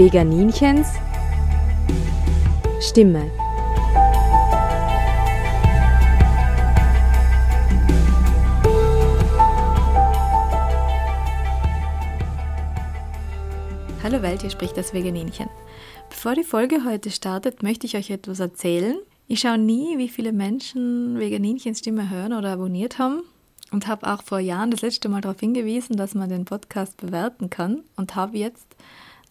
Veganinchens 0.00 0.88
Stimme. 2.80 3.30
Hallo 14.02 14.22
Welt, 14.22 14.40
hier 14.40 14.48
spricht 14.48 14.78
das 14.78 14.94
Veganinchen. 14.94 15.50
Bevor 16.08 16.34
die 16.34 16.44
Folge 16.44 16.86
heute 16.86 17.10
startet, 17.10 17.62
möchte 17.62 17.86
ich 17.86 17.94
euch 17.94 18.08
etwas 18.08 18.40
erzählen. 18.40 18.96
Ich 19.28 19.40
schaue 19.40 19.58
nie, 19.58 19.98
wie 19.98 20.08
viele 20.08 20.32
Menschen 20.32 21.18
Veganinchens 21.18 21.80
Stimme 21.80 22.08
hören 22.08 22.32
oder 22.32 22.52
abonniert 22.52 22.98
haben 22.98 23.20
und 23.70 23.86
habe 23.86 24.10
auch 24.10 24.22
vor 24.22 24.38
Jahren 24.38 24.70
das 24.70 24.80
letzte 24.80 25.10
Mal 25.10 25.20
darauf 25.20 25.40
hingewiesen, 25.40 25.98
dass 25.98 26.14
man 26.14 26.30
den 26.30 26.46
Podcast 26.46 26.96
bewerten 26.96 27.50
kann 27.50 27.82
und 27.96 28.16
habe 28.16 28.38
jetzt 28.38 28.66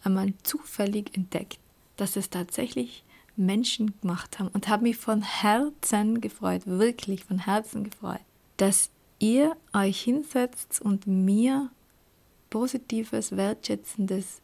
einmal 0.03 0.33
zufällig 0.43 1.15
entdeckt, 1.15 1.59
dass 1.97 2.15
es 2.15 2.29
tatsächlich 2.29 3.03
Menschen 3.35 3.93
gemacht 4.01 4.39
haben 4.39 4.49
und 4.49 4.67
habe 4.67 4.83
mich 4.83 4.97
von 4.97 5.21
Herzen 5.21 6.21
gefreut, 6.21 6.63
wirklich 6.65 7.23
von 7.23 7.39
Herzen 7.39 7.83
gefreut, 7.83 8.21
dass 8.57 8.89
ihr 9.19 9.55
euch 9.73 10.01
hinsetzt 10.01 10.81
und 10.81 11.07
mir 11.07 11.69
positives, 12.49 13.35
wertschätzendes 13.35 14.41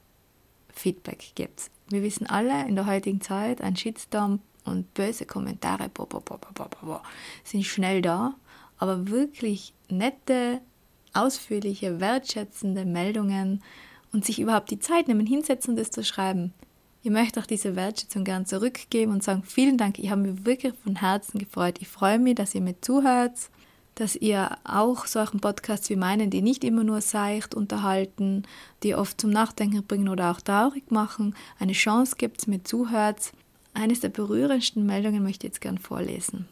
Feedback 0.69 1.31
gibt. 1.35 1.69
Wir 1.89 2.03
wissen 2.03 2.27
alle 2.27 2.67
in 2.67 2.75
der 2.75 2.85
heutigen 2.85 3.21
Zeit, 3.21 3.61
ein 3.61 3.75
Shitstorm 3.75 4.39
und 4.63 4.93
böse 4.93 5.25
Kommentare 5.25 5.89
bo, 5.89 6.05
bo, 6.05 6.19
bo, 6.21 6.39
sind 7.43 7.63
schnell 7.63 8.01
da 8.01 8.35
aber 8.77 9.07
wirklich 9.07 9.73
nette, 9.89 10.61
ausführliche, 11.13 11.99
wertschätzende 11.99 12.85
Meldungen 12.85 13.63
und 14.15 14.23
sich 14.23 14.39
überhaupt 14.39 14.71
die 14.71 14.79
Zeit 14.79 15.09
nehmen, 15.09 15.27
hinsetzen 15.27 15.71
und 15.71 15.75
das 15.79 15.91
zu 15.91 16.01
schreiben. 16.01 16.53
Ich 17.03 17.11
möchte 17.11 17.39
auch 17.39 17.45
diese 17.45 17.75
Wertschätzung 17.75 18.23
gern 18.23 18.45
zurückgeben 18.45 19.11
und 19.11 19.21
sagen, 19.21 19.43
vielen 19.43 19.77
Dank, 19.77 19.99
ich 19.99 20.09
habe 20.09 20.21
mich 20.21 20.45
wirklich 20.45 20.73
von 20.83 20.95
Herzen 20.95 21.37
gefreut. 21.37 21.79
Ich 21.81 21.89
freue 21.89 22.17
mich, 22.17 22.35
dass 22.35 22.55
ihr 22.55 22.61
mir 22.61 22.79
zuhört, 22.79 23.33
dass 23.95 24.15
ihr 24.15 24.57
auch 24.63 25.05
solchen 25.05 25.41
Podcasts 25.41 25.89
wie 25.89 25.97
meinen, 25.97 26.29
die 26.29 26.41
nicht 26.41 26.63
immer 26.63 26.85
nur 26.85 27.01
seicht 27.01 27.53
unterhalten, 27.53 28.43
die 28.83 28.95
oft 28.95 29.19
zum 29.19 29.31
Nachdenken 29.31 29.83
bringen 29.83 30.07
oder 30.07 30.31
auch 30.31 30.39
traurig 30.39 30.91
machen, 30.91 31.35
eine 31.59 31.73
Chance 31.73 32.15
gibt, 32.17 32.47
mir 32.47 32.63
zuhört. 32.63 33.33
Eines 33.73 33.99
der 33.99 34.09
berührendsten 34.09 34.85
Meldungen 34.85 35.23
möchte 35.23 35.45
ich 35.45 35.51
jetzt 35.51 35.61
gern 35.61 35.77
vorlesen. 35.77 36.47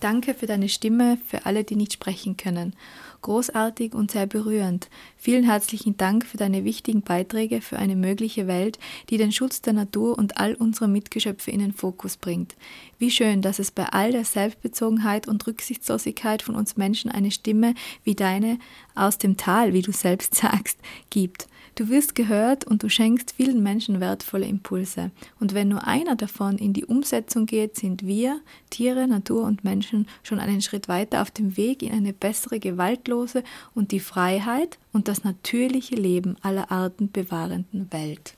Danke 0.00 0.32
für 0.32 0.46
deine 0.46 0.70
Stimme, 0.70 1.18
für 1.26 1.44
alle, 1.44 1.62
die 1.62 1.76
nicht 1.76 1.92
sprechen 1.92 2.38
können. 2.38 2.74
Großartig 3.20 3.92
und 3.92 4.10
sehr 4.10 4.26
berührend. 4.26 4.88
Vielen 5.18 5.44
herzlichen 5.44 5.98
Dank 5.98 6.24
für 6.24 6.38
deine 6.38 6.64
wichtigen 6.64 7.02
Beiträge 7.02 7.60
für 7.60 7.78
eine 7.78 7.96
mögliche 7.96 8.46
Welt, 8.46 8.78
die 9.10 9.18
den 9.18 9.30
Schutz 9.30 9.60
der 9.60 9.74
Natur 9.74 10.16
und 10.16 10.38
all 10.38 10.54
unserer 10.54 10.88
Mitgeschöpfe 10.88 11.50
in 11.50 11.60
den 11.60 11.74
Fokus 11.74 12.16
bringt. 12.16 12.56
Wie 12.98 13.10
schön, 13.10 13.42
dass 13.42 13.58
es 13.58 13.70
bei 13.70 13.84
all 13.90 14.12
der 14.12 14.24
Selbstbezogenheit 14.24 15.28
und 15.28 15.46
Rücksichtslosigkeit 15.46 16.40
von 16.40 16.54
uns 16.54 16.78
Menschen 16.78 17.10
eine 17.10 17.30
Stimme 17.30 17.74
wie 18.02 18.14
deine 18.14 18.58
aus 18.94 19.18
dem 19.18 19.36
Tal, 19.36 19.74
wie 19.74 19.82
du 19.82 19.92
selbst 19.92 20.34
sagst, 20.36 20.78
gibt. 21.10 21.46
Du 21.74 21.88
wirst 21.88 22.14
gehört 22.14 22.64
und 22.64 22.82
du 22.82 22.88
schenkst 22.88 23.32
vielen 23.36 23.62
Menschen 23.62 24.00
wertvolle 24.00 24.46
Impulse. 24.46 25.10
Und 25.38 25.54
wenn 25.54 25.68
nur 25.68 25.86
einer 25.86 26.16
davon 26.16 26.58
in 26.58 26.72
die 26.72 26.84
Umsetzung 26.84 27.46
geht, 27.46 27.76
sind 27.76 28.04
wir, 28.04 28.40
Tiere, 28.70 29.06
Natur 29.06 29.44
und 29.44 29.64
Menschen, 29.64 30.06
schon 30.22 30.40
einen 30.40 30.62
Schritt 30.62 30.88
weiter 30.88 31.22
auf 31.22 31.30
dem 31.30 31.56
Weg 31.56 31.82
in 31.82 31.92
eine 31.92 32.12
bessere, 32.12 32.58
gewaltlose 32.58 33.44
und 33.74 33.92
die 33.92 34.00
Freiheit 34.00 34.78
und 34.92 35.08
das 35.08 35.24
natürliche 35.24 35.94
Leben 35.94 36.36
aller 36.42 36.70
Arten 36.70 37.10
bewahrenden 37.10 37.90
Welt. 37.92 38.34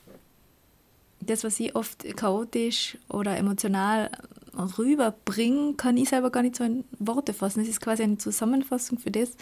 Das, 1.20 1.44
was 1.44 1.58
ich 1.60 1.74
oft 1.74 2.04
chaotisch 2.16 2.98
oder 3.08 3.36
emotional 3.36 4.10
rüberbringe, 4.56 5.74
kann 5.74 5.96
ich 5.96 6.10
selber 6.10 6.30
gar 6.30 6.42
nicht 6.42 6.56
so 6.56 6.64
in 6.64 6.84
Worte 6.98 7.32
fassen. 7.32 7.60
Es 7.60 7.68
ist 7.68 7.80
quasi 7.80 8.02
eine 8.02 8.18
Zusammenfassung 8.18 8.98
für 8.98 9.10
das, 9.10 9.36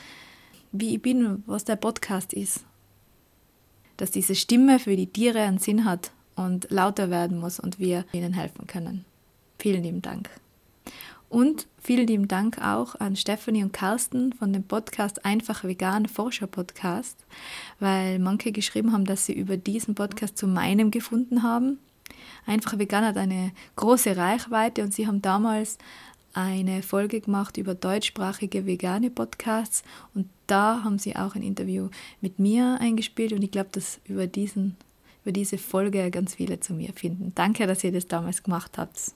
wie 0.72 0.94
ich 0.94 1.02
bin, 1.02 1.42
was 1.46 1.64
der 1.64 1.76
Podcast 1.76 2.32
ist 2.32 2.64
dass 4.00 4.10
diese 4.10 4.34
Stimme 4.34 4.78
für 4.78 4.96
die 4.96 5.06
Tiere 5.06 5.40
einen 5.40 5.58
Sinn 5.58 5.84
hat 5.84 6.12
und 6.36 6.70
lauter 6.70 7.10
werden 7.10 7.38
muss 7.38 7.60
und 7.60 7.78
wir 7.78 8.04
ihnen 8.12 8.32
helfen 8.32 8.66
können. 8.66 9.04
Vielen 9.58 9.82
lieben 9.82 10.02
Dank. 10.02 10.30
Und 11.28 11.68
vielen 11.80 12.08
lieben 12.08 12.26
Dank 12.26 12.58
auch 12.60 12.96
an 12.96 13.14
Stephanie 13.14 13.62
und 13.62 13.72
Carsten 13.72 14.32
von 14.32 14.52
dem 14.52 14.64
Podcast 14.64 15.24
Einfach 15.24 15.62
Vegan 15.62 16.06
Forscher 16.06 16.48
Podcast, 16.48 17.24
weil 17.78 18.18
manche 18.18 18.50
geschrieben 18.50 18.92
haben, 18.92 19.04
dass 19.04 19.26
sie 19.26 19.34
über 19.34 19.56
diesen 19.56 19.94
Podcast 19.94 20.36
zu 20.36 20.48
meinem 20.48 20.90
gefunden 20.90 21.44
haben. 21.44 21.78
Einfach 22.46 22.78
Vegan 22.78 23.04
hat 23.04 23.16
eine 23.16 23.52
große 23.76 24.16
Reichweite 24.16 24.82
und 24.82 24.92
sie 24.92 25.06
haben 25.06 25.22
damals 25.22 25.78
eine 26.32 26.82
Folge 26.82 27.20
gemacht 27.20 27.56
über 27.56 27.74
deutschsprachige 27.74 28.66
vegane 28.66 29.10
Podcasts 29.10 29.84
und 30.14 30.28
da 30.50 30.82
haben 30.84 30.98
sie 30.98 31.16
auch 31.16 31.34
ein 31.34 31.42
Interview 31.42 31.88
mit 32.20 32.38
mir 32.38 32.78
eingespielt 32.80 33.32
und 33.32 33.42
ich 33.42 33.50
glaube, 33.50 33.70
dass 33.72 34.00
über, 34.04 34.26
diesen, 34.26 34.76
über 35.22 35.32
diese 35.32 35.58
Folge 35.58 36.10
ganz 36.10 36.34
viele 36.34 36.60
zu 36.60 36.74
mir 36.74 36.92
finden. 36.92 37.32
Danke, 37.34 37.66
dass 37.66 37.84
ihr 37.84 37.92
das 37.92 38.06
damals 38.06 38.42
gemacht 38.42 38.78
habt. 38.78 39.12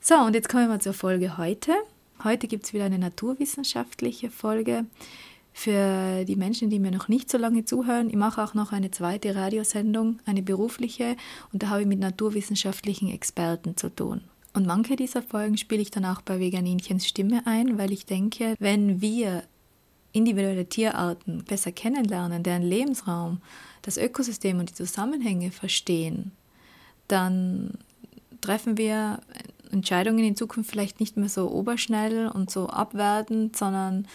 So, 0.00 0.14
und 0.16 0.34
jetzt 0.34 0.48
kommen 0.48 0.68
wir 0.68 0.80
zur 0.80 0.94
Folge 0.94 1.36
heute. 1.36 1.72
Heute 2.24 2.48
gibt 2.48 2.64
es 2.64 2.72
wieder 2.72 2.84
eine 2.84 2.98
naturwissenschaftliche 2.98 4.30
Folge 4.30 4.86
für 5.52 6.24
die 6.24 6.36
Menschen, 6.36 6.70
die 6.70 6.78
mir 6.78 6.90
noch 6.90 7.08
nicht 7.08 7.30
so 7.30 7.36
lange 7.38 7.64
zuhören. 7.64 8.08
Ich 8.08 8.16
mache 8.16 8.42
auch 8.42 8.54
noch 8.54 8.72
eine 8.72 8.90
zweite 8.90 9.34
Radiosendung, 9.34 10.20
eine 10.24 10.42
berufliche, 10.42 11.16
und 11.52 11.62
da 11.62 11.68
habe 11.68 11.82
ich 11.82 11.86
mit 11.86 11.98
naturwissenschaftlichen 11.98 13.10
Experten 13.10 13.76
zu 13.76 13.94
tun. 13.94 14.22
Und 14.52 14.66
manche 14.66 14.96
dieser 14.96 15.22
Folgen 15.22 15.56
spiele 15.56 15.82
ich 15.82 15.90
dann 15.90 16.04
auch 16.04 16.22
bei 16.22 16.40
Veganinchens 16.40 17.06
Stimme 17.06 17.42
ein, 17.46 17.78
weil 17.78 17.92
ich 17.92 18.06
denke, 18.06 18.54
wenn 18.58 19.00
wir 19.00 19.44
individuelle 20.12 20.66
Tierarten 20.66 21.44
besser 21.44 21.72
kennenlernen, 21.72 22.42
deren 22.42 22.62
Lebensraum, 22.62 23.40
das 23.82 23.96
Ökosystem 23.96 24.58
und 24.58 24.70
die 24.70 24.74
Zusammenhänge 24.74 25.50
verstehen, 25.50 26.32
dann 27.08 27.78
treffen 28.40 28.76
wir 28.76 29.20
Entscheidungen 29.70 30.24
in 30.24 30.36
Zukunft 30.36 30.70
vielleicht 30.70 31.00
nicht 31.00 31.16
mehr 31.16 31.28
so 31.28 31.50
oberschnell 31.50 32.28
und 32.28 32.50
so 32.50 32.68
abwertend, 32.68 33.56
sondern 33.56 34.06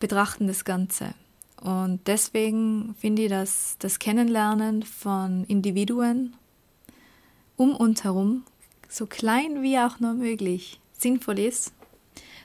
betrachten 0.00 0.46
das 0.46 0.64
Ganze. 0.64 1.14
Und 1.60 2.00
deswegen 2.06 2.94
finde 2.98 3.22
ich, 3.22 3.28
dass 3.28 3.76
das 3.78 3.98
Kennenlernen 3.98 4.82
von 4.82 5.44
Individuen 5.44 6.34
um 7.56 7.74
uns 7.76 8.04
herum 8.04 8.44
so 8.88 9.06
klein 9.06 9.62
wie 9.62 9.78
auch 9.78 10.00
nur 10.00 10.14
möglich 10.14 10.80
sinnvoll 10.92 11.38
ist, 11.38 11.72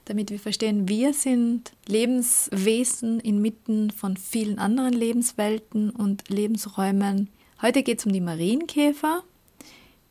damit 0.09 0.31
wir 0.31 0.39
verstehen, 0.39 0.89
wir 0.89 1.13
sind 1.13 1.71
Lebenswesen 1.87 3.19
inmitten 3.19 3.91
von 3.91 4.17
vielen 4.17 4.57
anderen 4.57 4.93
Lebenswelten 4.93 5.91
und 5.91 6.29
Lebensräumen. 6.29 7.29
Heute 7.61 7.83
geht 7.83 7.99
es 7.99 8.07
um 8.07 8.11
die 8.11 8.19
Marienkäfer, 8.19 9.23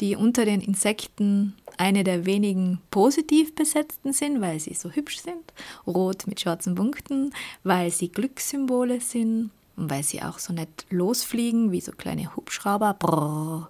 die 0.00 0.14
unter 0.14 0.44
den 0.44 0.60
Insekten 0.60 1.54
eine 1.78 2.04
der 2.04 2.26
wenigen 2.26 2.81
positiv 2.92 3.56
besetzten 3.56 4.12
sind, 4.12 4.41
weil 4.41 4.60
sie 4.60 4.75
so 4.75 4.91
hübsch 4.91 5.19
sind, 5.19 5.53
rot 5.84 6.28
mit 6.28 6.41
schwarzen 6.41 6.76
Punkten, 6.76 7.34
weil 7.64 7.91
sie 7.91 8.08
Glückssymbole 8.08 9.00
sind 9.00 9.50
und 9.76 9.91
weil 9.91 10.04
sie 10.04 10.22
auch 10.22 10.38
so 10.38 10.53
nett 10.53 10.87
losfliegen 10.91 11.72
wie 11.72 11.81
so 11.81 11.91
kleine 11.91 12.37
Hubschrauber. 12.37 12.94
Brrr. 12.94 13.69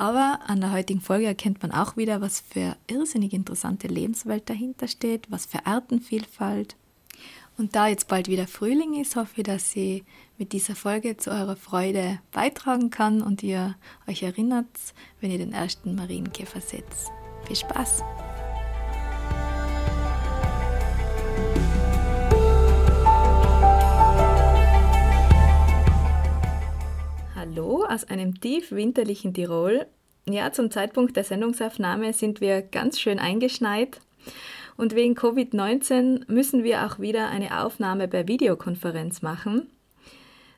Aber 0.00 0.40
an 0.46 0.62
der 0.62 0.72
heutigen 0.72 1.02
Folge 1.02 1.26
erkennt 1.26 1.60
man 1.60 1.72
auch 1.72 1.98
wieder, 1.98 2.22
was 2.22 2.40
für 2.40 2.74
irrsinnig 2.86 3.34
interessante 3.34 3.86
Lebenswelt 3.86 4.48
dahinter 4.48 4.88
steht, 4.88 5.30
was 5.30 5.44
für 5.44 5.66
Artenvielfalt. 5.66 6.74
Und 7.58 7.76
da 7.76 7.86
jetzt 7.86 8.08
bald 8.08 8.26
wieder 8.26 8.46
Frühling 8.46 8.98
ist, 8.98 9.16
hoffe 9.16 9.32
ich, 9.36 9.42
dass 9.42 9.72
sie 9.72 10.04
mit 10.38 10.54
dieser 10.54 10.74
Folge 10.74 11.18
zu 11.18 11.30
eurer 11.30 11.54
Freude 11.54 12.18
beitragen 12.32 12.88
kann 12.88 13.20
und 13.20 13.42
ihr 13.42 13.76
euch 14.08 14.22
erinnert, 14.22 14.64
wenn 15.20 15.32
ihr 15.32 15.38
den 15.38 15.52
ersten 15.52 15.94
Marienkäfer 15.94 16.62
seht. 16.62 16.86
Viel 17.46 17.56
Spaß! 17.56 18.02
Hallo 27.50 27.84
aus 27.84 28.04
einem 28.04 28.40
tief 28.40 28.70
winterlichen 28.70 29.34
Tirol. 29.34 29.84
Ja, 30.24 30.52
zum 30.52 30.70
Zeitpunkt 30.70 31.16
der 31.16 31.24
Sendungsaufnahme 31.24 32.12
sind 32.12 32.40
wir 32.40 32.62
ganz 32.62 33.00
schön 33.00 33.18
eingeschneit 33.18 34.00
und 34.76 34.94
wegen 34.94 35.16
Covid-19 35.16 36.30
müssen 36.30 36.62
wir 36.62 36.86
auch 36.86 37.00
wieder 37.00 37.28
eine 37.28 37.60
Aufnahme 37.60 38.06
per 38.06 38.28
Videokonferenz 38.28 39.22
machen. 39.22 39.68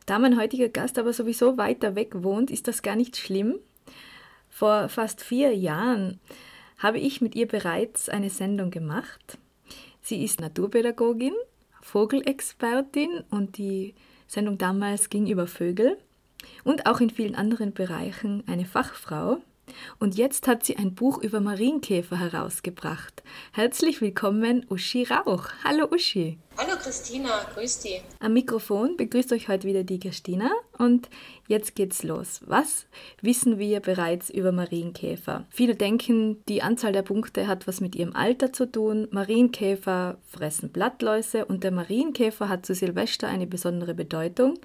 Da 0.05 0.19
mein 0.19 0.39
heutiger 0.39 0.69
Gast 0.69 0.99
aber 0.99 1.15
sowieso 1.15 1.57
weiter 1.57 1.95
weg 1.95 2.23
wohnt, 2.23 2.51
ist 2.51 2.69
das 2.69 2.83
gar 2.83 2.95
nicht 2.95 3.17
schlimm. 3.17 3.55
Vor 4.51 4.91
fast 4.91 5.23
vier 5.23 5.57
Jahren 5.57 6.21
habe 6.77 6.99
ich 6.99 7.23
mit 7.23 7.35
ihr 7.35 7.49
bereits 7.49 8.11
eine 8.11 8.29
Sendung 8.29 8.71
gemacht. 8.71 9.39
Sie 10.03 10.23
ist 10.23 10.43
Naturpädagogin, 10.43 11.33
Vogelexpertin 11.81 13.25
und 13.31 13.57
die 13.57 13.95
Sendung 14.29 14.59
damals 14.59 15.09
ging 15.09 15.27
über 15.27 15.47
Vögel. 15.47 15.97
Und 16.65 16.87
auch 16.87 17.01
in 17.01 17.11
vielen 17.11 17.35
anderen 17.35 17.73
Bereichen 17.73 18.45
eine 18.47 18.65
Fachfrau. 18.65 19.39
Und 19.99 20.17
jetzt 20.17 20.49
hat 20.49 20.65
sie 20.65 20.77
ein 20.77 20.95
Buch 20.95 21.23
über 21.23 21.41
Marienkäfer 21.41 22.19
herausgebracht. 22.19 23.23
Herzlich 23.53 24.01
willkommen, 24.01 24.67
Uschi 24.69 25.05
Rauch. 25.05 25.49
Hallo 25.65 25.87
Uschi. 25.91 26.39
Hallo 26.59 26.77
Christina, 26.77 27.31
grüß 27.55 27.81
dich. 27.81 28.03
Am 28.21 28.35
Mikrofon 28.35 28.97
begrüßt 28.99 29.33
euch 29.33 29.49
heute 29.49 29.67
wieder 29.67 29.85
die 29.85 29.99
Christina 29.99 30.51
und 30.77 31.09
jetzt 31.49 31.75
geht's 31.75 32.03
los. 32.03 32.41
Was 32.45 32.87
wissen 33.23 33.59
wir 33.59 33.81
bereits 33.81 34.29
über 34.29 34.53
Marienkäfer? 34.53 35.47
Viele 35.49 35.77
denken, 35.77 36.45
die 36.49 36.63
Anzahl 36.63 36.93
der 36.93 37.03
Punkte 37.03 37.47
hat 37.47 37.67
was 37.67 37.81
mit 37.81 37.97
ihrem 37.97 38.15
Alter 38.15 38.53
zu 38.53 38.71
tun. 38.71 39.09
Marienkäfer 39.11 40.19
fressen 40.27 40.71
Blattläuse 40.71 41.47
und 41.47 41.65
der 41.65 41.71
Marienkäfer 41.71 42.51
hat 42.51 42.67
zu 42.67 42.75
Silvester 42.75 43.29
eine 43.29 43.47
besondere 43.47 43.95
Bedeutung. 43.95 44.59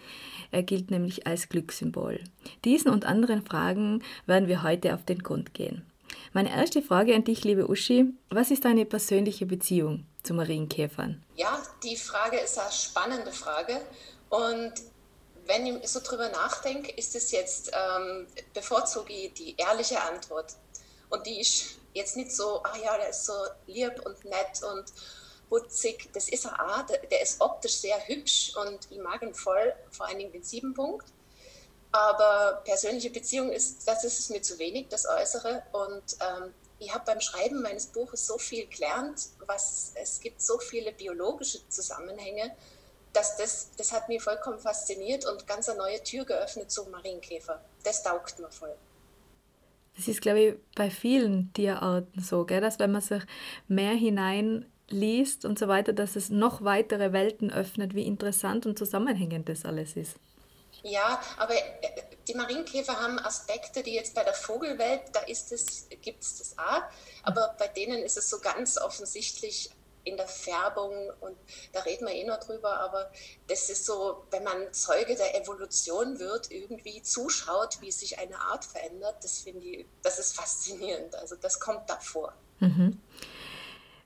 Er 0.52 0.64
gilt 0.64 0.92
nämlich 0.92 1.26
als 1.26 1.48
Glückssymbol. 1.50 2.20
Diesen 2.66 2.92
und 2.92 3.06
anderen 3.06 3.44
Fragen 3.44 4.02
werden 4.26 4.48
wir 4.48 4.64
heute 4.64 4.87
auf 4.94 5.06
den 5.06 5.24
Grund 5.24 5.54
gehen. 5.54 5.86
Meine 6.34 6.52
erste 6.56 6.82
Frage 6.82 7.16
an 7.16 7.24
dich, 7.24 7.44
liebe 7.44 7.70
Uschi, 7.70 8.14
was 8.30 8.52
ist 8.52 8.66
deine 8.66 8.86
persönliche 8.86 9.46
Beziehung 9.46 10.06
zu 10.24 10.34
Marienkäfern? 10.34 11.24
Ja, 11.36 11.62
die 11.84 11.96
Frage 11.96 12.38
ist 12.38 12.60
eine 12.60 12.72
spannende 12.72 13.32
Frage 13.32 13.82
und 14.30 14.74
wenn 15.48 15.66
ich 15.66 15.88
so 15.88 16.00
drüber 16.02 16.30
nachdenke, 16.30 16.92
ist 16.92 17.16
es 17.16 17.32
jetzt, 17.32 17.72
ähm, 17.74 18.28
bevorzuge 18.54 19.14
ich 19.14 19.34
die 19.34 19.56
ehrliche 19.58 20.02
Antwort. 20.02 20.54
Und 21.10 21.26
die 21.26 21.40
ist 21.40 21.78
jetzt 21.94 22.18
nicht 22.18 22.32
so, 22.32 22.62
ah 22.64 22.78
ja, 22.84 22.98
der 22.98 23.10
ist 23.10 23.26
so 23.26 23.34
lieb 23.66 23.94
und 24.06 24.24
nett 24.26 24.62
und 24.70 24.92
putzig. 25.50 26.10
Das 26.14 26.30
ist 26.30 26.46
er 26.46 26.54
auch, 26.54 26.86
der 26.86 27.22
ist 27.22 27.40
optisch 27.40 27.78
sehr 27.78 27.98
hübsch 28.08 28.54
und 28.58 28.80
ich 28.90 29.00
mag 29.00 29.22
ihn 29.22 29.34
voll, 29.34 29.74
vor 29.92 30.08
allen 30.08 30.20
Dingen 30.20 30.32
den 30.32 30.44
sieben 30.44 30.74
Punkt. 30.74 31.08
Aber 31.92 32.62
persönliche 32.66 33.10
Beziehung 33.10 33.52
ist, 33.52 33.88
das 33.88 34.04
ist 34.04 34.20
es 34.20 34.30
mir 34.30 34.42
zu 34.42 34.60
wenig, 34.60 34.88
das 34.90 35.08
Äußere. 35.08 35.64
Und 35.72 36.04
ähm, 36.20 36.54
ich 36.80 36.94
habe 36.94 37.06
beim 37.06 37.22
Schreiben 37.22 37.62
meines 37.62 37.88
Buches 37.88 38.28
so 38.28 38.38
viel 38.38 38.68
gelernt, 38.68 39.30
was 39.46 39.94
es 39.96 40.20
gibt 40.20 40.42
so 40.42 40.60
viele 40.60 40.92
biologische 40.92 41.68
Zusammenhänge, 41.70 42.56
dass 43.14 43.38
das, 43.38 43.72
das 43.78 43.92
hat 43.92 44.10
mich 44.10 44.22
vollkommen 44.22 44.60
fasziniert 44.60 45.26
und 45.26 45.48
ganz 45.48 45.70
eine 45.70 45.80
neue 45.80 46.04
Tür 46.04 46.26
geöffnet 46.26 46.70
zum 46.72 46.92
Marienkäfer. 46.92 47.64
Das 47.84 48.04
taugt 48.04 48.38
mir 48.40 48.52
voll. 48.52 48.76
Das 49.96 50.08
ist, 50.08 50.22
glaube 50.22 50.40
ich, 50.40 50.56
bei 50.76 50.92
vielen 50.92 51.52
Tierarten 51.54 52.22
so, 52.22 52.46
gell? 52.46 52.62
dass 52.62 52.78
wenn 52.78 52.92
man 52.92 53.02
sich 53.02 53.24
mehr 53.68 53.94
hinein 53.94 54.72
liest 54.90 55.44
und 55.44 55.58
so 55.58 55.68
weiter, 55.68 55.94
dass 55.94 56.16
es 56.16 56.30
noch 56.30 56.64
weitere 56.64 57.12
Welten 57.12 57.52
öffnet, 57.52 57.96
wie 57.96 58.06
interessant 58.06 58.66
und 58.68 58.78
zusammenhängend 58.78 59.50
das 59.50 59.66
alles 59.66 59.98
ist. 59.98 60.18
Ja, 60.90 61.22
aber 61.38 61.56
äh, 61.56 62.04
die 62.28 62.34
Marienkäfer 62.34 63.00
haben 63.00 63.20
Aspekte, 63.20 63.84
die 63.84 63.94
jetzt 63.94 64.16
bei 64.16 64.24
der 64.24 64.34
Vogelwelt, 64.34 65.02
da 65.14 65.22
ist 65.22 65.52
es, 65.52 65.88
gibt 66.02 66.24
es 66.24 66.38
das 66.38 66.58
auch, 66.58 66.82
aber 67.24 67.56
bei 67.58 67.68
denen 67.68 68.04
ist 68.04 68.18
es 68.18 68.30
so 68.30 68.40
ganz 68.40 68.78
offensichtlich 68.78 69.72
in 70.08 70.16
der 70.16 70.28
Färbung 70.28 71.12
und 71.20 71.38
da 71.74 71.82
reden 71.82 72.08
wir 72.08 72.14
eh 72.14 72.24
noch 72.24 72.40
drüber, 72.40 72.80
aber 72.80 73.12
das 73.48 73.70
ist 73.70 73.86
so, 73.86 74.26
wenn 74.32 74.44
man 74.44 74.74
Zeuge 74.74 75.16
der 75.16 75.40
Evolution 75.40 76.20
wird, 76.20 76.50
irgendwie 76.50 77.02
zuschaut, 77.02 77.82
wie 77.82 77.92
sich 77.92 78.18
eine 78.18 78.40
Art 78.40 78.64
verändert, 78.64 79.22
das 79.22 79.40
finde 79.40 79.66
ich, 79.66 79.86
das 80.04 80.18
ist 80.18 80.36
faszinierend. 80.36 81.14
Also 81.16 81.36
das 81.36 81.60
kommt 81.60 81.90
davor. 81.90 82.34
Mhm. 82.60 83.02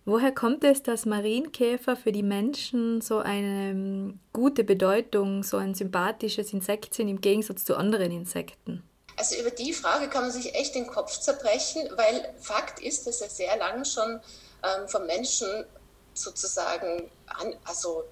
Woher 0.03 0.31
kommt 0.31 0.63
es, 0.63 0.81
dass 0.81 1.06
Marienkäfer 1.06 1.95
für 1.95 2.12
die 2.12 2.24
Menschen 2.24 3.01
so 3.01 3.19
eine 3.19 3.69
ähm, 3.69 4.19
gute 4.33 4.63
Bedeutung, 4.63 5.44
so 5.44 5.57
ein 5.57 5.75
sympathisches 5.75 6.53
Insekt 6.53 6.95
sind 6.95 7.07
im 7.07 7.21
Gegensatz 7.21 7.65
zu 7.65 7.75
anderen 7.75 8.12
Insekten? 8.12 8.83
Also 9.18 9.36
über 9.39 9.51
die 9.51 9.74
Frage 9.74 10.09
kann 10.09 10.24
man 10.24 10.31
sich 10.31 10.56
echt 10.56 10.74
den 10.74 10.88
Kopf 10.88 11.19
zerbrechen, 11.19 11.88
weil 11.95 12.33
Fakt 12.39 12.80
ist, 12.80 13.06
dass 13.06 13.21
er 13.21 13.30
sehr 13.30 13.56
lange 13.57 13.86
schon 13.86 14.19
ähm, 14.63 14.88
vom 14.88 15.06
Menschen 15.06 15.65
sozusagen 16.13 17.09
an, 17.27 17.56
also 17.65 18.04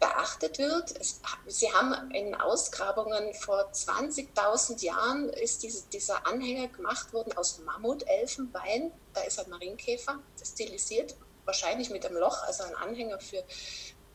beachtet 0.00 0.58
wird. 0.58 0.98
Es, 0.98 1.20
sie 1.46 1.72
haben 1.72 2.10
in 2.12 2.34
Ausgrabungen 2.34 3.34
vor 3.34 3.70
20.000 3.72 4.84
Jahren 4.84 5.28
ist 5.30 5.62
diese, 5.62 5.86
dieser 5.88 6.26
Anhänger 6.26 6.68
gemacht 6.68 7.12
worden 7.12 7.36
aus 7.36 7.58
Mammutelfenbein. 7.60 8.92
Da 9.14 9.22
ist 9.22 9.40
ein 9.40 9.50
Marienkäfer 9.50 10.18
stilisiert, 10.42 11.16
wahrscheinlich 11.44 11.90
mit 11.90 12.06
einem 12.06 12.18
Loch, 12.18 12.42
also 12.44 12.64
ein 12.64 12.74
Anhänger 12.76 13.18
für 13.18 13.42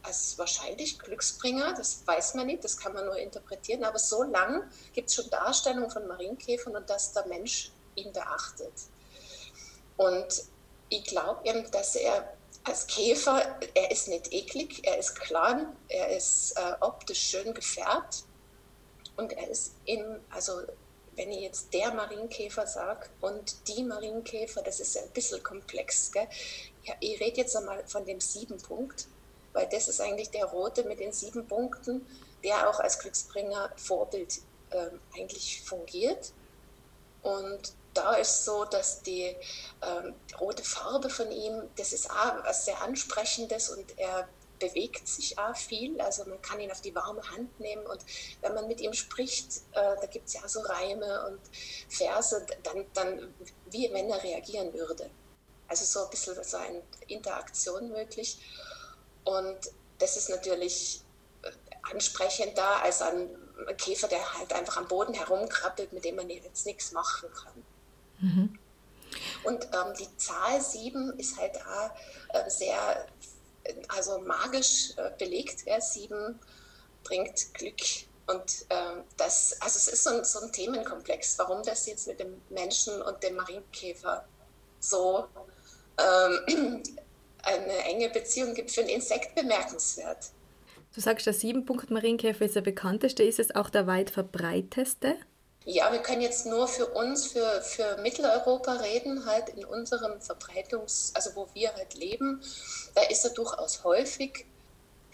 als 0.03 0.37
wahrscheinlich 0.37 0.99
Glücksbringer, 0.99 1.73
das 1.75 2.05
weiß 2.05 2.33
man 2.33 2.47
nicht, 2.47 2.63
das 2.63 2.77
kann 2.77 2.93
man 2.93 3.05
nur 3.05 3.17
interpretieren, 3.17 3.85
aber 3.85 3.99
so 3.99 4.23
lang 4.23 4.69
gibt 4.91 5.09
es 5.09 5.15
schon 5.15 5.29
Darstellungen 5.29 5.89
von 5.89 6.05
Marienkäfern 6.07 6.75
und 6.75 6.89
dass 6.89 7.13
der 7.13 7.25
Mensch 7.27 7.71
ihn 7.95 8.11
beachtet. 8.11 8.73
Und 9.95 10.43
ich 10.89 11.05
glaube 11.05 11.47
eben, 11.47 11.69
dass 11.71 11.95
er 11.95 12.33
als 12.63 12.87
Käfer, 12.87 13.59
er 13.73 13.91
ist 13.91 14.07
nicht 14.07 14.31
eklig, 14.31 14.81
er 14.85 14.97
ist 14.97 15.19
klar, 15.19 15.73
er 15.89 16.15
ist 16.15 16.53
äh, 16.57 16.73
optisch 16.79 17.21
schön 17.21 17.53
gefärbt 17.53 18.23
und 19.17 19.33
er 19.33 19.49
ist 19.49 19.73
in, 19.85 20.19
also 20.29 20.61
wenn 21.15 21.31
ich 21.31 21.41
jetzt 21.41 21.73
der 21.73 21.93
Marienkäfer 21.93 22.65
sage 22.65 23.07
und 23.21 23.67
die 23.67 23.83
Marienkäfer, 23.83 24.61
das 24.61 24.79
ist 24.79 24.97
ein 24.97 25.09
bisschen 25.11 25.43
komplex. 25.43 26.11
Gell? 26.11 26.27
Ja, 26.83 26.95
ich 26.99 27.19
rede 27.19 27.37
jetzt 27.37 27.55
einmal 27.55 27.85
von 27.87 28.05
dem 28.05 28.19
sieben 28.19 28.57
Punkt, 28.57 29.07
weil 29.51 29.67
das 29.69 29.87
ist 29.87 30.01
eigentlich 30.01 30.31
der 30.31 30.45
rote 30.45 30.83
mit 30.83 30.99
den 30.99 31.13
sieben 31.13 31.47
Punkten, 31.47 32.05
der 32.43 32.69
auch 32.69 32.79
als 32.79 32.97
Glücksbringer 32.97 33.71
Vorbild 33.75 34.39
äh, 34.71 34.87
eigentlich 35.15 35.61
fungiert. 35.61 36.33
Und 37.21 37.73
da 37.93 38.15
ist 38.15 38.45
so, 38.45 38.65
dass 38.65 39.01
die 39.01 39.35
ähm, 39.81 40.15
rote 40.39 40.63
Farbe 40.63 41.09
von 41.09 41.31
ihm, 41.31 41.69
das 41.75 41.93
ist 41.93 42.09
auch 42.09 42.43
was 42.43 42.65
sehr 42.65 42.81
Ansprechendes 42.81 43.69
und 43.69 43.97
er 43.97 44.27
bewegt 44.59 45.07
sich 45.07 45.37
auch 45.37 45.55
viel. 45.55 45.99
Also 46.01 46.25
man 46.25 46.41
kann 46.41 46.59
ihn 46.59 46.71
auf 46.71 46.81
die 46.81 46.95
warme 46.95 47.21
Hand 47.31 47.59
nehmen 47.59 47.85
und 47.85 48.03
wenn 48.41 48.53
man 48.53 48.67
mit 48.67 48.81
ihm 48.81 48.93
spricht, 48.93 49.57
äh, 49.73 49.95
da 49.99 50.05
gibt 50.05 50.27
es 50.27 50.33
ja 50.33 50.47
so 50.47 50.61
Reime 50.61 51.27
und 51.27 51.39
Verse, 51.89 52.45
dann, 52.63 52.85
dann 52.93 53.33
wie 53.69 53.91
wenn 53.91 54.09
er 54.09 54.23
reagieren 54.23 54.73
würde. 54.73 55.09
Also 55.67 55.85
so 55.85 56.05
ein 56.05 56.09
bisschen 56.09 56.41
so 56.43 56.57
eine 56.57 56.81
Interaktion 57.07 57.89
möglich. 57.89 58.37
Und 59.23 59.57
das 59.99 60.17
ist 60.17 60.29
natürlich 60.29 61.01
äh, 61.43 61.51
ansprechend 61.91 62.57
da 62.57 62.77
als 62.81 63.01
ein 63.01 63.29
Käfer, 63.77 64.07
der 64.07 64.33
halt 64.37 64.53
einfach 64.53 64.77
am 64.77 64.87
Boden 64.87 65.13
herumkrabbelt, 65.13 65.93
mit 65.93 66.05
dem 66.05 66.15
man 66.15 66.29
jetzt 66.29 66.65
nichts 66.65 66.91
machen 66.91 67.29
kann. 67.33 67.63
Mhm. 68.19 68.57
Und 69.43 69.65
ähm, 69.65 69.93
die 69.99 70.17
Zahl 70.17 70.61
7 70.61 71.19
ist 71.19 71.37
halt 71.37 71.55
auch 71.57 71.91
äh, 72.33 72.49
sehr, 72.49 73.05
also 73.89 74.19
magisch 74.19 74.93
äh, 74.97 75.11
belegt. 75.17 75.65
Ja, 75.65 75.79
7 75.79 76.39
bringt 77.03 77.53
Glück. 77.53 77.81
Und 78.25 78.65
ähm, 78.69 79.03
das, 79.17 79.57
also 79.59 79.77
es 79.77 79.87
ist 79.87 80.03
so 80.03 80.11
ein, 80.11 80.23
so 80.23 80.39
ein, 80.39 80.51
Themenkomplex, 80.51 81.37
warum 81.39 81.61
das 81.63 81.85
jetzt 81.87 82.07
mit 82.07 82.19
dem 82.19 82.41
Menschen 82.49 83.01
und 83.01 83.21
dem 83.21 83.35
Marienkäfer 83.35 84.25
so 84.79 85.27
ähm, 85.97 86.81
eine 87.43 87.77
enge 87.83 88.09
Beziehung 88.09 88.53
gibt, 88.53 88.71
für 88.71 88.81
ein 88.81 88.87
Insekt 88.87 89.35
bemerkenswert. 89.35 90.31
Du 90.95 91.01
sagst, 91.01 91.25
der 91.25 91.33
Siebenpunkt-Marienkäfer 91.33 92.45
ist 92.45 92.55
der 92.55 92.61
bekannteste. 92.61 93.23
Ist 93.23 93.39
es 93.39 93.53
auch 93.55 93.69
der 93.69 93.87
weit 93.87 94.09
verbreiteste? 94.09 95.17
Ja, 95.65 95.91
wir 95.91 95.99
können 95.99 96.21
jetzt 96.21 96.45
nur 96.45 96.67
für 96.67 96.87
uns, 96.87 97.27
für, 97.27 97.61
für 97.61 97.97
Mitteleuropa 97.97 98.73
reden, 98.73 99.25
halt 99.25 99.49
in 99.49 99.63
unserem 99.63 100.19
Verbreitungs-, 100.19 101.11
also 101.13 101.35
wo 101.35 101.47
wir 101.53 101.73
halt 101.73 101.93
leben. 101.93 102.41
Da 102.95 103.03
ist 103.03 103.23
er 103.23 103.31
durchaus 103.31 103.83
häufig. 103.83 104.45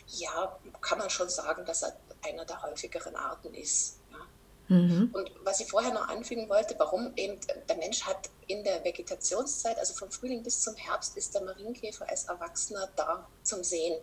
Ja, 0.07 0.57
kann 0.81 0.97
man 0.97 1.09
schon 1.09 1.29
sagen, 1.29 1.65
dass 1.65 1.83
er 1.83 1.95
einer 2.23 2.45
der 2.45 2.63
häufigeren 2.63 3.15
Arten 3.15 3.53
ist. 3.53 3.97
Ja. 4.11 4.75
Mhm. 4.75 5.11
Und 5.13 5.31
was 5.43 5.59
ich 5.59 5.69
vorher 5.69 5.93
noch 5.93 6.07
anfügen 6.07 6.49
wollte, 6.49 6.73
warum 6.79 7.13
eben 7.15 7.39
der 7.67 7.77
Mensch 7.77 8.01
hat 8.03 8.29
in 8.47 8.63
der 8.63 8.83
Vegetationszeit, 8.83 9.77
also 9.77 9.93
vom 9.93 10.11
Frühling 10.11 10.41
bis 10.41 10.61
zum 10.61 10.75
Herbst, 10.75 11.15
ist 11.15 11.35
der 11.35 11.43
Marienkäfer 11.43 12.09
als 12.09 12.25
Erwachsener 12.25 12.89
da 12.95 13.27
zum 13.43 13.63
Sehen. 13.63 13.99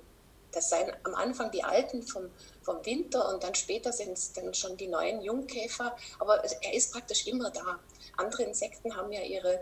Das 0.57 0.71
seien 0.71 0.91
am 1.03 1.15
Anfang 1.15 1.51
die 1.51 1.63
alten 1.63 2.03
vom, 2.03 2.31
vom 2.63 2.83
Winter 2.87 3.29
und 3.29 3.45
dann 3.45 3.55
später 3.55 3.93
sind 3.93 4.13
es 4.13 4.33
dann 4.33 4.55
schon 4.55 4.75
die 4.79 4.87
neuen 4.87 5.21
Jungkäfer. 5.21 5.95
Aber 6.19 6.43
er 6.43 6.73
ist 6.73 6.93
praktisch 6.93 7.27
immer 7.27 7.51
da. 7.51 7.79
Andere 8.17 8.45
Insekten 8.45 8.97
haben 8.97 9.13
ja 9.13 9.21
ihre 9.21 9.61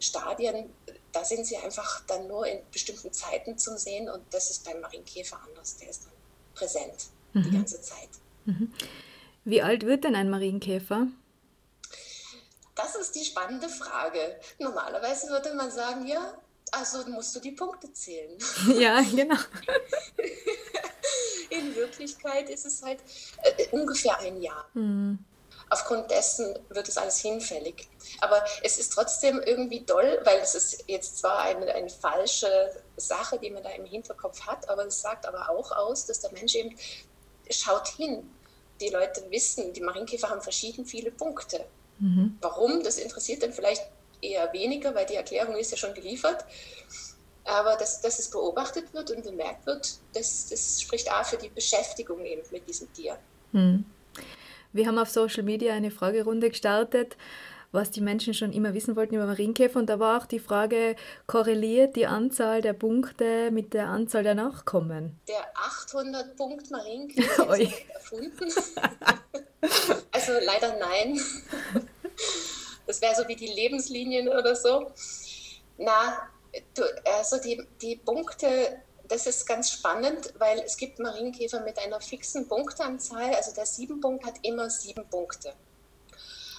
Stadien, 0.00 0.68
da 1.12 1.24
sind 1.24 1.46
sie 1.46 1.56
einfach 1.58 2.02
dann 2.08 2.26
nur 2.26 2.44
in 2.44 2.58
bestimmten 2.72 3.12
Zeiten 3.12 3.56
zum 3.56 3.78
Sehen 3.78 4.10
und 4.10 4.24
das 4.34 4.50
ist 4.50 4.64
beim 4.64 4.80
Marienkäfer 4.80 5.38
anders. 5.46 5.76
Der 5.76 5.90
ist 5.90 6.06
dann 6.06 6.12
präsent 6.54 7.06
mhm. 7.34 7.42
die 7.44 7.50
ganze 7.52 7.80
Zeit. 7.80 8.08
Mhm. 8.44 8.72
Wie 9.44 9.62
alt 9.62 9.86
wird 9.86 10.02
denn 10.02 10.16
ein 10.16 10.28
Marienkäfer? 10.28 11.06
Das 12.74 12.96
ist 12.96 13.14
die 13.14 13.24
spannende 13.24 13.68
Frage. 13.68 14.40
Normalerweise 14.58 15.28
würde 15.28 15.54
man 15.54 15.70
sagen, 15.70 16.04
ja, 16.08 16.36
also 16.72 17.06
musst 17.08 17.36
du 17.36 17.40
die 17.40 17.52
Punkte 17.52 17.92
zählen. 17.92 18.36
Ja, 18.74 19.00
genau. 19.02 19.36
In 21.50 21.74
Wirklichkeit 21.76 22.48
ist 22.48 22.64
es 22.64 22.82
halt 22.82 23.00
äh, 23.42 23.68
ungefähr 23.70 24.18
ein 24.20 24.40
Jahr. 24.40 24.66
Mhm. 24.74 25.18
aufgrund 25.68 26.10
dessen 26.10 26.58
wird 26.70 26.88
es 26.88 26.98
alles 26.98 27.18
hinfällig. 27.18 27.88
Aber 28.20 28.44
es 28.62 28.78
ist 28.78 28.92
trotzdem 28.92 29.40
irgendwie 29.40 29.84
toll, 29.84 30.20
weil 30.24 30.38
es 30.40 30.54
ist 30.54 30.84
jetzt 30.86 31.18
zwar 31.18 31.40
eine, 31.40 31.72
eine 31.74 31.90
falsche 31.90 32.72
Sache, 32.96 33.38
die 33.38 33.50
man 33.50 33.62
da 33.62 33.70
im 33.70 33.84
Hinterkopf 33.84 34.46
hat, 34.46 34.68
aber 34.68 34.86
es 34.86 35.00
sagt 35.00 35.26
aber 35.26 35.50
auch 35.50 35.72
aus, 35.72 36.06
dass 36.06 36.20
der 36.20 36.32
Mensch 36.32 36.54
eben 36.54 36.76
schaut 37.50 37.88
hin. 37.88 38.30
Die 38.80 38.88
Leute 38.88 39.24
wissen, 39.30 39.72
die 39.72 39.80
Marienkäfer 39.80 40.28
haben 40.28 40.42
verschieden 40.42 40.84
viele 40.84 41.10
Punkte. 41.10 41.64
Mhm. 41.98 42.38
Warum? 42.40 42.82
Das 42.82 42.98
interessiert 42.98 43.42
dann 43.42 43.52
vielleicht 43.52 43.82
eher 44.22 44.50
weniger, 44.52 44.94
weil 44.94 45.04
die 45.04 45.16
Erklärung 45.16 45.56
ist 45.56 45.72
ja 45.72 45.76
schon 45.76 45.92
geliefert. 45.92 46.44
Aber 47.44 47.76
dass, 47.76 48.00
dass 48.00 48.18
es 48.18 48.30
beobachtet 48.30 48.94
wird 48.94 49.10
und 49.10 49.24
bemerkt 49.24 49.66
wird, 49.66 49.98
das, 50.14 50.48
das 50.48 50.80
spricht 50.80 51.10
auch 51.10 51.24
für 51.24 51.36
die 51.36 51.48
Beschäftigung 51.48 52.24
eben 52.24 52.42
mit 52.52 52.68
diesem 52.68 52.92
Tier. 52.92 53.18
Mhm. 53.50 53.84
Wir 54.72 54.86
haben 54.86 54.98
auf 54.98 55.10
Social 55.10 55.42
Media 55.42 55.74
eine 55.74 55.90
Fragerunde 55.90 56.50
gestartet, 56.50 57.16
was 57.72 57.90
die 57.90 58.00
Menschen 58.00 58.32
schon 58.32 58.52
immer 58.52 58.74
wissen 58.74 58.96
wollten 58.96 59.16
über 59.16 59.26
Marienkäfer. 59.26 59.78
Und 59.78 59.86
da 59.86 59.98
war 59.98 60.22
auch 60.22 60.26
die 60.26 60.38
Frage, 60.38 60.94
korreliert 61.26 61.96
die 61.96 62.06
Anzahl 62.06 62.60
der 62.60 62.74
Punkte 62.74 63.50
mit 63.50 63.74
der 63.74 63.88
Anzahl 63.88 64.22
der 64.22 64.34
Nachkommen? 64.34 65.18
Der 65.28 65.52
800-Punkt-Marienkäfer 65.54 67.58
ist 67.58 67.90
erfunden. 67.92 68.52
also 70.12 70.32
leider 70.44 70.76
nein. 70.78 71.18
Das 72.92 73.00
wäre 73.00 73.14
so 73.14 73.26
wie 73.26 73.36
die 73.36 73.46
Lebenslinien 73.46 74.28
oder 74.28 74.54
so. 74.54 74.92
Na, 75.78 76.28
du, 76.74 76.82
also 77.06 77.38
die, 77.38 77.66
die 77.80 77.96
Punkte 77.96 78.82
das 79.08 79.26
ist 79.26 79.46
ganz 79.46 79.70
spannend, 79.70 80.32
weil 80.38 80.60
es 80.60 80.76
gibt 80.76 80.98
Marienkäfer 80.98 81.60
mit 81.60 81.78
einer 81.78 82.00
fixen 82.00 82.48
Punktanzahl. 82.48 83.34
Also 83.34 83.54
der 83.54 83.66
Siebenpunkt 83.66 84.24
hat 84.24 84.36
immer 84.42 84.70
sieben 84.70 85.06
Punkte. 85.08 85.52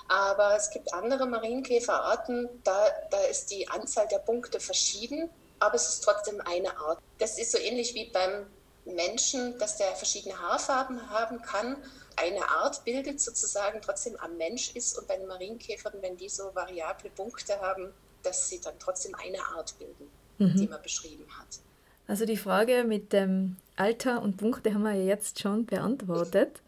Aber 0.07 0.55
es 0.55 0.69
gibt 0.69 0.93
andere 0.93 1.25
Marienkäferarten, 1.25 2.49
da, 2.63 2.87
da 3.09 3.21
ist 3.21 3.49
die 3.51 3.67
Anzahl 3.69 4.07
der 4.07 4.19
Punkte 4.19 4.59
verschieden, 4.59 5.29
aber 5.59 5.75
es 5.75 5.87
ist 5.87 6.03
trotzdem 6.03 6.41
eine 6.41 6.77
Art. 6.77 6.99
Das 7.17 7.39
ist 7.39 7.51
so 7.51 7.57
ähnlich 7.57 7.95
wie 7.95 8.11
beim 8.11 8.45
Menschen, 8.85 9.57
dass 9.59 9.77
der 9.77 9.95
verschiedene 9.95 10.37
Haarfarben 10.39 11.09
haben 11.09 11.41
kann. 11.41 11.77
Eine 12.15 12.47
Art 12.49 12.83
bildet 12.83 13.21
sozusagen 13.21 13.81
trotzdem 13.81 14.15
am 14.17 14.37
Mensch 14.37 14.75
ist 14.75 14.97
und 14.97 15.07
bei 15.07 15.17
den 15.17 15.27
Marienkäfern, 15.27 15.93
wenn 16.01 16.17
die 16.17 16.29
so 16.29 16.53
variable 16.53 17.09
Punkte 17.09 17.59
haben, 17.59 17.93
dass 18.23 18.49
sie 18.49 18.59
dann 18.59 18.75
trotzdem 18.79 19.15
eine 19.15 19.39
Art 19.55 19.77
bilden, 19.79 20.09
mhm. 20.37 20.55
die 20.55 20.67
man 20.67 20.81
beschrieben 20.81 21.25
hat. 21.37 21.59
Also 22.07 22.25
die 22.25 22.37
Frage 22.37 22.83
mit 22.83 23.13
dem 23.13 23.57
Alter 23.75 24.21
und 24.21 24.37
Punkte 24.37 24.73
haben 24.73 24.83
wir 24.83 24.93
ja 24.93 25.03
jetzt 25.03 25.39
schon 25.39 25.65
beantwortet. 25.65 26.61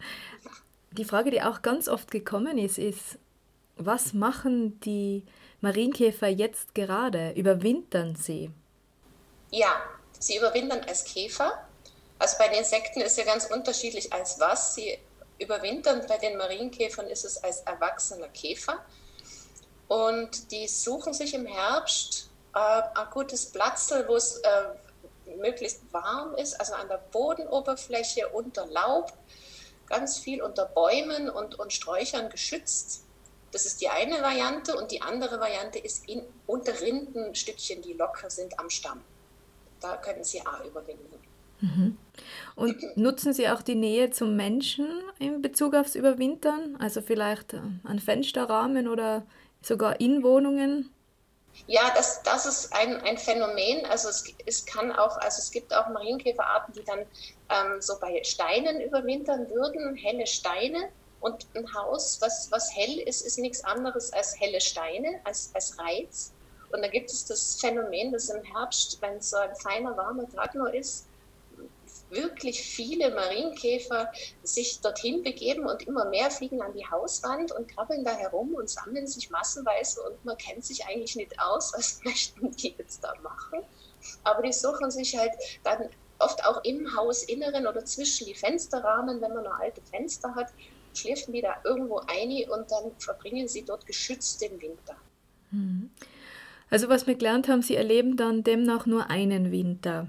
Die 0.92 1.04
Frage, 1.04 1.30
die 1.30 1.42
auch 1.42 1.62
ganz 1.62 1.88
oft 1.88 2.10
gekommen 2.10 2.58
ist, 2.58 2.78
ist, 2.78 3.18
was 3.76 4.14
machen 4.14 4.80
die 4.80 5.22
Marienkäfer 5.60 6.28
jetzt 6.28 6.74
gerade? 6.74 7.32
Überwintern 7.32 8.16
sie? 8.16 8.50
Ja, 9.50 9.82
sie 10.18 10.38
überwintern 10.38 10.80
als 10.88 11.04
Käfer. 11.04 11.52
Also 12.18 12.36
bei 12.38 12.48
den 12.48 12.58
Insekten 12.58 13.00
ist 13.00 13.18
ja 13.18 13.24
ganz 13.24 13.46
unterschiedlich 13.46 14.12
als 14.12 14.40
was. 14.40 14.74
Sie 14.74 14.98
überwintern, 15.38 16.04
bei 16.06 16.18
den 16.18 16.36
Marienkäfern 16.36 17.06
ist 17.08 17.24
es 17.24 17.42
als 17.42 17.60
erwachsener 17.60 18.28
Käfer. 18.28 18.84
Und 19.88 20.50
die 20.50 20.66
suchen 20.66 21.12
sich 21.12 21.34
im 21.34 21.46
Herbst 21.46 22.30
äh, 22.54 22.58
ein 22.58 23.10
gutes 23.12 23.52
Platz, 23.52 23.92
wo 24.06 24.16
es 24.16 24.38
äh, 24.38 25.36
möglichst 25.36 25.80
warm 25.92 26.34
ist, 26.34 26.58
also 26.58 26.74
an 26.74 26.88
der 26.88 27.02
Bodenoberfläche 27.12 28.28
unter 28.28 28.66
Laub, 28.66 29.12
ganz 29.86 30.18
viel 30.18 30.42
unter 30.42 30.66
Bäumen 30.66 31.30
und, 31.30 31.58
und 31.58 31.72
Sträuchern 31.72 32.30
geschützt. 32.30 33.04
Das 33.52 33.66
ist 33.66 33.80
die 33.80 33.88
eine 33.88 34.20
Variante 34.22 34.76
und 34.76 34.90
die 34.90 35.02
andere 35.02 35.38
Variante 35.38 35.78
ist 35.78 36.08
in, 36.08 36.26
unter 36.46 36.80
Rindenstückchen, 36.80 37.82
die 37.82 37.92
locker 37.92 38.28
sind 38.28 38.58
am 38.58 38.70
Stamm. 38.70 39.04
Da 39.80 39.96
können 39.98 40.24
Sie 40.24 40.40
A 40.44 40.64
überwinden. 40.64 41.25
Und 42.54 42.96
nutzen 42.96 43.32
Sie 43.32 43.48
auch 43.48 43.62
die 43.62 43.74
Nähe 43.74 44.10
zum 44.10 44.36
Menschen 44.36 44.88
in 45.18 45.42
Bezug 45.42 45.74
aufs 45.74 45.94
Überwintern? 45.94 46.76
Also 46.78 47.00
vielleicht 47.02 47.54
äh, 47.54 47.60
an 47.84 47.98
Fensterrahmen 47.98 48.88
oder 48.88 49.26
sogar 49.62 50.00
in 50.00 50.22
Wohnungen? 50.22 50.90
Ja, 51.66 51.90
das, 51.94 52.22
das 52.22 52.46
ist 52.46 52.72
ein, 52.74 53.00
ein 53.02 53.16
Phänomen. 53.16 53.84
Also 53.86 54.08
es, 54.08 54.24
es 54.44 54.64
kann 54.66 54.92
auch, 54.92 55.16
also 55.18 55.38
es 55.38 55.50
gibt 55.50 55.74
auch 55.74 55.88
Marienkäferarten, 55.88 56.74
die 56.74 56.84
dann 56.84 57.00
ähm, 57.48 57.80
so 57.80 57.98
bei 57.98 58.22
Steinen 58.24 58.80
überwintern 58.80 59.48
würden, 59.50 59.94
helle 59.96 60.26
Steine. 60.26 60.88
Und 61.20 61.46
ein 61.54 61.74
Haus, 61.74 62.18
was, 62.20 62.50
was 62.52 62.74
hell 62.76 62.98
ist, 63.00 63.22
ist 63.22 63.38
nichts 63.38 63.64
anderes 63.64 64.12
als 64.12 64.38
helle 64.38 64.60
Steine, 64.60 65.20
als, 65.24 65.50
als 65.54 65.78
Reiz. 65.78 66.32
Und 66.72 66.82
da 66.82 66.88
gibt 66.88 67.10
es 67.10 67.24
das 67.24 67.58
Phänomen, 67.60 68.12
dass 68.12 68.28
im 68.28 68.42
Herbst, 68.42 69.00
wenn 69.00 69.16
es 69.16 69.30
so 69.30 69.36
ein 69.38 69.54
feiner, 69.56 69.96
warmer 69.96 70.28
Tag 70.28 70.54
nur 70.54 70.72
ist, 70.72 71.05
wirklich 72.10 72.62
viele 72.62 73.14
Marienkäfer 73.14 74.12
sich 74.42 74.80
dorthin 74.80 75.22
begeben 75.22 75.66
und 75.66 75.86
immer 75.86 76.04
mehr 76.06 76.30
fliegen 76.30 76.62
an 76.62 76.72
die 76.72 76.86
Hauswand 76.86 77.52
und 77.52 77.68
krabbeln 77.68 78.04
da 78.04 78.12
herum 78.12 78.54
und 78.54 78.70
sammeln 78.70 79.06
sich 79.06 79.30
massenweise 79.30 80.02
und 80.02 80.24
man 80.24 80.36
kennt 80.38 80.64
sich 80.64 80.86
eigentlich 80.86 81.16
nicht 81.16 81.38
aus, 81.40 81.72
was 81.76 82.00
möchten 82.04 82.50
die 82.52 82.74
jetzt 82.78 83.02
da 83.02 83.12
machen. 83.22 83.60
Aber 84.24 84.42
die 84.42 84.52
suchen 84.52 84.90
sich 84.90 85.16
halt 85.16 85.32
dann 85.64 85.88
oft 86.18 86.44
auch 86.44 86.62
im 86.64 86.96
Hausinneren 86.96 87.66
oder 87.66 87.84
zwischen 87.84 88.26
die 88.26 88.34
Fensterrahmen, 88.34 89.20
wenn 89.20 89.34
man 89.34 89.44
noch 89.44 89.58
alte 89.58 89.82
Fenster 89.82 90.34
hat, 90.34 90.48
schlürfen 90.94 91.34
die 91.34 91.42
da 91.42 91.56
irgendwo 91.64 92.00
ein 92.06 92.48
und 92.50 92.70
dann 92.70 92.92
verbringen 92.98 93.48
sie 93.48 93.64
dort 93.64 93.86
geschützt 93.86 94.40
den 94.40 94.60
Winter. 94.60 94.96
Hm. 95.50 95.90
Also 96.70 96.88
was 96.88 97.06
wir 97.06 97.14
gelernt 97.14 97.48
haben, 97.48 97.62
Sie 97.62 97.76
erleben 97.76 98.16
dann 98.16 98.42
demnach 98.42 98.86
nur 98.86 99.08
einen 99.08 99.52
Winter. 99.52 100.08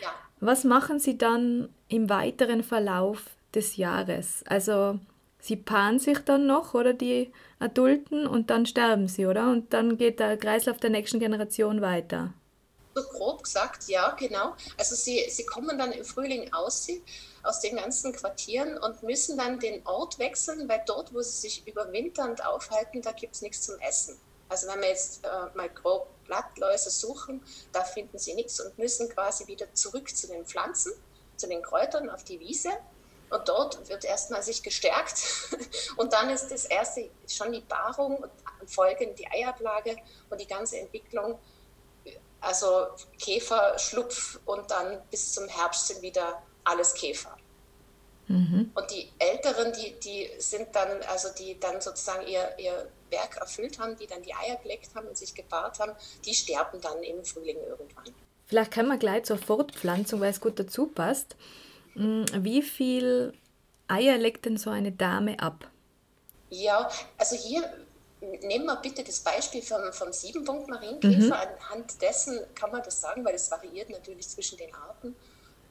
Ja. 0.00 0.14
Was 0.40 0.64
machen 0.64 0.98
Sie 0.98 1.16
dann 1.16 1.68
im 1.88 2.10
weiteren 2.10 2.62
Verlauf 2.62 3.24
des 3.54 3.76
Jahres? 3.76 4.44
Also 4.46 4.98
Sie 5.46 5.54
paaren 5.54 6.00
sich 6.00 6.18
dann 6.18 6.48
noch, 6.48 6.74
oder 6.74 6.92
die 6.92 7.30
Adulten, 7.60 8.26
und 8.26 8.50
dann 8.50 8.66
sterben 8.66 9.06
sie, 9.06 9.26
oder? 9.26 9.52
Und 9.52 9.72
dann 9.72 9.96
geht 9.96 10.18
der 10.18 10.36
Kreislauf 10.36 10.78
der 10.78 10.90
nächsten 10.90 11.20
Generation 11.20 11.80
weiter. 11.80 12.34
So 12.96 13.02
grob 13.02 13.44
gesagt, 13.44 13.86
ja, 13.86 14.10
genau. 14.18 14.56
Also 14.76 14.96
sie, 14.96 15.24
sie 15.28 15.46
kommen 15.46 15.78
dann 15.78 15.92
im 15.92 16.04
Frühling 16.04 16.52
aus, 16.52 16.88
aus 17.44 17.60
den 17.60 17.76
ganzen 17.76 18.12
Quartieren 18.12 18.76
und 18.78 19.04
müssen 19.04 19.38
dann 19.38 19.60
den 19.60 19.86
Ort 19.86 20.18
wechseln, 20.18 20.68
weil 20.68 20.82
dort, 20.84 21.14
wo 21.14 21.20
sie 21.20 21.38
sich 21.38 21.64
überwinternd 21.68 22.44
aufhalten, 22.44 23.00
da 23.02 23.12
gibt 23.12 23.36
es 23.36 23.42
nichts 23.42 23.66
zum 23.66 23.78
Essen. 23.78 24.16
Also 24.48 24.68
wenn 24.68 24.80
wir 24.80 24.88
jetzt 24.88 25.24
äh, 25.24 25.28
mal 25.54 25.68
grob 25.68 26.08
Blattläuse 26.24 26.90
suchen, 26.90 27.42
da 27.72 27.82
finden 27.82 28.18
sie 28.18 28.34
nichts 28.34 28.60
und 28.60 28.76
müssen 28.78 29.08
quasi 29.08 29.46
wieder 29.46 29.72
zurück 29.74 30.14
zu 30.14 30.26
den 30.26 30.44
Pflanzen, 30.44 30.92
zu 31.36 31.46
den 31.46 31.62
Kräutern 31.62 32.10
auf 32.10 32.24
die 32.24 32.38
Wiese. 32.40 32.70
Und 33.28 33.48
dort 33.48 33.88
wird 33.88 34.04
erstmal 34.04 34.42
sich 34.42 34.62
gestärkt. 34.62 35.20
Und 35.96 36.12
dann 36.12 36.30
ist 36.30 36.48
das 36.48 36.64
erste 36.64 37.10
schon 37.26 37.50
die 37.50 37.60
Paarung 37.60 38.24
und 38.60 38.70
folgend 38.70 39.18
die 39.18 39.26
Eiablage 39.26 39.96
und 40.30 40.40
die 40.40 40.46
ganze 40.46 40.78
Entwicklung. 40.78 41.38
Also 42.40 42.86
Käfer, 43.18 43.76
Schlupf 43.78 44.38
und 44.44 44.70
dann 44.70 45.02
bis 45.10 45.32
zum 45.32 45.48
Herbst 45.48 45.88
sind 45.88 46.02
wieder 46.02 46.40
alles 46.62 46.94
Käfer. 46.94 47.36
Mhm. 48.28 48.70
Und 48.74 48.90
die 48.90 49.10
Älteren, 49.18 49.72
die, 49.72 49.98
die 50.00 50.30
sind 50.38 50.74
dann, 50.74 51.02
also 51.02 51.28
die 51.36 51.58
dann 51.58 51.80
sozusagen 51.80 52.26
ihr, 52.26 52.56
ihr 52.58 52.88
Werk 53.10 53.36
erfüllt 53.36 53.78
haben, 53.78 53.96
die 53.96 54.06
dann 54.06 54.22
die 54.22 54.34
Eier 54.34 54.56
gelegt 54.56 54.94
haben 54.94 55.06
und 55.08 55.16
sich 55.16 55.34
gepaart 55.34 55.78
haben, 55.78 55.92
die 56.24 56.34
sterben 56.34 56.80
dann 56.80 57.02
im 57.02 57.24
Frühling 57.24 57.58
irgendwann. 57.68 58.14
Vielleicht 58.46 58.72
können 58.72 58.88
wir 58.88 58.98
gleich 58.98 59.24
zur 59.24 59.38
Fortpflanzung, 59.38 60.20
weil 60.20 60.30
es 60.30 60.40
gut 60.40 60.58
dazu 60.58 60.86
passt. 60.86 61.36
Mm, 61.94 62.24
wie 62.34 62.62
viel 62.62 63.32
Eier 63.88 64.18
legt 64.18 64.44
denn 64.46 64.56
so 64.56 64.70
eine 64.70 64.92
Dame 64.92 65.38
ab? 65.40 65.68
Ja, 66.50 66.88
also 67.18 67.36
hier 67.36 67.62
nehmen 68.20 68.66
wir 68.66 68.76
bitte 68.76 69.04
das 69.04 69.20
Beispiel 69.20 69.62
vom, 69.62 69.92
vom 69.92 70.12
Siebenpunkt 70.12 70.68
Marienkäfer. 70.68 71.18
Mhm. 71.18 71.32
Anhand 71.32 72.00
dessen 72.02 72.38
kann 72.54 72.70
man 72.70 72.82
das 72.82 73.00
sagen, 73.00 73.24
weil 73.24 73.34
es 73.34 73.50
variiert 73.50 73.90
natürlich 73.90 74.28
zwischen 74.28 74.58
den 74.58 74.74
Arten. 74.74 75.14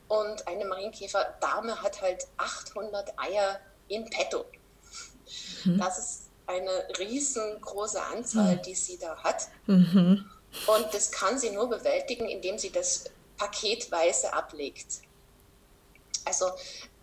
Und 0.08 0.48
eine 0.48 0.66
Marienkäfer-Dame 0.66 1.82
hat 1.82 2.02
halt 2.02 2.28
800 2.38 3.14
Eier 3.18 3.60
in 3.88 4.06
petto. 4.10 4.46
Mhm. 5.64 5.80
Das 5.80 5.98
ist 5.98 6.25
eine 6.48 6.88
riesengroße 7.00 8.02
Anzahl, 8.02 8.58
mhm. 8.58 8.62
die 8.64 8.76
sie 8.76 8.98
da 8.98 9.18
hat. 9.24 9.48
Mhm. 9.66 10.30
Und 10.68 10.94
das 10.94 11.12
kann 11.12 11.38
sie 11.38 11.52
nur 11.52 11.70
bewältigen, 11.70 12.28
indem 12.28 12.58
sie 12.58 12.72
das 12.72 13.06
paketweise 13.38 14.34
ablegt. 14.34 15.02
Also 16.24 16.50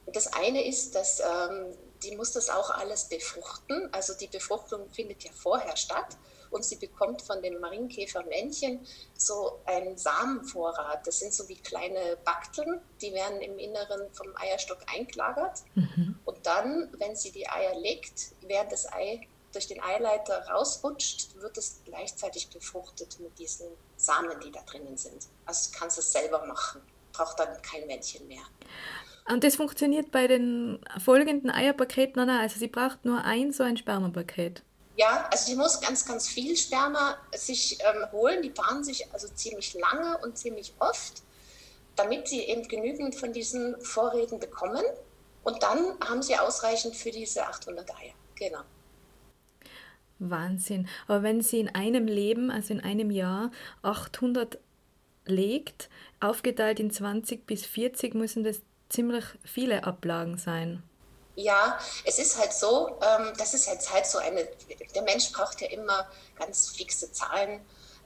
das 0.06 0.32
eine 0.32 0.66
ist, 0.66 0.94
dass 0.94 1.20
ähm, 1.20 1.76
die 2.02 2.16
muss 2.16 2.32
das 2.32 2.50
auch 2.50 2.70
alles 2.70 3.04
befruchten. 3.04 3.88
Also 3.92 4.14
die 4.14 4.26
Befruchtung 4.26 4.88
findet 4.90 5.22
ja 5.24 5.30
vorher 5.32 5.76
statt 5.76 6.16
und 6.50 6.64
sie 6.64 6.76
bekommt 6.76 7.22
von 7.22 7.42
dem 7.42 7.60
Marienkäfermännchen 7.60 8.86
so 9.16 9.60
einen 9.64 9.96
Samenvorrat. 9.96 11.06
Das 11.06 11.18
sind 11.18 11.32
so 11.32 11.48
wie 11.48 11.56
kleine 11.56 12.18
Bakteln, 12.24 12.80
die 13.00 13.12
werden 13.12 13.40
im 13.40 13.58
Inneren 13.58 14.12
vom 14.12 14.28
Eierstock 14.36 14.78
eingelagert. 14.92 15.60
Mhm. 15.74 16.18
Und 16.24 16.46
dann, 16.46 16.88
wenn 16.98 17.16
sie 17.16 17.32
die 17.32 17.48
Eier 17.48 17.78
legt, 17.78 18.32
während 18.42 18.72
das 18.72 18.92
Ei 18.92 19.26
durch 19.52 19.66
den 19.66 19.82
Eileiter 19.82 20.46
rausrutscht, 20.48 21.34
wird 21.40 21.56
es 21.58 21.80
gleichzeitig 21.84 22.48
befruchtet 22.48 23.18
mit 23.20 23.38
diesen 23.38 23.66
Samen, 23.96 24.38
die 24.40 24.50
da 24.50 24.60
drinnen 24.62 24.96
sind. 24.96 25.28
Also 25.46 25.70
du 25.70 25.78
kannst 25.78 25.98
es 25.98 26.12
selber 26.12 26.44
machen, 26.46 26.80
braucht 27.12 27.38
dann 27.38 27.60
kein 27.62 27.86
Männchen 27.86 28.26
mehr. 28.26 28.42
Und 29.28 29.44
das 29.44 29.56
funktioniert 29.56 30.10
bei 30.10 30.26
den 30.26 30.80
folgenden 31.02 31.50
Eierpaketen, 31.50 32.26
nein, 32.26 32.40
also 32.40 32.58
sie 32.58 32.66
braucht 32.66 33.04
nur 33.04 33.22
ein 33.24 33.52
so 33.52 33.62
ein 33.62 33.76
Spermapaket. 33.76 34.62
Ja, 34.96 35.28
also 35.30 35.50
die 35.50 35.56
muss 35.56 35.80
ganz, 35.80 36.04
ganz 36.04 36.28
viel 36.28 36.56
Sperma 36.56 37.16
sich 37.34 37.78
ähm, 37.80 38.10
holen. 38.12 38.42
Die 38.42 38.50
paaren 38.50 38.84
sich 38.84 39.10
also 39.12 39.28
ziemlich 39.28 39.74
lange 39.74 40.18
und 40.18 40.36
ziemlich 40.36 40.74
oft, 40.80 41.22
damit 41.96 42.28
sie 42.28 42.40
eben 42.40 42.68
genügend 42.68 43.14
von 43.14 43.32
diesen 43.32 43.80
Vorräten 43.82 44.38
bekommen. 44.38 44.84
Und 45.44 45.62
dann 45.62 45.98
haben 46.00 46.22
sie 46.22 46.36
ausreichend 46.36 46.94
für 46.94 47.10
diese 47.10 47.46
800 47.46 47.90
Eier. 47.90 48.12
Genau. 48.34 48.60
Wahnsinn. 50.30 50.88
Aber 51.06 51.22
wenn 51.22 51.40
sie 51.40 51.60
in 51.60 51.74
einem 51.74 52.06
Leben, 52.06 52.50
also 52.50 52.72
in 52.74 52.80
einem 52.80 53.10
Jahr, 53.10 53.50
800 53.82 54.58
legt, 55.24 55.88
aufgeteilt 56.20 56.80
in 56.80 56.90
20 56.90 57.46
bis 57.46 57.64
40, 57.64 58.14
müssen 58.14 58.44
das 58.44 58.60
ziemlich 58.88 59.24
viele 59.44 59.84
Ablagen 59.84 60.38
sein. 60.38 60.82
Ja, 61.34 61.78
es 62.04 62.18
ist 62.18 62.38
halt 62.38 62.52
so, 62.52 62.98
ähm, 63.00 63.32
das 63.38 63.54
ist 63.54 63.66
jetzt 63.66 63.92
halt 63.92 64.06
so 64.06 64.18
eine, 64.18 64.46
der 64.94 65.02
Mensch 65.02 65.32
braucht 65.32 65.60
ja 65.62 65.68
immer 65.68 66.06
ganz 66.38 66.68
fixe 66.68 67.10
Zahlen. 67.10 67.60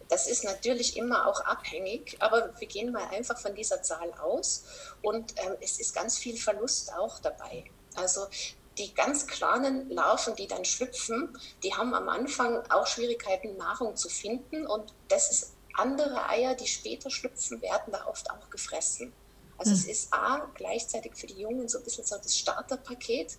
Das 0.08 0.28
ist 0.28 0.44
natürlich 0.44 0.96
immer 0.96 1.26
auch 1.26 1.40
abhängig, 1.40 2.16
aber 2.20 2.52
wir 2.61 2.68
gehen 2.68 2.92
mal 2.92 3.08
einfach 3.08 3.38
von 3.40 3.54
dieser 3.56 3.82
Zahl 3.82 4.12
aus 4.23 4.64
und 5.02 5.35
ähm, 5.38 5.56
es 5.61 5.80
ist 5.80 5.94
ganz 5.94 6.16
viel 6.16 6.37
Verlust 6.37 6.94
auch 6.94 7.18
dabei. 7.18 7.64
Also 7.96 8.26
die 8.78 8.95
ganz 8.95 9.26
kleinen 9.26 9.90
Larven, 9.90 10.35
die 10.37 10.47
dann 10.47 10.64
schlüpfen, 10.64 11.37
die 11.62 11.75
haben 11.75 11.95
am 11.95 12.09
Anfang 12.09 12.62
auch 12.71 12.87
Schwierigkeiten, 12.87 13.56
Nahrung 13.56 13.97
zu 13.97 14.09
finden 14.09 14.66
und 14.66 14.92
das 15.09 15.30
ist 15.30 15.52
andere 15.75 16.28
Eier, 16.28 16.54
die 16.54 16.66
später 16.66 17.11
schlüpfen, 17.11 17.61
werden 17.62 17.92
da 17.92 18.06
oft 18.06 18.30
auch 18.30 18.50
gefressen. 18.50 19.12
Also 19.59 19.71
mhm. 19.71 19.76
es 19.76 19.85
hm. 19.85 19.90
ist 19.90 20.12
A, 20.12 20.50
gleichzeitig 20.54 21.14
für 21.14 21.26
die 21.26 21.40
Jungen 21.40 21.68
so 21.68 21.78
ein 21.78 21.85
bisschen 21.85 22.04
so 22.04 22.16
das 22.16 22.37
Starterpaket. 22.37 23.38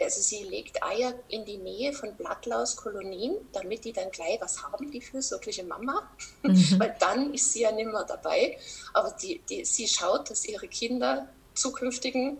Also 0.00 0.20
sie 0.20 0.44
legt 0.44 0.80
Eier 0.80 1.12
in 1.26 1.44
die 1.44 1.56
Nähe 1.56 1.92
von 1.92 2.14
Blattlauskolonien, 2.14 3.34
damit 3.52 3.84
die 3.84 3.92
dann 3.92 4.12
gleich 4.12 4.40
was 4.40 4.62
haben, 4.62 4.92
die 4.92 5.00
fürsorgliche 5.00 5.64
Mama. 5.64 6.08
Mhm. 6.42 6.74
Weil 6.78 6.96
dann 7.00 7.34
ist 7.34 7.52
sie 7.52 7.62
ja 7.62 7.72
nicht 7.72 7.90
mehr 7.90 8.04
dabei. 8.04 8.58
Aber 8.92 9.10
die, 9.20 9.40
die, 9.48 9.64
sie 9.64 9.88
schaut, 9.88 10.30
dass 10.30 10.44
ihre 10.44 10.68
Kinder 10.68 11.28
zukünftigen, 11.54 12.38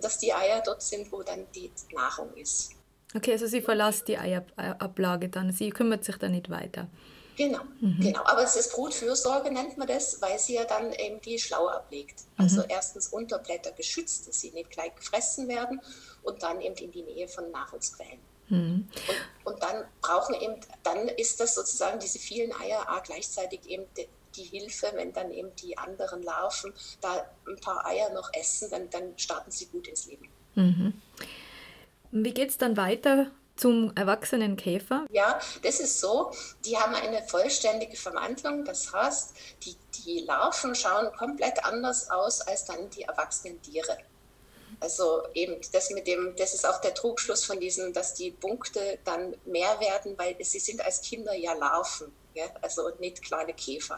dass 0.00 0.18
die 0.18 0.32
Eier 0.32 0.62
dort 0.64 0.82
sind, 0.82 1.10
wo 1.12 1.22
dann 1.22 1.46
die 1.54 1.70
Nahrung 1.92 2.34
ist. 2.34 2.70
Okay, 3.14 3.32
also 3.32 3.46
sie 3.46 3.60
verlässt 3.60 4.08
die 4.08 4.18
Eierablage 4.18 5.28
dann. 5.28 5.52
Sie 5.52 5.70
kümmert 5.70 6.04
sich 6.04 6.16
dann 6.16 6.32
nicht 6.32 6.50
weiter. 6.50 6.88
Genau, 7.36 7.60
mhm. 7.80 8.00
genau. 8.00 8.22
Aber 8.24 8.42
es 8.42 8.56
ist 8.56 8.72
Brutfürsorge, 8.72 9.52
nennt 9.52 9.76
man 9.76 9.86
das, 9.86 10.20
weil 10.22 10.38
sie 10.38 10.54
ja 10.54 10.64
dann 10.64 10.92
eben 10.92 11.20
die 11.20 11.38
Schlau 11.38 11.68
ablegt. 11.68 12.22
Also 12.38 12.62
mhm. 12.62 12.68
erstens 12.70 13.08
unter 13.08 13.38
Blätter 13.38 13.72
geschützt, 13.72 14.26
dass 14.26 14.40
sie 14.40 14.50
nicht 14.52 14.70
gleich 14.70 14.94
gefressen 14.94 15.46
werden 15.48 15.80
und 16.22 16.42
dann 16.42 16.60
eben 16.60 16.74
in 16.76 16.90
die 16.90 17.02
Nähe 17.02 17.28
von 17.28 17.50
Nahrungsquellen. 17.50 18.18
Mhm. 18.48 18.88
Und, 19.44 19.52
und, 19.52 19.62
dann 19.62 19.84
brauchen 20.00 20.34
eben, 20.34 20.56
dann 20.82 21.08
ist 21.08 21.40
das 21.40 21.54
sozusagen 21.54 21.98
diese 21.98 22.18
vielen 22.18 22.52
Eier 22.54 22.86
auch 22.88 23.02
gleichzeitig 23.02 23.66
eben 23.66 23.84
die, 24.36 24.44
Hilfe, 24.44 24.90
wenn 24.94 25.12
dann 25.12 25.30
eben 25.30 25.54
die 25.56 25.76
anderen 25.76 26.22
Larven 26.22 26.72
da 27.00 27.26
ein 27.46 27.56
paar 27.60 27.86
Eier 27.86 28.10
noch 28.12 28.30
essen, 28.32 28.70
dann, 28.70 28.90
dann 28.90 29.18
starten 29.18 29.50
sie 29.50 29.66
gut 29.66 29.88
ins 29.88 30.06
Leben. 30.06 30.28
Mhm. 30.54 31.00
Wie 32.10 32.34
geht 32.34 32.50
es 32.50 32.58
dann 32.58 32.76
weiter 32.76 33.30
zum 33.56 33.94
erwachsenen 33.96 34.56
Käfer? 34.56 35.06
Ja, 35.10 35.40
das 35.62 35.80
ist 35.80 36.00
so. 36.00 36.32
Die 36.64 36.76
haben 36.76 36.94
eine 36.94 37.22
vollständige 37.26 37.96
Verwandlung. 37.96 38.64
Das 38.64 38.92
heißt, 38.92 39.34
die, 39.62 39.76
die 40.04 40.20
Larven 40.20 40.74
schauen 40.74 41.12
komplett 41.16 41.64
anders 41.64 42.10
aus 42.10 42.40
als 42.42 42.64
dann 42.64 42.88
die 42.90 43.02
erwachsenen 43.02 43.60
Tiere. 43.62 43.98
Also 44.80 45.22
eben 45.32 45.56
das 45.72 45.90
mit 45.90 46.06
dem, 46.06 46.34
das 46.36 46.52
ist 46.52 46.66
auch 46.66 46.80
der 46.80 46.92
Trugschluss 46.92 47.44
von 47.44 47.58
diesen, 47.58 47.92
dass 47.92 48.14
die 48.14 48.30
Punkte 48.30 48.98
dann 49.04 49.34
mehr 49.46 49.80
werden, 49.80 50.18
weil 50.18 50.36
sie 50.44 50.58
sind 50.58 50.84
als 50.84 51.00
Kinder 51.00 51.34
ja 51.34 51.54
Larven, 51.54 52.12
ja? 52.34 52.44
also 52.60 52.90
nicht 52.98 53.22
kleine 53.22 53.54
Käfer. 53.54 53.96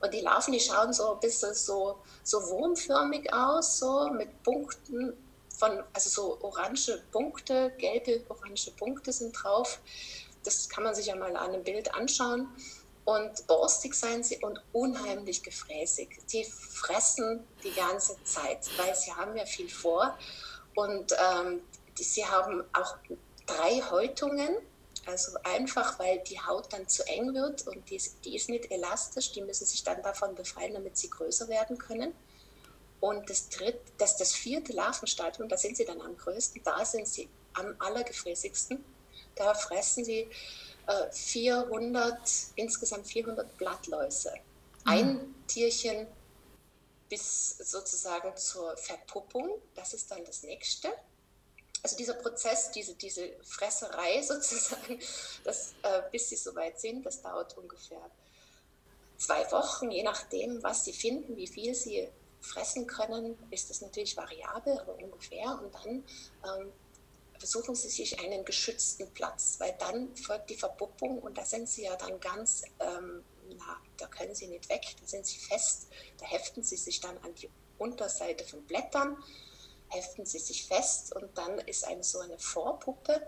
Und 0.00 0.12
die 0.12 0.20
Larven, 0.20 0.52
die 0.52 0.60
schauen 0.60 0.92
so 0.92 1.14
ein 1.14 1.20
bisschen 1.20 1.54
so, 1.54 1.98
so 2.22 2.38
wurmförmig 2.48 3.32
aus, 3.32 3.78
so 3.78 4.08
mit 4.10 4.42
Punkten 4.42 5.14
von, 5.58 5.82
also 5.92 6.10
so 6.10 6.38
orange 6.42 7.02
Punkte, 7.12 7.72
gelbe 7.78 8.24
orange 8.28 8.70
Punkte 8.72 9.12
sind 9.12 9.32
drauf. 9.32 9.80
Das 10.44 10.68
kann 10.68 10.84
man 10.84 10.94
sich 10.94 11.06
ja 11.06 11.16
mal 11.16 11.34
an 11.36 11.54
einem 11.54 11.64
Bild 11.64 11.94
anschauen. 11.94 12.48
Und 13.04 13.46
borstig 13.46 13.94
seien 13.94 14.24
sie 14.24 14.38
und 14.38 14.60
unheimlich 14.72 15.42
gefräßig. 15.42 16.08
Die 16.32 16.44
fressen 16.44 17.46
die 17.62 17.72
ganze 17.72 18.16
Zeit, 18.24 18.68
weil 18.76 18.94
sie 18.96 19.12
haben 19.12 19.36
ja 19.36 19.46
viel 19.46 19.68
vor. 19.68 20.18
Und 20.74 21.12
ähm, 21.12 21.62
die, 21.96 22.02
sie 22.02 22.26
haben 22.26 22.64
auch 22.72 22.96
drei 23.46 23.80
Häutungen, 23.90 24.56
also 25.06 25.38
einfach, 25.44 25.98
weil 25.98 26.18
die 26.20 26.40
Haut 26.40 26.72
dann 26.72 26.88
zu 26.88 27.06
eng 27.06 27.32
wird 27.34 27.66
und 27.68 27.88
die, 27.90 28.00
die 28.24 28.36
ist 28.36 28.48
nicht 28.48 28.70
elastisch, 28.70 29.32
die 29.32 29.42
müssen 29.42 29.64
sich 29.64 29.84
dann 29.84 30.02
davon 30.02 30.34
befreien, 30.34 30.74
damit 30.74 30.96
sie 30.96 31.08
größer 31.08 31.48
werden 31.48 31.78
können. 31.78 32.12
Und 33.00 33.28
das, 33.30 33.48
dritte, 33.48 33.78
das, 33.98 34.16
das 34.16 34.32
vierte 34.32 34.72
Larvenstadium, 34.72 35.48
da 35.48 35.56
sind 35.56 35.76
sie 35.76 35.84
dann 35.84 36.00
am 36.00 36.16
größten, 36.16 36.62
da 36.64 36.84
sind 36.84 37.06
sie 37.06 37.28
am 37.52 37.74
allergefräßigsten. 37.78 38.84
Da 39.34 39.54
fressen 39.54 40.04
sie 40.04 40.28
äh, 40.86 41.12
400, 41.12 42.18
insgesamt 42.56 43.06
400 43.06 43.56
Blattläuse. 43.58 44.32
Mhm. 44.84 44.90
Ein 44.90 45.34
Tierchen 45.46 46.06
bis 47.08 47.58
sozusagen 47.58 48.36
zur 48.36 48.76
Verpuppung, 48.76 49.60
das 49.74 49.94
ist 49.94 50.10
dann 50.10 50.24
das 50.24 50.42
nächste. 50.42 50.88
Also 51.86 51.98
dieser 51.98 52.14
Prozess, 52.14 52.72
diese, 52.72 52.96
diese 52.96 53.30
Fresserei 53.44 54.20
sozusagen, 54.26 54.98
das, 55.44 55.72
äh, 55.84 56.02
bis 56.10 56.30
sie 56.30 56.34
soweit 56.34 56.80
sind, 56.80 57.06
das 57.06 57.22
dauert 57.22 57.56
ungefähr 57.56 58.10
zwei 59.18 59.48
Wochen, 59.52 59.92
je 59.92 60.02
nachdem, 60.02 60.60
was 60.64 60.84
sie 60.84 60.92
finden, 60.92 61.36
wie 61.36 61.46
viel 61.46 61.76
sie 61.76 62.08
fressen 62.40 62.88
können, 62.88 63.38
ist 63.52 63.70
das 63.70 63.82
natürlich 63.82 64.16
variabel, 64.16 64.80
aber 64.80 64.96
ungefähr. 64.96 65.60
Und 65.62 65.72
dann 65.76 66.04
ähm, 66.58 66.72
versuchen 67.38 67.76
sie 67.76 67.88
sich 67.88 68.18
einen 68.18 68.44
geschützten 68.44 69.08
Platz, 69.14 69.54
weil 69.60 69.76
dann 69.78 70.16
folgt 70.16 70.50
die 70.50 70.56
Verpuppung 70.56 71.20
und 71.20 71.38
da 71.38 71.44
sind 71.44 71.68
sie 71.68 71.84
ja 71.84 71.94
dann 71.94 72.18
ganz, 72.18 72.64
ähm, 72.80 73.22
na, 73.48 73.76
da 73.96 74.08
können 74.08 74.34
sie 74.34 74.48
nicht 74.48 74.68
weg, 74.70 74.82
da 75.00 75.06
sind 75.06 75.24
sie 75.24 75.38
fest, 75.38 75.86
da 76.18 76.26
heften 76.26 76.64
sie 76.64 76.78
sich 76.78 76.98
dann 76.98 77.16
an 77.18 77.32
die 77.36 77.48
Unterseite 77.78 78.42
von 78.44 78.60
Blättern, 78.64 79.16
heften 79.88 80.26
sie 80.26 80.38
sich 80.38 80.66
fest 80.66 81.14
und 81.14 81.36
dann 81.36 81.58
ist 81.60 81.84
eine 81.84 82.02
so 82.02 82.20
eine 82.20 82.38
Vorpuppe 82.38 83.20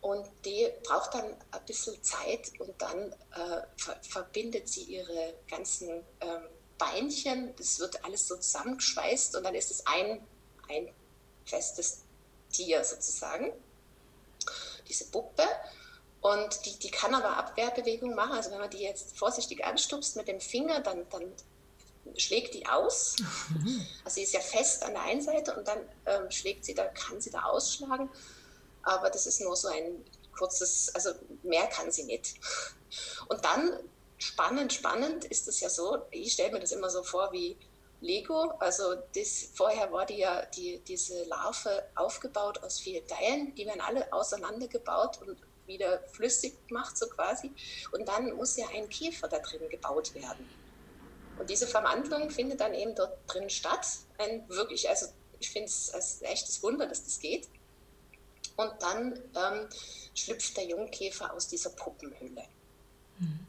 und 0.00 0.26
die 0.44 0.68
braucht 0.82 1.14
dann 1.14 1.24
ein 1.24 1.64
bisschen 1.64 2.02
Zeit 2.02 2.52
und 2.58 2.80
dann 2.82 3.12
äh, 3.12 3.62
ver 3.76 3.96
verbindet 4.02 4.68
sie 4.68 4.82
ihre 4.82 5.34
ganzen 5.48 6.04
ähm, 6.20 6.42
Beinchen, 6.76 7.54
das 7.56 7.78
wird 7.78 8.04
alles 8.04 8.26
so 8.26 8.36
zusammengeschweißt 8.36 9.36
und 9.36 9.44
dann 9.44 9.54
ist 9.54 9.70
es 9.70 9.86
ein, 9.86 10.26
ein 10.68 10.92
festes 11.44 12.02
Tier 12.50 12.82
sozusagen, 12.82 13.52
diese 14.88 15.06
Puppe. 15.06 15.44
Und 16.20 16.66
die, 16.66 16.78
die 16.78 16.90
kann 16.90 17.14
aber 17.14 17.36
Abwehrbewegungen 17.36 18.14
machen. 18.14 18.32
Also 18.32 18.52
wenn 18.52 18.60
man 18.60 18.70
die 18.70 18.78
jetzt 18.78 19.16
vorsichtig 19.18 19.64
anstupst 19.64 20.14
mit 20.16 20.28
dem 20.28 20.40
Finger, 20.40 20.80
dann, 20.80 21.08
dann 21.10 21.32
schlägt 22.16 22.54
die 22.54 22.66
aus. 22.66 23.16
Mhm. 23.50 23.86
Also 24.04 24.16
sie 24.16 24.22
ist 24.22 24.34
ja 24.34 24.40
fest 24.40 24.82
an 24.82 24.92
der 24.92 25.02
einen 25.02 25.22
Seite 25.22 25.56
und 25.56 25.66
dann 25.66 25.78
ähm, 26.06 26.30
schlägt 26.30 26.64
sie, 26.64 26.74
da 26.74 26.84
kann 26.86 27.20
sie 27.20 27.30
da 27.30 27.42
ausschlagen. 27.42 28.10
Aber 28.82 29.10
das 29.10 29.26
ist 29.26 29.40
nur 29.40 29.56
so 29.56 29.68
ein 29.68 30.04
kurzes, 30.36 30.94
also 30.94 31.10
mehr 31.42 31.66
kann 31.66 31.90
sie 31.90 32.04
nicht. 32.04 32.34
Und 33.28 33.44
dann 33.44 33.78
spannend, 34.18 34.72
spannend 34.72 35.24
ist 35.24 35.48
es 35.48 35.60
ja 35.60 35.68
so, 35.68 36.02
ich 36.10 36.32
stelle 36.32 36.52
mir 36.52 36.60
das 36.60 36.72
immer 36.72 36.90
so 36.90 37.02
vor 37.02 37.32
wie 37.32 37.56
Lego. 38.00 38.52
Also 38.58 38.96
das, 39.14 39.48
vorher 39.54 39.92
war 39.92 40.06
die 40.06 40.18
ja 40.18 40.44
die, 40.46 40.80
diese 40.80 41.24
Larve 41.24 41.84
aufgebaut 41.94 42.62
aus 42.62 42.80
vier 42.80 43.06
Teilen, 43.06 43.54
die 43.54 43.66
werden 43.66 43.80
alle 43.80 44.12
auseinandergebaut 44.12 45.20
und 45.22 45.36
wieder 45.66 46.00
flüssig 46.12 46.54
gemacht, 46.66 46.98
so 46.98 47.06
quasi. 47.06 47.52
Und 47.92 48.06
dann 48.08 48.32
muss 48.34 48.56
ja 48.56 48.66
ein 48.74 48.88
Käfer 48.88 49.28
da 49.28 49.38
drin 49.38 49.68
gebaut 49.68 50.14
werden. 50.14 50.48
Und 51.38 51.50
diese 51.50 51.66
Verwandlung 51.66 52.30
findet 52.30 52.60
dann 52.60 52.74
eben 52.74 52.94
dort 52.94 53.18
drin 53.26 53.48
statt. 53.50 53.86
Ein 54.18 54.48
wirklich, 54.48 54.88
also 54.88 55.06
ich 55.38 55.50
finde 55.50 55.66
es 55.66 55.92
als 55.92 56.22
echtes 56.22 56.62
Wunder, 56.62 56.86
dass 56.86 57.04
das 57.04 57.18
geht. 57.18 57.48
Und 58.56 58.72
dann 58.80 59.18
ähm, 59.34 59.68
schlüpft 60.14 60.56
der 60.56 60.66
Jungkäfer 60.66 61.32
aus 61.32 61.48
dieser 61.48 61.70
Puppenhülle. 61.70 62.44
Mhm. 63.18 63.46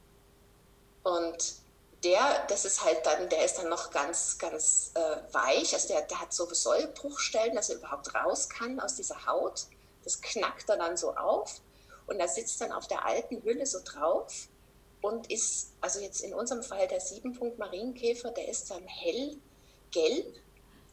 Und 1.03 1.55
der, 2.03 2.45
das 2.47 2.65
ist 2.65 2.83
halt 2.83 3.05
dann, 3.05 3.29
der 3.29 3.45
ist 3.45 3.57
dann 3.57 3.69
noch 3.69 3.91
ganz, 3.91 4.37
ganz 4.37 4.91
äh, 4.95 5.33
weich. 5.33 5.73
Also 5.73 5.89
der, 5.89 6.01
der 6.03 6.19
hat 6.19 6.33
so 6.33 6.51
Sollbruchstellen, 6.51 7.55
dass 7.55 7.69
er 7.69 7.77
überhaupt 7.77 8.13
raus 8.15 8.49
kann 8.49 8.79
aus 8.79 8.95
dieser 8.95 9.25
Haut. 9.25 9.67
Das 10.03 10.21
knackt 10.21 10.69
er 10.69 10.77
dann 10.77 10.97
so 10.97 11.15
auf 11.15 11.61
und 12.07 12.19
er 12.19 12.27
sitzt 12.27 12.59
dann 12.61 12.71
auf 12.71 12.87
der 12.87 13.05
alten 13.05 13.41
Hülle 13.43 13.65
so 13.65 13.79
drauf 13.83 14.47
und 15.03 15.29
ist, 15.29 15.73
also 15.81 15.99
jetzt 15.99 16.21
in 16.21 16.33
unserem 16.33 16.63
Fall 16.63 16.87
der 16.87 17.01
Siebenpunkt 17.01 17.59
Marienkäfer, 17.59 18.31
der 18.31 18.47
ist 18.47 18.71
dann 18.71 18.87
hellgelb. 18.87 20.39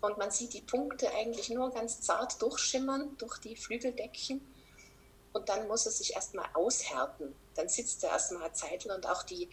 Und 0.01 0.19
man 0.19 0.33
sieht 0.33 0.53
die 0.53 0.63
Punkte 0.63 1.09
eigentlich 1.15 1.49
nur 1.49 1.71
ganz 1.71 2.01
zart 2.01 2.43
durchschimmern 2.43 3.17
durch 3.19 3.39
die 3.39 3.55
Flügeldeckchen. 3.55 4.41
Und 5.33 5.49
dann 5.49 5.69
muss 5.69 5.87
er 5.87 5.93
sich 5.93 6.13
erstmal 6.15 6.49
aushärten. 6.55 7.37
Dann 7.55 7.69
sitzt 7.69 8.03
er 8.03 8.11
erstmal 8.11 8.43
eine 8.43 8.53
Zeit 8.53 8.85
und 8.85 9.09
auch 9.09 9.23
die, 9.23 9.49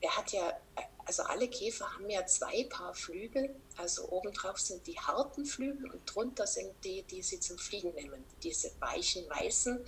er 0.00 0.16
hat 0.16 0.32
ja, 0.32 0.58
also 1.04 1.24
alle 1.24 1.46
Käfer 1.48 1.92
haben 1.92 2.08
ja 2.08 2.24
zwei 2.24 2.64
Paar 2.64 2.94
Flügel, 2.94 3.54
also 3.76 4.08
obendrauf 4.08 4.58
sind 4.58 4.86
die 4.86 4.98
harten 4.98 5.44
Flügel 5.44 5.90
und 5.90 6.00
drunter 6.06 6.46
sind 6.46 6.72
die, 6.82 7.02
die 7.02 7.22
sie 7.22 7.40
zum 7.40 7.58
Fliegen 7.58 7.92
nehmen, 7.92 8.24
diese 8.42 8.70
weichen, 8.80 9.28
weißen 9.28 9.84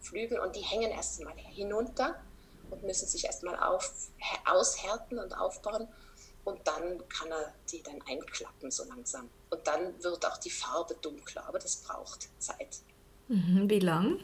Flügel. 0.00 0.38
Und 0.38 0.54
die 0.54 0.62
hängen 0.62 0.92
erstmal 0.92 1.36
hinunter 1.36 2.22
und 2.74 2.84
müssen 2.84 3.08
sich 3.08 3.24
erstmal 3.24 3.58
auf, 3.58 3.92
aushärten 4.46 5.18
und 5.18 5.36
aufbauen 5.36 5.88
und 6.44 6.60
dann 6.64 7.06
kann 7.08 7.30
er 7.30 7.52
die 7.70 7.82
dann 7.82 8.00
einklappen 8.06 8.70
so 8.70 8.84
langsam. 8.84 9.30
Und 9.50 9.66
dann 9.66 10.02
wird 10.02 10.26
auch 10.26 10.36
die 10.36 10.50
Farbe 10.50 10.94
dunkler, 11.00 11.46
aber 11.46 11.58
das 11.58 11.76
braucht 11.76 12.28
Zeit. 12.38 12.80
Mhm, 13.28 13.70
wie 13.70 13.78
lang? 13.78 14.20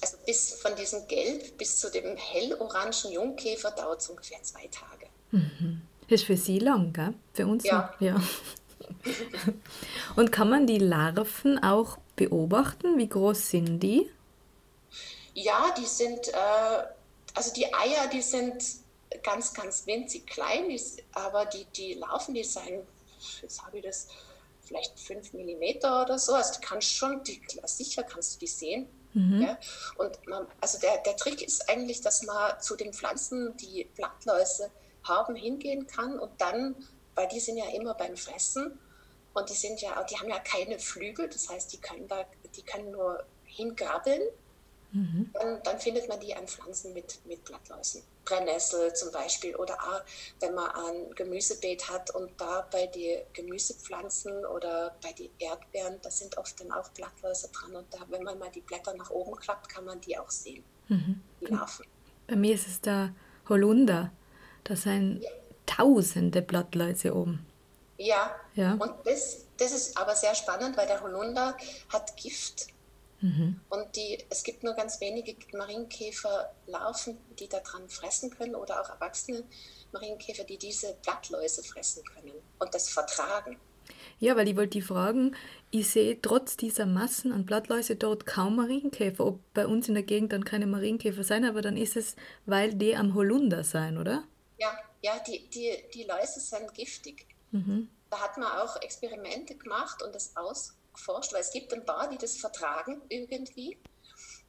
Also 0.00 0.16
bis 0.24 0.60
von 0.60 0.76
diesem 0.76 1.06
Gelb 1.08 1.58
bis 1.58 1.80
zu 1.80 1.90
dem 1.90 2.16
hellorangen 2.16 3.10
Jungkäfer 3.10 3.72
dauert 3.72 4.00
es 4.00 4.08
ungefähr 4.08 4.42
zwei 4.42 4.68
Tage. 4.68 5.06
Mhm. 5.32 5.82
Das 6.02 6.20
ist 6.20 6.26
für 6.26 6.36
Sie 6.36 6.58
lang, 6.58 6.92
gell? 6.92 7.14
Für 7.34 7.46
uns? 7.46 7.64
Ja. 7.64 7.94
ja. 7.98 8.16
Und 10.16 10.30
kann 10.30 10.48
man 10.48 10.66
die 10.66 10.78
Larven 10.78 11.62
auch 11.62 11.98
beobachten? 12.16 12.96
Wie 12.96 13.08
groß 13.08 13.50
sind 13.50 13.80
die? 13.80 14.08
Ja, 15.34 15.74
die 15.76 15.84
sind, 15.84 16.28
äh, 16.28 16.84
also 17.34 17.52
die 17.52 17.72
Eier, 17.72 18.08
die 18.12 18.22
sind 18.22 18.62
ganz, 19.22 19.54
ganz 19.54 19.86
winzig 19.86 20.26
klein, 20.26 20.68
die, 20.68 20.80
aber 21.12 21.46
die, 21.46 21.64
die 21.76 21.94
Larven, 21.94 22.34
die 22.34 22.44
sind, 22.44 22.86
jetzt 23.42 23.62
habe 23.62 23.78
ich 23.78 23.84
das, 23.84 24.08
vielleicht 24.68 25.00
fünf 25.00 25.32
Millimeter 25.32 26.02
oder 26.02 26.18
so. 26.18 26.34
Also 26.34 26.60
du 26.60 26.66
kannst 26.66 26.94
schon, 26.94 27.22
die, 27.24 27.40
sicher 27.64 28.02
kannst 28.02 28.34
du 28.34 28.38
die 28.40 28.46
sehen. 28.46 28.86
Mhm. 29.14 29.42
Ja? 29.42 29.58
Und 29.96 30.26
man, 30.26 30.46
also 30.60 30.78
der, 30.78 30.98
der 30.98 31.16
Trick 31.16 31.42
ist 31.42 31.68
eigentlich, 31.68 32.00
dass 32.02 32.22
man 32.22 32.60
zu 32.60 32.76
den 32.76 32.92
Pflanzen, 32.92 33.56
die 33.56 33.84
Blattläuse 33.96 34.70
haben, 35.04 35.34
hingehen 35.34 35.86
kann 35.86 36.18
und 36.18 36.30
dann, 36.38 36.76
weil 37.14 37.28
die 37.28 37.40
sind 37.40 37.56
ja 37.56 37.68
immer 37.70 37.94
beim 37.94 38.16
Fressen 38.16 38.78
und 39.32 39.48
die 39.48 39.54
sind 39.54 39.80
ja, 39.80 40.02
die 40.04 40.16
haben 40.16 40.28
ja 40.28 40.38
keine 40.38 40.78
Flügel, 40.78 41.28
das 41.28 41.48
heißt, 41.48 41.72
die 41.72 41.78
können 41.78 42.06
da, 42.06 42.26
die 42.54 42.62
können 42.62 42.90
nur 42.90 43.24
hingrabbeln. 43.44 44.20
Mhm. 44.92 45.30
Dann, 45.34 45.62
dann, 45.62 45.78
findet 45.78 46.08
man 46.08 46.18
die 46.18 46.34
an 46.34 46.46
Pflanzen 46.46 46.94
mit, 46.94 47.20
mit 47.26 47.44
Blattläusen. 47.44 48.02
Brennnessel 48.24 48.92
zum 48.94 49.10
Beispiel 49.12 49.54
oder 49.56 49.74
auch, 49.74 50.02
wenn 50.40 50.54
man 50.54 50.70
ein 50.70 51.14
Gemüsebeet 51.14 51.90
hat 51.90 52.14
und 52.14 52.30
da 52.38 52.66
bei 52.70 52.86
den 52.86 53.20
Gemüsepflanzen 53.32 54.46
oder 54.46 54.94
bei 55.02 55.12
den 55.12 55.30
Erdbeeren, 55.38 55.98
da 56.02 56.10
sind 56.10 56.36
oft 56.38 56.58
dann 56.60 56.72
auch 56.72 56.88
Blattläuse 56.90 57.50
dran 57.52 57.76
und 57.76 57.86
da, 57.92 57.98
wenn 58.08 58.22
man 58.22 58.38
mal 58.38 58.50
die 58.50 58.60
Blätter 58.60 58.94
nach 58.94 59.10
oben 59.10 59.36
klappt, 59.36 59.68
kann 59.68 59.84
man 59.84 60.00
die 60.00 60.18
auch 60.18 60.30
sehen, 60.30 60.64
mhm. 60.88 61.20
die 61.40 61.46
Larven. 61.46 61.86
Bei 62.26 62.36
mir 62.36 62.54
ist 62.54 62.66
es 62.66 62.80
der 62.80 63.14
Holunder, 63.48 64.12
da 64.64 64.76
sind 64.76 65.20
ja. 65.22 65.30
tausende 65.66 66.42
Blattläuse 66.42 67.14
oben. 67.14 67.46
Ja, 67.98 68.34
ja. 68.54 68.74
und 68.74 68.92
das, 69.04 69.44
das 69.58 69.72
ist 69.72 69.96
aber 69.98 70.14
sehr 70.14 70.34
spannend, 70.34 70.76
weil 70.76 70.86
der 70.86 71.02
Holunder 71.02 71.56
hat 71.88 72.16
Gift 72.16 72.68
Mhm. 73.20 73.60
Und 73.68 73.96
die, 73.96 74.18
es 74.30 74.42
gibt 74.42 74.62
nur 74.62 74.74
ganz 74.74 75.00
wenige 75.00 75.34
Marienkäferlarven, 75.56 77.18
die 77.38 77.48
daran 77.48 77.88
fressen 77.88 78.30
können 78.30 78.54
oder 78.54 78.80
auch 78.80 78.88
erwachsene 78.90 79.44
Marienkäfer, 79.92 80.44
die 80.44 80.58
diese 80.58 80.94
Blattläuse 81.02 81.62
fressen 81.62 82.04
können 82.04 82.34
und 82.58 82.74
das 82.74 82.88
vertragen. 82.88 83.58
Ja, 84.20 84.36
weil 84.36 84.48
ich 84.48 84.56
wollte 84.56 84.78
die 84.78 84.82
fragen, 84.82 85.36
ich 85.70 85.90
sehe 85.90 86.20
trotz 86.20 86.56
dieser 86.56 86.86
Massen 86.86 87.32
an 87.32 87.46
Blattläuse 87.46 87.96
dort 87.96 88.26
kaum 88.26 88.56
Marienkäfer. 88.56 89.24
Ob 89.24 89.40
bei 89.54 89.66
uns 89.66 89.88
in 89.88 89.94
der 89.94 90.02
Gegend 90.02 90.32
dann 90.32 90.44
keine 90.44 90.66
Marienkäfer 90.66 91.24
sein, 91.24 91.44
aber 91.44 91.62
dann 91.62 91.76
ist 91.76 91.96
es, 91.96 92.16
weil 92.46 92.74
die 92.74 92.96
am 92.96 93.14
Holunder 93.14 93.64
sein, 93.64 93.96
oder? 93.96 94.24
Ja, 94.58 94.76
ja 95.02 95.12
die, 95.26 95.48
die, 95.48 95.72
die 95.94 96.04
Läuse 96.04 96.40
sind 96.40 96.74
giftig. 96.74 97.26
Mhm. 97.52 97.88
Da 98.10 98.20
hat 98.20 98.36
man 98.38 98.50
auch 98.58 98.80
Experimente 98.82 99.54
gemacht 99.56 100.02
und 100.02 100.14
das 100.14 100.36
aus, 100.36 100.74
geforscht, 100.98 101.32
weil 101.32 101.40
es 101.40 101.50
gibt 101.50 101.72
ein 101.72 101.84
paar, 101.84 102.08
die 102.08 102.18
das 102.18 102.36
vertragen 102.36 103.00
irgendwie. 103.08 103.78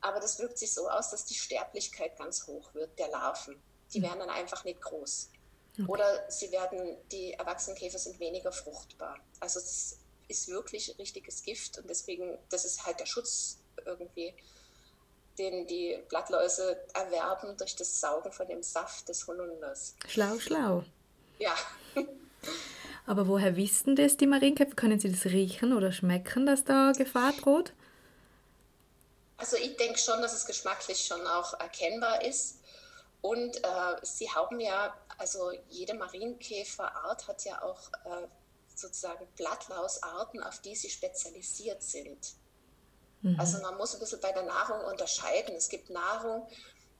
Aber 0.01 0.19
das 0.19 0.39
wirkt 0.39 0.57
sich 0.57 0.73
so 0.73 0.89
aus, 0.89 1.11
dass 1.11 1.25
die 1.25 1.35
Sterblichkeit 1.35 2.17
ganz 2.17 2.47
hoch 2.47 2.73
wird 2.73 2.97
der 2.97 3.09
Larven. 3.09 3.61
Die 3.93 3.97
hm. 3.97 4.03
werden 4.03 4.19
dann 4.19 4.29
einfach 4.29 4.63
nicht 4.63 4.81
groß. 4.81 5.29
Okay. 5.73 5.85
Oder 5.87 6.29
sie 6.29 6.51
werden, 6.51 6.97
die 7.11 7.33
Erwachsenenkäfer 7.33 7.99
sind 7.99 8.19
weniger 8.19 8.51
fruchtbar. 8.51 9.17
Also 9.39 9.59
es 9.59 9.99
ist 10.27 10.47
wirklich 10.47 10.97
richtiges 10.99 11.43
Gift 11.43 11.77
und 11.77 11.89
deswegen, 11.89 12.37
das 12.49 12.65
ist 12.65 12.85
halt 12.85 12.99
der 12.99 13.05
Schutz 13.05 13.59
irgendwie, 13.85 14.33
den 15.37 15.67
die 15.67 15.99
Blattläuse 16.09 16.77
erwerben 16.93 17.57
durch 17.57 17.75
das 17.75 17.99
Saugen 17.99 18.31
von 18.31 18.47
dem 18.47 18.61
Saft 18.61 19.07
des 19.07 19.25
Holunders. 19.27 19.95
Schlau, 20.07 20.37
schlau. 20.39 20.83
Ja. 21.39 21.55
Aber 23.05 23.27
woher 23.27 23.55
wissen 23.55 23.95
das 23.95 24.17
die 24.17 24.27
Marienkäfer? 24.27 24.75
Können 24.75 24.99
sie 24.99 25.11
das 25.11 25.25
riechen 25.25 25.73
oder 25.73 25.91
schmecken, 25.91 26.45
dass 26.45 26.63
da 26.63 26.91
Gefahr 26.91 27.33
droht? 27.33 27.73
Also 29.37 29.57
ich 29.57 29.77
denke 29.77 29.97
schon, 29.97 30.21
dass 30.21 30.33
es 30.33 30.45
geschmacklich 30.45 31.05
schon 31.05 31.25
auch 31.25 31.59
erkennbar 31.59 32.23
ist. 32.23 32.59
Und 33.21 33.57
äh, 33.57 33.95
sie 34.03 34.29
haben 34.29 34.59
ja, 34.59 34.93
also 35.17 35.51
jede 35.69 35.93
Marienkäferart 35.93 37.27
hat 37.27 37.45
ja 37.45 37.61
auch 37.61 37.89
äh, 38.05 38.27
sozusagen 38.75 39.27
Blattlausarten, 39.35 40.41
auf 40.43 40.59
die 40.59 40.75
sie 40.75 40.89
spezialisiert 40.89 41.83
sind. 41.83 42.33
Mhm. 43.21 43.39
Also 43.39 43.61
man 43.61 43.77
muss 43.77 43.93
ein 43.93 43.99
bisschen 43.99 44.21
bei 44.21 44.31
der 44.31 44.43
Nahrung 44.43 44.85
unterscheiden. 44.85 45.55
Es 45.55 45.69
gibt 45.69 45.89
Nahrung, 45.89 46.47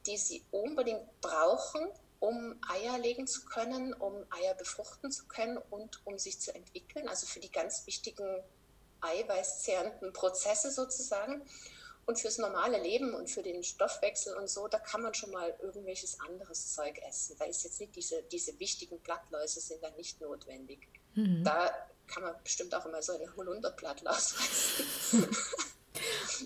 die 0.05 0.17
sie 0.17 0.43
unbedingt 0.51 1.21
brauchen, 1.21 1.87
um 2.19 2.59
Eier 2.67 2.97
legen 2.97 3.27
zu 3.27 3.45
können, 3.45 3.93
um 3.93 4.25
Eier 4.29 4.53
befruchten 4.55 5.11
zu 5.11 5.25
können 5.27 5.57
und 5.69 6.05
um 6.05 6.17
sich 6.17 6.39
zu 6.39 6.53
entwickeln, 6.53 7.07
also 7.07 7.25
für 7.27 7.39
die 7.39 7.51
ganz 7.51 7.85
wichtigen 7.87 8.43
eiweißzehrenden 9.01 10.13
Prozesse 10.13 10.71
sozusagen. 10.71 11.41
Und 12.05 12.19
fürs 12.19 12.39
normale 12.39 12.81
Leben 12.81 13.13
und 13.13 13.29
für 13.29 13.43
den 13.43 13.63
Stoffwechsel 13.63 14.35
und 14.35 14.49
so, 14.49 14.67
da 14.67 14.79
kann 14.79 15.03
man 15.03 15.13
schon 15.13 15.29
mal 15.29 15.55
irgendwelches 15.61 16.19
anderes 16.21 16.73
Zeug 16.73 16.99
essen. 17.07 17.35
Da 17.37 17.45
ist 17.45 17.63
jetzt 17.63 17.79
nicht 17.79 17.95
diese, 17.95 18.23
diese 18.23 18.59
wichtigen 18.59 18.99
Blattläuse 18.99 19.59
sind 19.59 19.83
da 19.83 19.91
nicht 19.91 20.19
notwendig. 20.19 20.87
Mhm. 21.13 21.43
Da 21.43 21.71
kann 22.07 22.23
man 22.23 22.33
bestimmt 22.43 22.73
auch 22.73 22.87
immer 22.87 23.03
so 23.03 23.13
eine 23.13 23.35
Holunderblattlaus 23.35 24.31
fressen. 24.31 25.29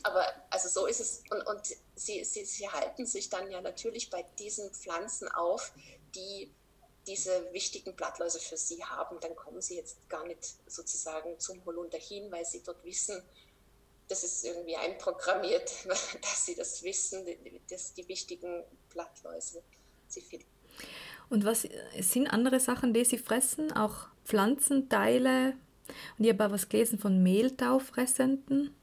Aber 0.03 0.25
also 0.49 0.69
so 0.69 0.85
ist 0.87 0.99
es. 0.99 1.23
Und, 1.29 1.41
und 1.47 1.61
sie, 1.95 2.23
sie, 2.23 2.45
sie 2.45 2.69
halten 2.69 3.05
sich 3.05 3.29
dann 3.29 3.49
ja 3.51 3.61
natürlich 3.61 4.09
bei 4.09 4.23
diesen 4.39 4.71
Pflanzen 4.73 5.27
auf, 5.29 5.71
die 6.15 6.51
diese 7.07 7.51
wichtigen 7.51 7.95
Blattläuse 7.95 8.39
für 8.39 8.57
sie 8.57 8.83
haben. 8.83 9.19
Dann 9.19 9.35
kommen 9.35 9.61
sie 9.61 9.75
jetzt 9.75 10.09
gar 10.09 10.25
nicht 10.25 10.55
sozusagen 10.67 11.39
zum 11.39 11.63
Holunder 11.65 11.97
hin, 11.97 12.31
weil 12.31 12.45
sie 12.45 12.63
dort 12.63 12.83
wissen, 12.83 13.21
das 14.07 14.23
ist 14.23 14.45
irgendwie 14.45 14.75
einprogrammiert, 14.75 15.85
dass 16.21 16.45
sie 16.45 16.55
das 16.55 16.83
wissen, 16.83 17.25
dass 17.69 17.93
die 17.93 18.07
wichtigen 18.07 18.63
Blattläuse 18.89 19.61
sie 20.07 20.21
finden. 20.21 20.47
Und 21.29 21.45
was 21.45 21.67
sind 21.99 22.27
andere 22.27 22.59
Sachen, 22.59 22.93
die 22.93 23.05
sie 23.05 23.17
fressen? 23.17 23.71
Auch 23.71 24.07
Pflanzenteile? 24.25 25.55
Und 26.17 26.25
ich 26.25 26.31
habe 26.31 26.45
auch 26.45 26.51
was 26.51 26.69
gelesen 26.69 26.99
von 26.99 27.23
Mehltaufressenden. 27.23 28.75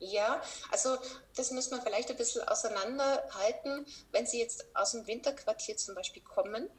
Ja, 0.00 0.40
also 0.70 0.96
das 1.34 1.50
muss 1.50 1.70
man 1.70 1.82
vielleicht 1.82 2.10
ein 2.10 2.16
bisschen 2.16 2.42
auseinanderhalten. 2.42 3.84
Wenn 4.12 4.26
Sie 4.26 4.38
jetzt 4.38 4.64
aus 4.74 4.92
dem 4.92 5.06
Winterquartier 5.06 5.76
zum 5.76 5.94
Beispiel 5.96 6.22
kommen, 6.22 6.70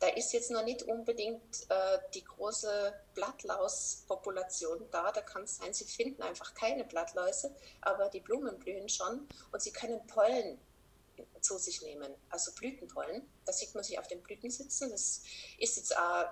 da 0.00 0.08
ist 0.08 0.32
jetzt 0.32 0.50
noch 0.50 0.64
nicht 0.64 0.82
unbedingt 0.82 1.70
äh, 1.70 1.98
die 2.14 2.22
große 2.22 2.92
Blattlauspopulation 3.14 4.86
da. 4.90 5.10
Da 5.12 5.22
kann 5.22 5.42
es 5.42 5.56
sein, 5.56 5.72
Sie 5.72 5.86
finden 5.86 6.22
einfach 6.22 6.54
keine 6.54 6.84
Blattläuse, 6.84 7.54
aber 7.80 8.08
die 8.08 8.20
Blumen 8.20 8.58
blühen 8.58 8.88
schon 8.88 9.26
und 9.50 9.62
Sie 9.62 9.72
können 9.72 10.06
Pollen 10.06 10.60
zu 11.40 11.58
sich 11.58 11.82
nehmen, 11.82 12.14
also 12.30 12.52
Blütenpollen. 12.52 13.28
Da 13.44 13.52
sieht 13.52 13.74
man 13.74 13.82
sich 13.82 13.98
auf 13.98 14.06
den 14.06 14.22
Blüten 14.22 14.50
sitzen. 14.50 14.90
Das 14.90 15.22
ist 15.58 15.76
jetzt 15.76 15.96
auch 15.96 16.26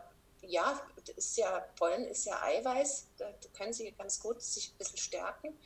ja, 0.49 0.81
ist 1.17 1.37
ja, 1.37 1.61
Pollen 1.79 2.07
ist 2.07 2.25
ja 2.25 2.41
Eiweiß, 2.43 3.09
da 3.19 3.33
können 3.57 3.73
sie 3.73 3.93
ganz 3.93 4.21
gut 4.21 4.43
sich 4.43 4.73
ein 4.73 4.79
bisschen 4.79 4.99
stärken. 4.99 5.59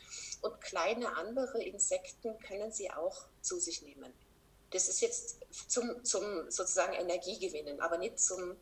Und 0.42 0.60
kleine 0.60 1.16
andere 1.16 1.62
Insekten 1.62 2.38
können 2.40 2.72
sie 2.72 2.90
auch 2.90 3.26
zu 3.40 3.58
sich 3.58 3.82
nehmen. 3.82 4.12
Das 4.70 4.88
ist 4.88 5.00
jetzt 5.00 5.40
zum, 5.68 6.04
zum 6.04 6.50
sozusagen 6.50 6.92
Energiegewinnen, 6.94 7.80
aber 7.80 7.98
nicht 7.98 8.18
zum 8.18 8.56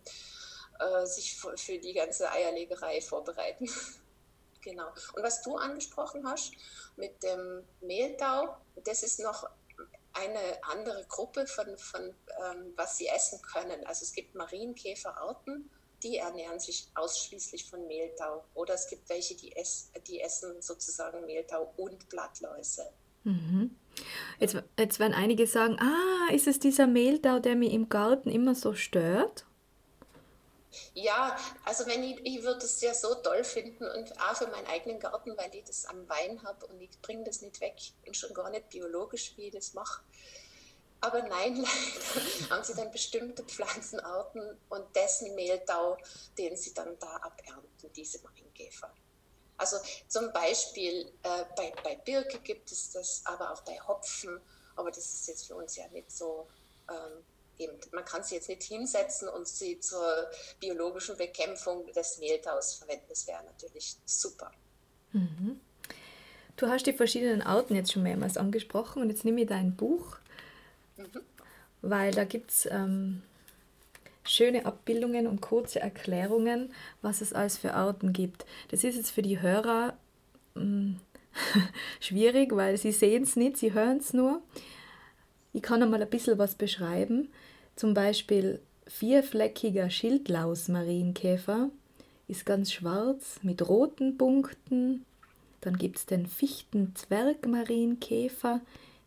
äh, 0.78 1.06
sich 1.06 1.38
für 1.56 1.78
die 1.78 1.92
ganze 1.92 2.30
Eierlegerei 2.30 3.00
vorbereiten. 3.00 3.68
genau. 4.62 4.88
Und 5.14 5.22
was 5.22 5.42
du 5.42 5.56
angesprochen 5.56 6.28
hast 6.28 6.52
mit 6.96 7.22
dem 7.22 7.64
Mehltau, 7.80 8.56
das 8.84 9.02
ist 9.02 9.20
noch 9.20 9.48
eine 10.12 10.58
andere 10.62 11.04
Gruppe 11.06 11.46
von, 11.46 11.76
von 11.78 12.02
ähm, 12.02 12.72
was 12.76 12.96
sie 12.96 13.06
essen 13.08 13.40
können. 13.42 13.86
Also 13.86 14.04
es 14.04 14.12
gibt 14.12 14.34
Marienkäferarten, 14.34 15.70
die 16.02 16.18
ernähren 16.18 16.60
sich 16.60 16.88
ausschließlich 16.94 17.68
von 17.68 17.86
Mehltau. 17.86 18.44
Oder 18.54 18.74
es 18.74 18.88
gibt 18.88 19.08
welche, 19.08 19.34
die, 19.34 19.54
ess, 19.56 19.90
die 20.06 20.20
essen 20.20 20.60
sozusagen 20.62 21.24
Mehltau 21.26 21.72
und 21.76 22.08
Blattläuse. 22.08 22.86
Mhm. 23.24 23.76
Jetzt, 24.38 24.56
jetzt 24.78 24.98
werden 24.98 25.14
einige 25.14 25.46
sagen, 25.46 25.78
ah, 25.80 26.32
ist 26.32 26.46
es 26.46 26.60
dieser 26.60 26.86
Mehltau, 26.86 27.40
der 27.40 27.56
mir 27.56 27.70
im 27.70 27.88
Garten 27.88 28.30
immer 28.30 28.54
so 28.54 28.74
stört? 28.74 29.44
Ja, 30.94 31.36
also 31.64 31.86
wenn 31.86 32.02
ich, 32.02 32.20
ich 32.24 32.42
würde 32.42 32.64
es 32.64 32.80
ja 32.80 32.94
so 32.94 33.14
toll 33.16 33.42
finden 33.42 33.84
und 33.84 34.12
auch 34.20 34.36
für 34.36 34.46
meinen 34.48 34.66
eigenen 34.66 35.00
Garten, 35.00 35.36
weil 35.36 35.54
ich 35.54 35.64
das 35.64 35.86
am 35.86 36.08
Wein 36.08 36.42
habe 36.42 36.66
und 36.66 36.80
ich 36.80 36.90
bringe 37.00 37.24
das 37.24 37.42
nicht 37.42 37.60
weg 37.60 37.74
und 38.06 38.16
schon 38.16 38.34
gar 38.34 38.50
nicht 38.50 38.68
biologisch, 38.68 39.32
wie 39.36 39.46
ich 39.46 39.52
das 39.52 39.74
mache. 39.74 40.02
Aber 41.00 41.22
nein, 41.22 41.56
leider 42.14 42.50
haben 42.50 42.64
sie 42.64 42.74
dann 42.74 42.90
bestimmte 42.90 43.44
Pflanzenarten 43.44 44.58
und 44.68 44.96
dessen 44.96 45.34
Mehltau, 45.34 45.96
den 46.36 46.56
sie 46.56 46.74
dann 46.74 46.98
da 46.98 47.16
abernten, 47.16 47.92
diese 47.94 48.20
Marienkäfer. 48.22 48.92
Also 49.56 49.76
zum 50.06 50.32
Beispiel 50.32 51.12
äh, 51.22 51.44
bei, 51.56 51.72
bei 51.82 51.96
Birke 51.96 52.38
gibt 52.40 52.70
es 52.70 52.92
das, 52.92 53.22
aber 53.24 53.52
auch 53.52 53.60
bei 53.62 53.78
Hopfen. 53.80 54.40
Aber 54.76 54.90
das 54.90 55.12
ist 55.12 55.26
jetzt 55.26 55.46
für 55.48 55.56
uns 55.56 55.74
ja 55.76 55.88
nicht 55.88 56.10
so 56.12 56.46
ähm, 56.88 57.24
eben, 57.58 57.76
man 57.92 58.04
kann 58.04 58.22
sie 58.22 58.36
jetzt 58.36 58.48
nicht 58.48 58.62
hinsetzen 58.62 59.28
und 59.28 59.46
sie 59.46 59.78
zur 59.80 60.30
biologischen 60.60 61.16
Bekämpfung 61.16 61.86
des 61.92 62.18
Mehltaus 62.18 62.74
verwenden. 62.74 63.06
Das 63.08 63.26
wäre 63.26 63.42
natürlich 63.44 63.96
super. 64.04 64.50
Mhm. 65.12 65.60
Du 66.56 66.66
hast 66.68 66.86
die 66.86 66.92
verschiedenen 66.92 67.42
Arten 67.42 67.74
jetzt 67.74 67.92
schon 67.92 68.02
mehrmals 68.02 68.36
angesprochen 68.36 69.02
und 69.02 69.10
jetzt 69.10 69.24
nehme 69.24 69.42
ich 69.42 69.48
dein 69.48 69.76
Buch, 69.76 70.18
weil 71.82 72.12
da 72.12 72.24
gibt 72.24 72.50
es 72.50 72.68
ähm, 72.70 73.22
schöne 74.24 74.66
Abbildungen 74.66 75.26
und 75.26 75.40
kurze 75.40 75.80
Erklärungen, 75.80 76.72
was 77.02 77.20
es 77.20 77.32
alles 77.32 77.58
für 77.58 77.74
Arten 77.74 78.12
gibt. 78.12 78.44
Das 78.68 78.84
ist 78.84 78.96
jetzt 78.96 79.10
für 79.10 79.22
die 79.22 79.40
Hörer 79.40 79.96
mh, 80.54 80.96
schwierig, 82.00 82.54
weil 82.54 82.76
sie 82.76 82.92
sehen 82.92 83.22
es 83.22 83.36
nicht, 83.36 83.56
sie 83.56 83.72
hören 83.72 83.98
es 83.98 84.12
nur. 84.12 84.42
Ich 85.52 85.62
kann 85.62 85.82
einmal 85.82 86.02
ein 86.02 86.10
bisschen 86.10 86.38
was 86.38 86.54
beschreiben. 86.54 87.28
Zum 87.74 87.94
Beispiel 87.94 88.60
vierfleckiger 88.86 89.90
Schildlaus-Marienkäfer 89.90 91.70
ist 92.26 92.44
ganz 92.44 92.72
schwarz 92.72 93.38
mit 93.42 93.66
roten 93.68 94.18
Punkten. 94.18 95.04
Dann 95.60 95.78
gibt 95.78 95.98
es 95.98 96.06
den 96.06 96.26
Fichten-Zwergmarienkäfer, 96.26 98.60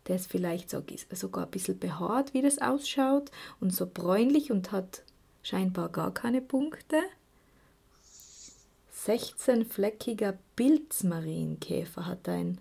der 0.08 0.16
ist 0.16 0.30
vielleicht 0.30 0.70
sogar 0.70 1.44
ein 1.44 1.50
bisschen 1.50 1.78
behaart, 1.78 2.34
wie 2.34 2.42
das 2.42 2.58
ausschaut, 2.58 3.30
und 3.60 3.74
so 3.74 3.86
bräunlich 3.86 4.50
und 4.50 4.72
hat 4.72 5.02
scheinbar 5.42 5.88
gar 5.88 6.12
keine 6.12 6.40
Punkte. 6.40 6.98
16-fleckiger 9.06 10.34
Pilzmarienkäfer 10.54 12.06
hat 12.06 12.28
ein 12.28 12.58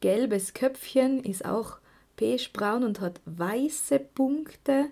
gelbes 0.00 0.54
Köpfchen, 0.54 1.22
ist 1.22 1.44
auch 1.44 1.78
beigebraun 2.18 2.84
und 2.84 3.00
hat 3.00 3.20
weiße 3.26 3.98
Punkte. 3.98 4.86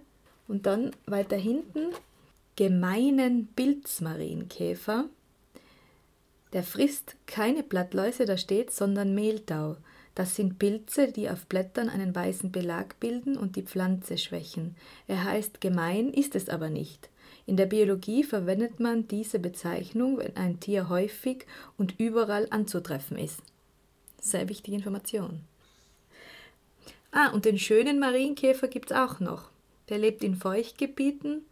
Und 0.46 0.66
dann 0.66 0.90
weiter 1.06 1.36
hinten 1.36 1.94
gemeinen 2.56 3.48
Pilzmarienkäfer. 3.56 5.06
Der 6.52 6.62
frisst 6.62 7.16
keine 7.26 7.62
Blattläuse, 7.62 8.26
da 8.26 8.36
steht, 8.36 8.70
sondern 8.70 9.14
Mehltau. 9.14 9.76
Das 10.14 10.36
sind 10.36 10.58
Pilze, 10.58 11.10
die 11.10 11.28
auf 11.28 11.46
Blättern 11.46 11.88
einen 11.88 12.14
weißen 12.14 12.52
Belag 12.52 13.00
bilden 13.00 13.36
und 13.36 13.56
die 13.56 13.62
Pflanze 13.62 14.16
schwächen. 14.16 14.76
Er 15.08 15.24
heißt 15.24 15.60
gemein, 15.60 16.10
ist 16.12 16.36
es 16.36 16.48
aber 16.48 16.70
nicht. 16.70 17.10
In 17.46 17.56
der 17.56 17.66
Biologie 17.66 18.22
verwendet 18.22 18.80
man 18.80 19.08
diese 19.08 19.38
Bezeichnung, 19.38 20.18
wenn 20.18 20.36
ein 20.36 20.60
Tier 20.60 20.88
häufig 20.88 21.46
und 21.76 21.98
überall 21.98 22.46
anzutreffen 22.50 23.18
ist. 23.18 23.40
Sehr 24.20 24.48
wichtige 24.48 24.76
Information. 24.76 25.40
Ah, 27.10 27.30
und 27.30 27.44
den 27.44 27.58
schönen 27.58 27.98
Marienkäfer 27.98 28.68
gibt 28.68 28.90
es 28.90 28.96
auch 28.96 29.20
noch. 29.20 29.50
Der 29.88 29.98
lebt 29.98 30.24
in 30.24 30.36
Feuchtgebieten. 30.36 31.44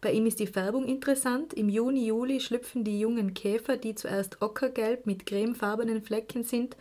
Bei 0.00 0.12
ihm 0.12 0.26
ist 0.26 0.38
die 0.38 0.46
Färbung 0.46 0.86
interessant. 0.86 1.52
Im 1.54 1.68
Juni, 1.68 2.06
Juli 2.06 2.40
schlüpfen 2.40 2.84
die 2.84 3.00
jungen 3.00 3.34
Käfer, 3.34 3.76
die 3.76 3.94
zuerst 3.94 4.42
ockergelb 4.42 5.06
mit 5.06 5.26
cremefarbenen 5.26 6.02
Flecken 6.02 6.44
sind. 6.44 6.76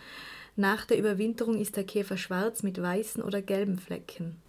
Nach 0.56 0.86
der 0.86 0.98
Überwinterung 0.98 1.60
ist 1.60 1.76
der 1.76 1.84
Käfer 1.84 2.18
schwarz 2.18 2.64
mit 2.64 2.82
weißen 2.82 3.24
oder 3.24 3.42
gelben 3.42 3.80
Flecken. 3.80 4.42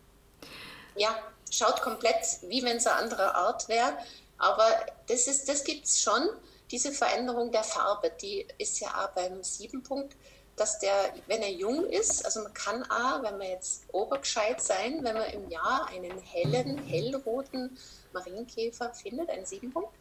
Ja, 0.96 1.16
schaut 1.50 1.80
komplett 1.80 2.40
wie 2.48 2.62
wenn 2.62 2.76
es 2.76 2.86
eine 2.86 2.96
andere 2.96 3.34
Art 3.34 3.68
wäre. 3.68 3.96
Aber 4.38 4.66
das, 5.06 5.44
das 5.44 5.64
gibt 5.64 5.86
es 5.86 6.02
schon, 6.02 6.28
diese 6.70 6.90
Veränderung 6.90 7.52
der 7.52 7.62
Farbe. 7.62 8.10
Die 8.20 8.46
ist 8.58 8.80
ja 8.80 8.88
auch 8.88 9.10
beim 9.10 9.42
Siebenpunkt 9.42 10.16
dass 10.56 10.78
der, 10.78 11.14
wenn 11.26 11.42
er 11.42 11.50
jung 11.50 11.86
ist, 11.86 12.24
also 12.24 12.42
man 12.42 12.52
kann 12.52 12.82
auch, 12.84 13.22
wenn 13.22 13.38
man 13.38 13.48
jetzt 13.48 13.84
obergescheit 13.92 14.60
sein, 14.60 15.02
wenn 15.02 15.14
man 15.14 15.30
im 15.30 15.48
Jahr 15.48 15.88
einen 15.88 16.18
hellen, 16.18 16.78
hellroten 16.78 17.76
Marienkäfer 18.12 18.92
findet, 18.92 19.30
einen 19.30 19.46
Siebenpunkt, 19.46 19.92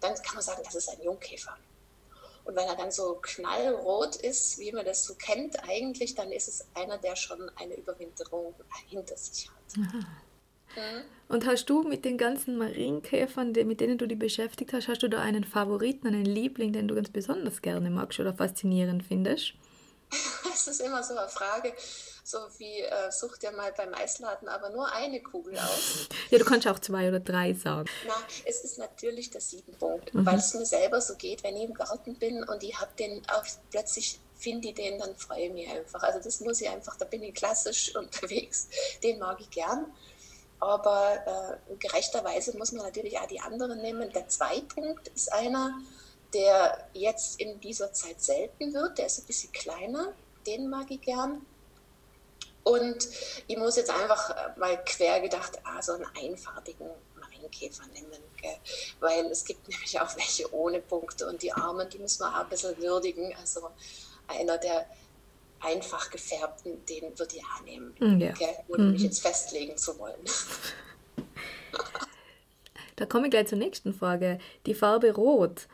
dann 0.00 0.14
kann 0.14 0.34
man 0.34 0.42
sagen, 0.42 0.62
das 0.64 0.74
ist 0.74 0.88
ein 0.88 1.02
Jungkäfer. 1.02 1.56
Und 2.44 2.56
wenn 2.56 2.66
er 2.66 2.76
dann 2.76 2.90
so 2.90 3.18
knallrot 3.20 4.16
ist, 4.16 4.58
wie 4.58 4.72
man 4.72 4.84
das 4.84 5.04
so 5.04 5.14
kennt 5.14 5.62
eigentlich, 5.68 6.14
dann 6.14 6.32
ist 6.32 6.48
es 6.48 6.66
einer, 6.74 6.98
der 6.98 7.16
schon 7.16 7.50
eine 7.56 7.74
Überwinterung 7.76 8.54
hinter 8.88 9.16
sich 9.16 9.48
hat. 9.48 9.76
Mhm. 9.76 11.02
Und 11.28 11.46
hast 11.46 11.66
du 11.66 11.82
mit 11.82 12.04
den 12.04 12.18
ganzen 12.18 12.56
Marienkäfern, 12.58 13.52
mit 13.52 13.80
denen 13.80 13.98
du 13.98 14.06
dich 14.06 14.18
beschäftigt 14.18 14.72
hast, 14.72 14.88
hast 14.88 15.02
du 15.02 15.08
da 15.08 15.20
einen 15.20 15.44
Favoriten, 15.44 16.06
einen 16.06 16.24
Liebling, 16.24 16.72
den 16.72 16.88
du 16.88 16.94
ganz 16.94 17.10
besonders 17.10 17.62
gerne 17.62 17.90
magst 17.90 18.20
oder 18.20 18.34
faszinierend 18.34 19.04
findest? 19.04 19.54
Es 20.52 20.66
ist 20.66 20.80
immer 20.80 21.02
so 21.02 21.16
eine 21.16 21.28
Frage, 21.28 21.72
so 22.24 22.38
wie 22.58 22.80
äh, 22.80 23.10
sucht 23.10 23.42
ja 23.42 23.50
mal 23.52 23.72
beim 23.76 23.94
Eisladen 23.94 24.48
aber 24.48 24.70
nur 24.70 24.92
eine 24.92 25.22
Kugel 25.22 25.58
aus. 25.58 26.08
Ja, 26.30 26.38
du 26.38 26.44
kannst 26.44 26.66
auch 26.66 26.78
zwei 26.78 27.08
oder 27.08 27.20
drei 27.20 27.54
sagen. 27.54 27.88
Na, 28.06 28.14
es 28.44 28.62
ist 28.64 28.78
natürlich 28.78 29.30
der 29.30 29.40
Siebenpunkt, 29.40 30.14
mhm. 30.14 30.26
weil 30.26 30.36
es 30.36 30.54
mir 30.54 30.66
selber 30.66 31.00
so 31.00 31.14
geht, 31.16 31.42
wenn 31.42 31.56
ich 31.56 31.64
im 31.64 31.74
Garten 31.74 32.14
bin 32.16 32.44
und 32.44 32.62
ich 32.62 32.78
habe 32.80 32.90
den 32.98 33.22
auch 33.30 33.44
plötzlich 33.70 34.20
finde 34.40 34.68
ich 34.68 34.74
den, 34.74 34.98
dann 34.98 35.14
freue 35.16 35.46
ich 35.46 35.52
mich 35.52 35.68
einfach. 35.68 36.02
Also 36.02 36.18
das 36.18 36.40
muss 36.40 36.60
ich 36.60 36.68
einfach, 36.68 36.96
da 36.96 37.04
bin 37.04 37.22
ich 37.22 37.34
klassisch 37.34 37.94
unterwegs, 37.96 38.68
den 39.02 39.18
mag 39.18 39.40
ich 39.40 39.50
gern. 39.50 39.86
Aber 40.58 41.58
äh, 41.70 41.76
gerechterweise 41.76 42.56
muss 42.56 42.72
man 42.72 42.84
natürlich 42.84 43.18
auch 43.18 43.26
die 43.26 43.40
anderen 43.40 43.80
nehmen. 43.80 44.10
Der 44.12 44.28
Zweipunkt 44.28 45.08
ist 45.08 45.32
einer, 45.32 45.72
der 46.34 46.86
jetzt 46.92 47.40
in 47.40 47.60
dieser 47.60 47.92
Zeit 47.92 48.20
selten 48.20 48.74
wird. 48.74 48.98
Der 48.98 49.06
ist 49.06 49.20
ein 49.20 49.26
bisschen 49.26 49.52
kleiner, 49.52 50.12
den 50.46 50.68
mag 50.68 50.90
ich 50.90 51.00
gern. 51.00 51.44
Und 52.70 53.08
ich 53.48 53.56
muss 53.56 53.76
jetzt 53.76 53.90
einfach 53.90 54.56
mal 54.56 54.82
quer 54.84 55.20
gedacht, 55.20 55.58
ah, 55.64 55.82
so 55.82 55.92
einen 55.92 56.06
einfarbigen 56.16 56.88
Marienkäfer 57.18 57.84
nehmen. 57.92 58.22
Gell? 58.40 58.56
Weil 59.00 59.26
es 59.26 59.44
gibt 59.44 59.68
nämlich 59.68 60.00
auch 60.00 60.14
welche 60.16 60.52
ohne 60.54 60.80
Punkte 60.80 61.28
und 61.28 61.42
die 61.42 61.52
Armen, 61.52 61.88
die 61.90 61.98
müssen 61.98 62.20
wir 62.20 62.28
auch 62.28 62.44
ein 62.44 62.48
bisschen 62.48 62.76
würdigen. 62.78 63.34
Also 63.40 63.70
einer 64.28 64.58
der 64.58 64.86
einfach 65.60 66.10
gefärbten, 66.10 66.84
den 66.86 67.18
würde 67.18 67.36
ich 67.36 67.42
auch 67.44 67.62
nehmen, 67.64 67.94
mm, 67.98 68.20
ja. 68.20 68.32
gell? 68.32 68.56
ohne 68.68 68.84
mhm. 68.84 68.92
mich 68.92 69.02
jetzt 69.02 69.20
festlegen 69.20 69.76
zu 69.76 69.98
wollen. 69.98 70.20
Da 72.96 73.06
komme 73.06 73.28
ich 73.28 73.30
gleich 73.30 73.48
zur 73.48 73.56
nächsten 73.56 73.94
Frage. 73.94 74.38
Die 74.66 74.74
Farbe 74.74 75.14
Rot. 75.14 75.68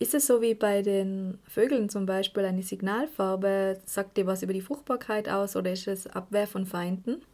Ist 0.00 0.14
es 0.14 0.28
so 0.28 0.40
wie 0.40 0.54
bei 0.54 0.82
den 0.82 1.42
Vögeln 1.48 1.88
zum 1.88 2.06
Beispiel 2.06 2.44
eine 2.44 2.62
Signalfarbe? 2.62 3.80
Sagt 3.84 4.16
dir 4.16 4.26
was 4.26 4.42
über 4.42 4.52
die 4.52 4.60
Fruchtbarkeit 4.60 5.28
aus 5.28 5.56
oder 5.56 5.72
ist 5.72 5.88
es 5.88 6.06
Abwehr 6.06 6.46
von 6.46 6.66
Feinden? 6.66 7.24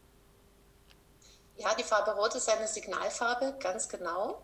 Ja, 1.59 1.75
die 1.75 1.85
Farbe 1.85 2.13
Rot 2.13 2.35
ist 2.35 2.49
eine 2.49 2.67
Signalfarbe, 2.67 3.55
ganz 3.61 3.89
genau. 3.89 4.43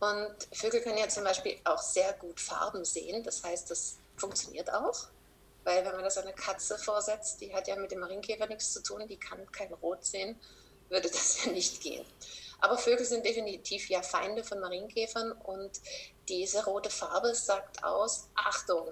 Und 0.00 0.34
Vögel 0.52 0.80
können 0.80 0.98
ja 0.98 1.08
zum 1.08 1.24
Beispiel 1.24 1.58
auch 1.64 1.80
sehr 1.80 2.12
gut 2.14 2.40
Farben 2.40 2.84
sehen. 2.84 3.22
Das 3.22 3.44
heißt, 3.44 3.70
das 3.70 3.98
funktioniert 4.16 4.72
auch. 4.72 5.06
Weil 5.62 5.84
wenn 5.84 5.92
man 5.92 6.04
das 6.04 6.18
einer 6.18 6.32
Katze 6.32 6.76
vorsetzt, 6.76 7.40
die 7.40 7.54
hat 7.54 7.68
ja 7.68 7.76
mit 7.76 7.92
dem 7.92 8.00
Marienkäfer 8.00 8.46
nichts 8.46 8.72
zu 8.72 8.82
tun, 8.82 9.06
die 9.06 9.18
kann 9.18 9.46
kein 9.52 9.72
Rot 9.74 10.04
sehen, 10.04 10.40
würde 10.88 11.08
das 11.08 11.44
ja 11.44 11.52
nicht 11.52 11.80
gehen. 11.80 12.04
Aber 12.60 12.76
Vögel 12.76 13.06
sind 13.06 13.24
definitiv 13.24 13.88
ja 13.88 14.02
Feinde 14.02 14.42
von 14.42 14.60
Marienkäfern 14.60 15.32
und 15.32 15.70
diese 16.30 16.64
rote 16.64 16.90
Farbe 16.90 17.34
sagt 17.34 17.82
aus, 17.84 18.28
Achtung. 18.34 18.88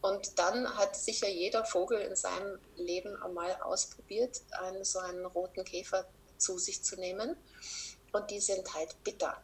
Und 0.00 0.38
dann 0.38 0.76
hat 0.76 0.96
sicher 0.96 1.28
jeder 1.28 1.64
Vogel 1.64 2.00
in 2.00 2.16
seinem 2.16 2.58
Leben 2.76 3.14
einmal 3.22 3.54
ausprobiert, 3.62 4.40
einen, 4.52 4.84
so 4.84 4.98
einen 4.98 5.24
roten 5.26 5.64
Käfer 5.64 6.06
zu 6.38 6.58
sich 6.58 6.82
zu 6.82 6.96
nehmen. 6.96 7.36
Und 8.12 8.30
die 8.30 8.40
sind 8.40 8.72
halt 8.74 9.02
bitter, 9.04 9.36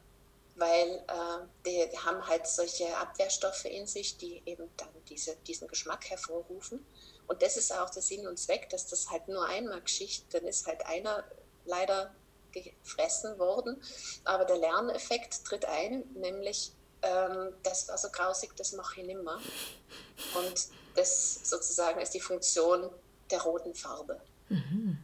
weil 0.57 1.05
äh, 1.09 1.46
die, 1.66 1.98
haben 1.98 2.27
halt 2.27 2.46
solche 2.46 2.96
Abwehrstoffe 2.96 3.64
in 3.66 3.87
sich, 3.87 4.16
die 4.16 4.42
eben 4.46 4.70
dann 4.77 4.88
diese, 5.09 5.37
diesen 5.46 5.68
Geschmack 5.68 6.09
hervorrufen. 6.09 6.85
Und 7.27 7.42
das 7.42 7.57
ist 7.57 7.72
auch 7.72 7.90
der 7.90 8.03
Sinn 8.03 8.27
und 8.27 8.38
Zweck, 8.38 8.70
dass 8.70 8.87
das 8.87 9.11
halt 9.11 9.29
nur 9.29 9.46
einmal 9.46 9.81
geschieht. 9.81 10.25
Dann 10.31 10.44
ist 10.44 10.66
halt 10.66 10.85
einer 10.87 11.25
leider 11.64 12.14
gefressen 12.53 13.38
worden. 13.38 13.83
Aber 14.25 14.44
der 14.44 14.59
Lerneffekt 14.59 15.44
tritt 15.44 15.64
ein, 15.64 16.05
nämlich 16.14 16.72
ähm, 17.03 17.53
das 17.62 17.88
war 17.88 17.99
so 17.99 18.09
grausig, 18.11 18.55
das 18.57 18.73
mache 18.73 19.01
ich 19.01 19.07
nicht 19.07 19.23
mehr. 19.23 19.38
Und 20.38 20.69
das 20.95 21.41
sozusagen 21.49 22.01
ist 22.01 22.15
die 22.15 22.21
Funktion 22.21 22.91
der 23.31 23.43
roten 23.43 23.75
Farbe. 23.75 24.21
Mhm. 24.49 24.99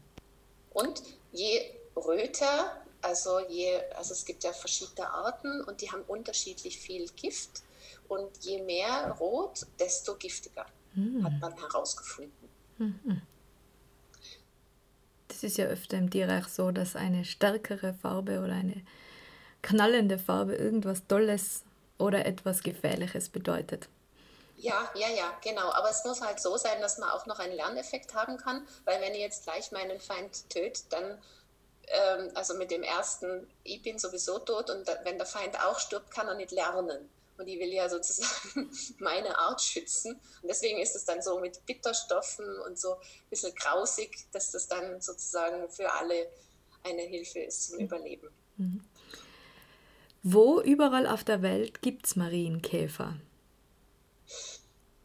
Und 0.70 1.02
je 1.32 1.72
röter, 1.96 2.82
also, 3.02 3.40
je, 3.48 3.80
also 3.96 4.12
es 4.12 4.24
gibt 4.24 4.44
ja 4.44 4.52
verschiedene 4.52 5.10
Arten 5.10 5.62
und 5.64 5.80
die 5.80 5.90
haben 5.90 6.02
unterschiedlich 6.02 6.78
viel 6.78 7.08
Gift. 7.10 7.62
Und 8.08 8.30
je 8.40 8.62
mehr 8.62 9.10
rot, 9.20 9.66
desto 9.78 10.14
giftiger, 10.14 10.66
mhm. 10.94 11.24
hat 11.24 11.40
man 11.40 11.52
herausgefunden. 11.58 12.48
Mhm. 12.78 13.22
Das 15.28 15.42
ist 15.42 15.58
ja 15.58 15.66
öfter 15.66 15.98
im 15.98 16.10
Tierreich 16.10 16.46
so, 16.48 16.70
dass 16.70 16.96
eine 16.96 17.24
stärkere 17.24 17.92
Farbe 17.92 18.40
oder 18.40 18.54
eine 18.54 18.82
knallende 19.62 20.18
Farbe 20.18 20.54
irgendwas 20.54 21.06
Tolles 21.06 21.64
oder 21.98 22.26
etwas 22.26 22.62
Gefährliches 22.62 23.28
bedeutet. 23.28 23.88
Ja, 24.56 24.90
ja, 24.94 25.08
ja, 25.08 25.38
genau. 25.42 25.70
Aber 25.72 25.90
es 25.90 26.04
muss 26.04 26.20
halt 26.20 26.40
so 26.40 26.56
sein, 26.56 26.80
dass 26.80 26.98
man 26.98 27.10
auch 27.10 27.26
noch 27.26 27.38
einen 27.38 27.54
Lerneffekt 27.54 28.14
haben 28.14 28.36
kann, 28.38 28.66
weil 28.84 29.00
wenn 29.00 29.14
ich 29.14 29.20
jetzt 29.20 29.44
gleich 29.44 29.70
meinen 29.70 30.00
Feind 30.00 30.50
tötet, 30.50 30.84
dann, 30.90 31.22
ähm, 31.86 32.30
also 32.34 32.54
mit 32.54 32.70
dem 32.70 32.82
ersten, 32.82 33.48
ich 33.62 33.82
bin 33.82 33.98
sowieso 33.98 34.40
tot 34.40 34.70
und 34.70 34.86
wenn 35.04 35.16
der 35.16 35.26
Feind 35.26 35.60
auch 35.64 35.78
stirbt, 35.78 36.10
kann 36.10 36.26
er 36.26 36.34
nicht 36.34 36.50
lernen. 36.50 37.08
Und 37.36 37.46
ich 37.46 37.60
will 37.60 37.72
ja 37.72 37.88
sozusagen 37.88 38.68
meine 38.98 39.38
Art 39.38 39.62
schützen. 39.62 40.14
Und 40.42 40.48
deswegen 40.48 40.80
ist 40.80 40.96
es 40.96 41.04
dann 41.04 41.22
so 41.22 41.38
mit 41.38 41.64
Bitterstoffen 41.66 42.58
und 42.62 42.76
so 42.80 42.94
ein 42.94 43.00
bisschen 43.30 43.54
grausig, 43.54 44.26
dass 44.32 44.50
das 44.50 44.66
dann 44.66 45.00
sozusagen 45.00 45.70
für 45.70 45.92
alle 45.92 46.28
eine 46.82 47.02
Hilfe 47.02 47.40
ist 47.40 47.68
zum 47.68 47.76
mhm. 47.76 47.84
Überleben. 47.84 48.28
Mhm. 48.56 48.84
Wo 50.30 50.60
überall 50.60 51.06
auf 51.06 51.24
der 51.24 51.40
Welt 51.40 51.80
gibt 51.80 52.04
es 52.04 52.14
Marienkäfer? 52.14 53.16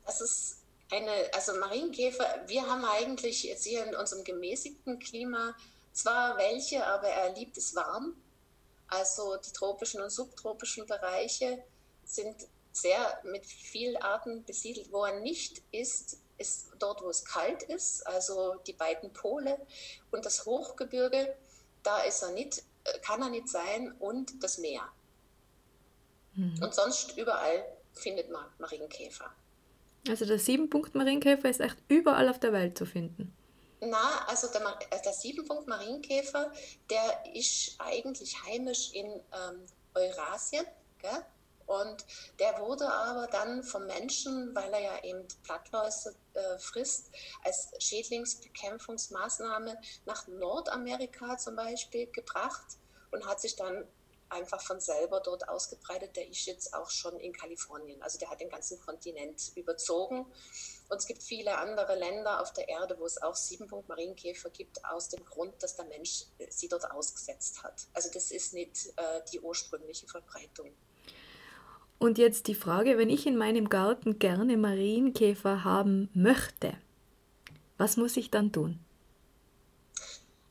Das 0.05 0.19
ist 0.19 0.57
eine, 0.91 1.33
also 1.33 1.57
Marienkäfer, 1.59 2.25
wir 2.47 2.67
haben 2.67 2.83
eigentlich 2.83 3.43
jetzt 3.43 3.63
hier 3.63 3.85
in 3.85 3.95
unserem 3.95 4.25
gemäßigten 4.25 4.99
Klima 4.99 5.55
zwar 5.93 6.35
welche, 6.35 6.85
aber 6.85 7.07
er 7.07 7.31
liebt 7.35 7.55
es 7.55 7.73
warm. 7.73 8.17
Also 8.89 9.37
die 9.37 9.53
tropischen 9.53 10.01
und 10.01 10.09
subtropischen 10.09 10.85
Bereiche 10.87 11.63
sind 12.03 12.35
sehr 12.73 13.21
mit 13.23 13.45
vielen 13.45 13.95
Arten 14.01 14.43
besiedelt. 14.43 14.91
Wo 14.91 15.05
er 15.05 15.21
nicht 15.21 15.61
ist, 15.71 16.17
ist 16.37 16.67
dort, 16.79 17.01
wo 17.01 17.09
es 17.09 17.23
kalt 17.23 17.63
ist, 17.63 18.05
also 18.07 18.55
die 18.67 18.73
beiden 18.73 19.13
Pole 19.13 19.57
und 20.11 20.25
das 20.25 20.45
Hochgebirge, 20.45 21.33
da 21.81 22.01
ist 22.01 22.23
er 22.23 22.31
nicht, 22.31 22.61
kann 23.03 23.21
er 23.21 23.29
nicht 23.29 23.47
sein 23.47 23.93
und 23.99 24.43
das 24.43 24.57
Meer. 24.57 24.91
Mhm. 26.35 26.61
Und 26.61 26.73
sonst 26.73 27.17
überall 27.17 27.65
findet 27.93 28.29
man 28.31 28.45
Marienkäfer. 28.59 29.31
Also 30.07 30.25
der 30.25 30.39
Siebenpunkt-Marienkäfer 30.39 31.49
ist 31.49 31.61
echt 31.61 31.77
überall 31.87 32.27
auf 32.29 32.39
der 32.39 32.51
Welt 32.51 32.77
zu 32.77 32.85
finden. 32.85 33.35
Na, 33.79 34.25
also 34.27 34.47
der, 34.47 34.61
äh, 34.89 35.01
der 35.03 35.13
Siebenpunkt-Marienkäfer, 35.13 36.51
der 36.89 37.23
ist 37.33 37.75
eigentlich 37.79 38.35
heimisch 38.45 38.91
in 38.93 39.05
ähm, 39.05 39.65
Eurasien. 39.93 40.65
Gell? 40.99 41.25
Und 41.65 42.05
der 42.39 42.59
wurde 42.59 42.91
aber 42.91 43.27
dann 43.27 43.63
vom 43.63 43.85
Menschen, 43.85 44.53
weil 44.53 44.71
er 44.73 44.81
ja 44.81 45.03
eben 45.03 45.25
Blattläuse 45.43 46.13
äh, 46.33 46.57
frisst, 46.59 47.09
als 47.43 47.71
Schädlingsbekämpfungsmaßnahme 47.79 49.77
nach 50.05 50.27
Nordamerika 50.27 51.37
zum 51.37 51.55
Beispiel 51.55 52.07
gebracht 52.07 52.77
und 53.11 53.25
hat 53.25 53.39
sich 53.39 53.55
dann 53.55 53.85
einfach 54.33 54.61
von 54.61 54.79
selber 54.79 55.21
dort 55.21 55.47
ausgebreitet. 55.47 56.15
Der 56.15 56.27
ist 56.27 56.45
jetzt 56.45 56.73
auch 56.73 56.89
schon 56.89 57.19
in 57.19 57.31
Kalifornien. 57.31 58.01
Also 58.01 58.19
der 58.19 58.29
hat 58.29 58.41
den 58.41 58.49
ganzen 58.49 58.79
Kontinent 58.79 59.51
überzogen. 59.55 60.25
Und 60.89 60.97
es 60.97 61.07
gibt 61.07 61.23
viele 61.23 61.57
andere 61.57 61.97
Länder 61.97 62.41
auf 62.41 62.51
der 62.53 62.67
Erde, 62.67 62.97
wo 62.99 63.05
es 63.05 63.21
auch 63.21 63.35
Siebenpunkt 63.35 63.87
Marienkäfer 63.87 64.49
gibt, 64.49 64.83
aus 64.85 65.09
dem 65.09 65.23
Grund, 65.23 65.61
dass 65.63 65.75
der 65.75 65.85
Mensch 65.85 66.25
sie 66.49 66.67
dort 66.67 66.89
ausgesetzt 66.91 67.63
hat. 67.63 67.87
Also 67.93 68.09
das 68.13 68.31
ist 68.31 68.53
nicht 68.53 68.87
äh, 68.97 69.21
die 69.31 69.39
ursprüngliche 69.39 70.07
Verbreitung. 70.07 70.71
Und 71.99 72.17
jetzt 72.17 72.47
die 72.47 72.55
Frage, 72.55 72.97
wenn 72.97 73.09
ich 73.09 73.25
in 73.25 73.37
meinem 73.37 73.69
Garten 73.69 74.19
gerne 74.19 74.57
Marienkäfer 74.57 75.63
haben 75.63 76.09
möchte, 76.13 76.75
was 77.77 77.97
muss 77.97 78.17
ich 78.17 78.29
dann 78.29 78.51
tun? 78.51 78.79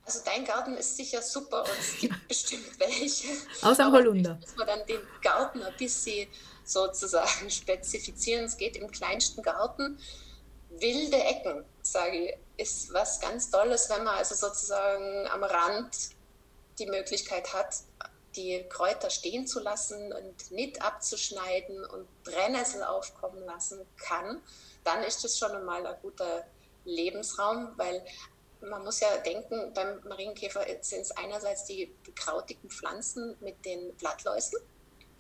Also 0.05 0.21
dein 0.25 0.45
Garten 0.45 0.77
ist 0.77 0.97
sicher 0.97 1.23
super 1.23 1.63
und 1.63 1.79
es 1.79 1.99
gibt 1.99 2.29
bestimmt 2.29 2.79
welche. 2.79 3.29
Außer 3.63 3.87
am 3.87 3.93
Holunder. 3.93 4.37
Muss 4.41 4.57
man 4.57 4.67
dann 4.67 4.87
den 4.87 5.01
Garten 5.23 5.63
ein 5.63 5.77
bisschen 5.77 6.29
sozusagen 6.65 7.51
spezifizieren. 7.51 8.45
Es 8.45 8.57
geht 8.57 8.77
im 8.77 8.91
kleinsten 8.91 9.43
Garten. 9.43 9.99
Wilde 10.71 11.23
Ecken, 11.23 11.65
sage 11.83 12.17
ich, 12.17 12.35
ist 12.57 12.93
was 12.93 13.21
ganz 13.21 13.51
Tolles, 13.51 13.91
wenn 13.91 14.05
man 14.05 14.17
also 14.17 14.35
sozusagen 14.35 15.27
am 15.29 15.45
Rand 15.45 16.11
die 16.79 16.87
Möglichkeit 16.87 17.53
hat, 17.53 17.77
die 18.37 18.65
Kräuter 18.69 19.11
stehen 19.11 19.47
zu 19.47 19.61
lassen 19.61 20.13
und 20.13 20.51
nicht 20.51 20.81
abzuschneiden 20.83 21.85
und 21.85 22.07
Brennnessel 22.25 22.83
aufkommen 22.83 23.45
lassen 23.45 23.81
kann, 23.99 24.41
dann 24.85 25.03
ist 25.03 25.23
das 25.23 25.39
schon 25.39 25.53
einmal 25.53 25.87
ein 25.87 25.97
guter 26.01 26.45
Lebensraum, 26.85 27.73
weil 27.77 28.03
man 28.63 28.85
muss 28.85 29.01
ja 29.01 29.17
denken, 29.19 29.73
beim 29.75 30.01
Marienkäfer 30.05 30.65
sind 30.81 31.03
es 31.03 31.11
einerseits 31.13 31.65
die 31.65 31.95
bekrautigen 32.05 32.71
Pflanzen 32.71 33.37
mit 33.41 33.65
den 33.65 33.95
Blattläusen, 33.97 34.59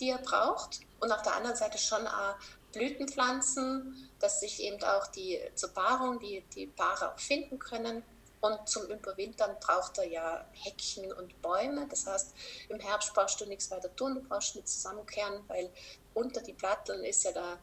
die 0.00 0.10
er 0.10 0.18
braucht, 0.18 0.80
und 1.00 1.10
auf 1.10 1.22
der 1.22 1.34
anderen 1.34 1.56
Seite 1.56 1.78
schon 1.78 2.06
auch 2.06 2.36
Blütenpflanzen, 2.72 4.10
dass 4.20 4.40
sich 4.40 4.62
eben 4.62 4.82
auch 4.84 5.06
die 5.08 5.40
zur 5.54 5.70
Paarung, 5.70 6.20
die, 6.20 6.42
die 6.54 6.68
Paare 6.68 7.12
auch 7.12 7.18
finden 7.18 7.58
können. 7.58 8.02
Und 8.40 8.68
zum 8.68 8.86
Überwintern 8.86 9.56
braucht 9.60 9.98
er 9.98 10.04
ja 10.04 10.44
Heckchen 10.52 11.12
und 11.12 11.40
Bäume. 11.42 11.86
Das 11.88 12.06
heißt, 12.06 12.34
im 12.68 12.80
Herbst 12.80 13.14
brauchst 13.14 13.40
du 13.40 13.46
nichts 13.46 13.70
weiter 13.70 13.94
tun, 13.94 14.14
du 14.14 14.20
brauchst 14.20 14.56
nicht 14.56 14.68
zusammenkehren, 14.68 15.44
weil 15.48 15.70
unter 16.14 16.40
die 16.40 16.52
Platteln 16.52 17.04
ist 17.04 17.22
ja 17.24 17.32
da 17.32 17.58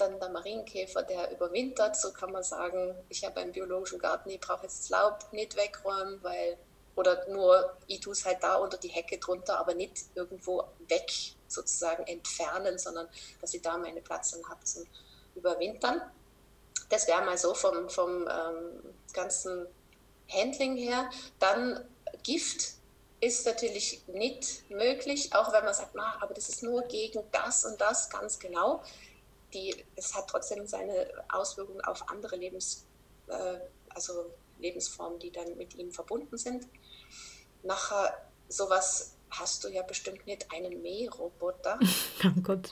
dann 0.00 0.18
der 0.18 0.30
Marienkäfer, 0.30 1.02
der 1.02 1.30
überwintert, 1.32 1.96
so 1.96 2.12
kann 2.12 2.32
man 2.32 2.42
sagen, 2.42 2.94
ich 3.08 3.24
habe 3.24 3.40
einen 3.40 3.52
biologischen 3.52 3.98
Garten, 3.98 4.30
ich 4.30 4.40
brauche 4.40 4.64
jetzt 4.64 4.80
das 4.80 4.88
Laub 4.90 5.32
nicht 5.32 5.56
wegräumen, 5.56 6.22
weil, 6.22 6.56
oder 6.96 7.28
nur, 7.28 7.76
ich 7.86 8.00
tue 8.00 8.12
es 8.12 8.24
halt 8.24 8.42
da 8.42 8.56
unter 8.56 8.78
die 8.78 8.88
Hecke 8.88 9.18
drunter, 9.18 9.58
aber 9.58 9.74
nicht 9.74 10.06
irgendwo 10.14 10.64
weg 10.88 11.10
sozusagen 11.48 12.06
entfernen, 12.06 12.78
sondern 12.78 13.08
dass 13.40 13.54
ich 13.54 13.62
da 13.62 13.76
meine 13.76 14.00
Platzeln 14.00 14.46
habe 14.48 14.64
zum 14.64 14.86
Überwintern. 15.34 16.00
Das 16.88 17.06
wäre 17.06 17.22
mal 17.24 17.38
so 17.38 17.54
vom, 17.54 17.88
vom 17.88 18.28
ähm, 18.28 18.94
ganzen 19.12 19.66
Handling 20.28 20.76
her. 20.76 21.10
Dann 21.38 21.84
Gift 22.22 22.74
ist 23.20 23.46
natürlich 23.46 24.02
nicht 24.08 24.68
möglich, 24.70 25.34
auch 25.34 25.52
wenn 25.52 25.64
man 25.64 25.74
sagt, 25.74 25.94
na, 25.94 26.18
aber 26.20 26.34
das 26.34 26.48
ist 26.48 26.62
nur 26.62 26.82
gegen 26.82 27.22
das 27.32 27.64
und 27.64 27.80
das 27.80 28.08
ganz 28.08 28.38
genau 28.38 28.82
die, 29.54 29.84
es 29.96 30.14
hat 30.14 30.28
trotzdem 30.28 30.66
seine 30.66 31.08
Auswirkungen 31.28 31.80
auf 31.82 32.08
andere 32.08 32.36
Lebens, 32.36 32.86
äh, 33.28 33.58
also 33.90 34.32
Lebensformen, 34.58 35.18
die 35.18 35.30
dann 35.30 35.56
mit 35.56 35.74
ihm 35.74 35.92
verbunden 35.92 36.36
sind. 36.36 36.66
Nachher 37.62 38.30
sowas 38.48 39.16
hast 39.30 39.62
du 39.64 39.68
ja 39.68 39.82
bestimmt 39.82 40.26
nicht 40.26 40.50
einen 40.52 40.82
Mähroboter. 40.82 41.78
Oh 42.22 42.40
Gott. 42.42 42.68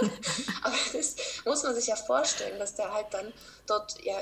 Aber 0.62 0.76
das 0.94 1.16
muss 1.44 1.62
man 1.62 1.74
sich 1.74 1.88
ja 1.88 1.96
vorstellen, 1.96 2.58
dass 2.58 2.74
der 2.74 2.90
halt 2.90 3.08
dann 3.10 3.34
dort 3.66 4.02
ja 4.02 4.16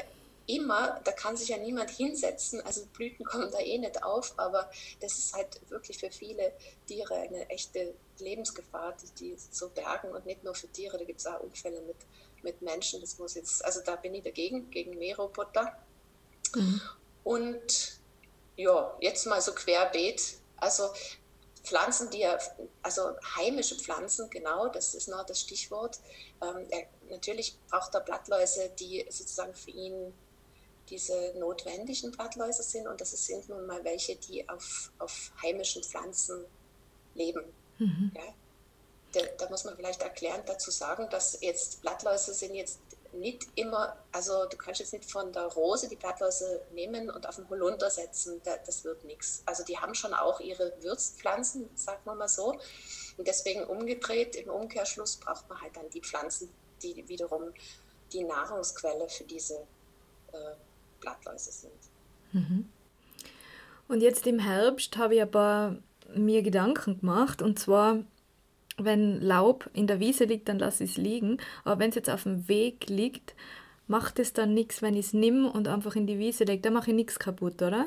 immer, 0.56 1.00
da 1.04 1.12
kann 1.12 1.36
sich 1.36 1.48
ja 1.48 1.56
niemand 1.56 1.90
hinsetzen, 1.90 2.60
also 2.62 2.86
Blüten 2.86 3.24
kommen 3.24 3.50
da 3.50 3.58
eh 3.58 3.78
nicht 3.78 4.02
auf, 4.02 4.34
aber 4.38 4.70
das 5.00 5.18
ist 5.18 5.34
halt 5.34 5.60
wirklich 5.70 5.98
für 5.98 6.10
viele 6.10 6.52
Tiere 6.86 7.14
eine 7.14 7.48
echte 7.50 7.94
Lebensgefahr, 8.18 8.96
die, 9.00 9.24
die 9.32 9.36
so 9.50 9.68
bergen 9.70 10.10
und 10.10 10.26
nicht 10.26 10.44
nur 10.44 10.54
für 10.54 10.68
Tiere, 10.68 10.98
da 10.98 11.04
gibt 11.04 11.20
es 11.20 11.26
auch 11.26 11.40
Unfälle 11.40 11.80
mit, 11.82 11.96
mit 12.42 12.62
Menschen, 12.62 13.00
das 13.00 13.18
muss 13.18 13.34
jetzt, 13.34 13.64
also 13.64 13.80
da 13.84 13.96
bin 13.96 14.14
ich 14.14 14.24
dagegen, 14.24 14.70
gegen 14.70 14.98
Mähroboter. 14.98 15.76
Mhm. 16.54 16.80
Und 17.24 18.00
ja, 18.56 18.96
jetzt 19.00 19.26
mal 19.26 19.40
so 19.40 19.52
querbeet, 19.52 20.38
also 20.56 20.90
Pflanzen, 21.62 22.10
die 22.10 22.20
ja, 22.20 22.38
also 22.82 23.14
heimische 23.36 23.76
Pflanzen, 23.76 24.30
genau, 24.30 24.68
das 24.68 24.94
ist 24.94 25.08
noch 25.08 25.24
das 25.24 25.40
Stichwort. 25.40 25.98
Ähm, 26.42 26.66
er, 26.70 26.86
natürlich 27.10 27.58
braucht 27.68 27.94
er 27.94 28.00
Blattläuse, 28.00 28.70
die 28.78 29.06
sozusagen 29.10 29.54
für 29.54 29.70
ihn 29.70 30.14
diese 30.90 31.32
notwendigen 31.38 32.10
Blattläuse 32.10 32.62
sind 32.62 32.86
und 32.86 33.00
das 33.00 33.10
sind 33.12 33.48
nun 33.48 33.66
mal 33.66 33.82
welche, 33.84 34.16
die 34.16 34.48
auf, 34.48 34.92
auf 34.98 35.32
heimischen 35.42 35.82
Pflanzen 35.82 36.44
leben. 37.14 37.44
Mhm. 37.78 38.12
Ja? 38.14 38.22
Da, 39.12 39.20
da, 39.38 39.50
muss 39.50 39.64
man 39.64 39.76
vielleicht 39.76 40.02
erklärend 40.02 40.48
dazu 40.48 40.70
sagen, 40.70 41.08
dass 41.10 41.40
jetzt 41.40 41.80
Blattläuse 41.82 42.32
sind 42.32 42.54
jetzt 42.54 42.78
nicht 43.12 43.48
immer, 43.56 43.96
also 44.12 44.46
du 44.46 44.56
kannst 44.56 44.80
jetzt 44.80 44.92
nicht 44.92 45.10
von 45.10 45.32
der 45.32 45.46
Rose 45.46 45.88
die 45.88 45.96
Blattläuse 45.96 46.62
nehmen 46.72 47.10
und 47.10 47.28
auf 47.28 47.36
den 47.36 47.48
Holunder 47.50 47.90
setzen, 47.90 48.40
das 48.44 48.84
wird 48.84 49.04
nichts. 49.04 49.42
Also 49.46 49.64
die 49.64 49.76
haben 49.76 49.94
schon 49.94 50.14
auch 50.14 50.38
ihre 50.38 50.72
Würzpflanzen, 50.80 51.68
sagen 51.74 52.00
wir 52.04 52.14
mal 52.14 52.28
so. 52.28 52.52
Und 53.16 53.26
deswegen 53.26 53.64
umgedreht, 53.64 54.36
im 54.36 54.48
Umkehrschluss 54.48 55.16
braucht 55.16 55.48
man 55.48 55.60
halt 55.60 55.76
dann 55.76 55.90
die 55.90 56.00
Pflanzen, 56.00 56.52
die 56.82 57.08
wiederum 57.08 57.52
die 58.12 58.22
Nahrungsquelle 58.22 59.08
für 59.08 59.24
diese 59.24 59.66
äh, 60.32 60.54
Blattläuse 61.00 61.52
sind. 61.52 61.72
Mhm. 62.32 62.68
Und 63.88 64.00
jetzt 64.00 64.26
im 64.26 64.38
Herbst 64.38 64.96
habe 64.96 65.16
ich 65.16 65.22
aber 65.22 65.76
mir 66.14 66.42
Gedanken 66.42 67.00
gemacht 67.00 67.42
und 67.42 67.58
zwar 67.58 67.98
wenn 68.84 69.20
Laub 69.20 69.68
in 69.72 69.86
der 69.86 70.00
Wiese 70.00 70.24
liegt, 70.24 70.48
dann 70.48 70.58
lasse 70.58 70.84
ich 70.84 70.92
es 70.92 70.96
liegen. 70.96 71.38
Aber 71.64 71.80
wenn 71.80 71.90
es 71.90 71.96
jetzt 71.96 72.10
auf 72.10 72.22
dem 72.24 72.48
Weg 72.48 72.88
liegt, 72.88 73.34
macht 73.86 74.18
es 74.18 74.32
dann 74.32 74.54
nichts, 74.54 74.82
wenn 74.82 74.94
ich 74.94 75.06
es 75.06 75.12
nehme 75.12 75.50
und 75.50 75.68
einfach 75.68 75.96
in 75.96 76.06
die 76.06 76.18
Wiese 76.18 76.44
lege. 76.44 76.62
Da 76.62 76.70
mache 76.70 76.90
ich 76.90 76.96
nichts 76.96 77.18
kaputt, 77.18 77.60
oder? 77.62 77.86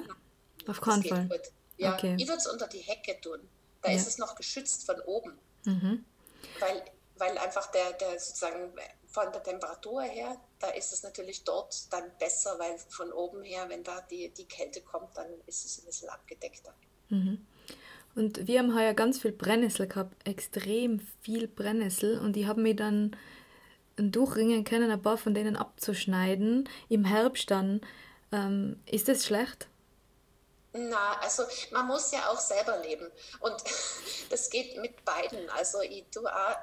Auf 0.68 0.82
keinen 0.82 1.03
Fall. 1.03 1.28
Gut. 1.28 1.41
Ja, 1.78 1.93
okay. 1.93 2.16
ich 2.18 2.28
würde 2.28 2.38
es 2.38 2.47
unter 2.47 2.68
die 2.68 2.80
Hecke 2.80 3.20
tun. 3.22 3.39
Da 3.82 3.89
ja. 3.89 3.95
ist 3.95 4.07
es 4.07 4.18
noch 4.18 4.36
geschützt 4.36 4.86
von 4.86 4.99
oben. 5.01 5.34
Mhm. 5.66 6.05
Weil, 6.59 6.84
weil 7.18 7.38
einfach 7.38 7.72
der, 7.72 7.93
der 7.93 8.20
sozusagen 8.20 8.72
von 9.07 9.32
der 9.32 9.43
Temperatur 9.43 10.03
her, 10.03 10.38
da 10.64 10.70
ist 10.70 10.93
es 10.93 11.03
natürlich 11.03 11.43
dort 11.43 11.91
dann 11.91 12.05
besser, 12.20 12.57
weil 12.57 12.78
von 12.88 13.11
oben 13.11 13.43
her, 13.43 13.66
wenn 13.68 13.84
da 13.84 13.99
die, 14.09 14.30
die 14.30 14.45
Kälte 14.45 14.80
kommt, 14.80 15.09
dann 15.18 15.28
ist 15.45 15.66
es 15.66 15.80
ein 15.80 15.86
bisschen 15.86 16.07
abgedeckter. 16.07 16.74
Mhm. 17.09 17.45
Und 18.16 18.47
wir 18.47 18.59
haben 18.59 18.74
heuer 18.74 18.93
ganz 18.93 19.20
viel 19.20 19.34
Brennnessel 19.34 19.88
gehabt, 19.88 20.16
extrem 20.26 21.01
viel 21.22 21.49
Brennnessel. 21.49 22.18
Und 22.18 22.38
ich 22.38 22.47
habe 22.47 22.61
mir 22.61 22.76
dann 22.76 23.14
durchringen 23.97 24.64
können, 24.64 24.89
ein 24.89 25.01
paar 25.01 25.18
von 25.18 25.34
denen 25.34 25.57
abzuschneiden. 25.57 26.70
Im 26.88 27.03
Herbst 27.03 27.51
dann. 27.51 27.82
Ähm, 28.32 28.80
ist 28.86 29.09
das 29.09 29.26
schlecht? 29.26 29.68
Na, 30.76 31.20
also 31.20 31.44
man 31.72 31.86
muss 31.86 32.12
ja 32.12 32.30
auch 32.30 32.40
selber 32.40 32.78
leben. 32.78 33.12
Und 33.42 33.64
das 34.32 34.50
geht 34.50 34.76
mit 34.78 35.06
beiden. 35.06 35.48
Also 35.52 35.82
ich, 35.82 36.06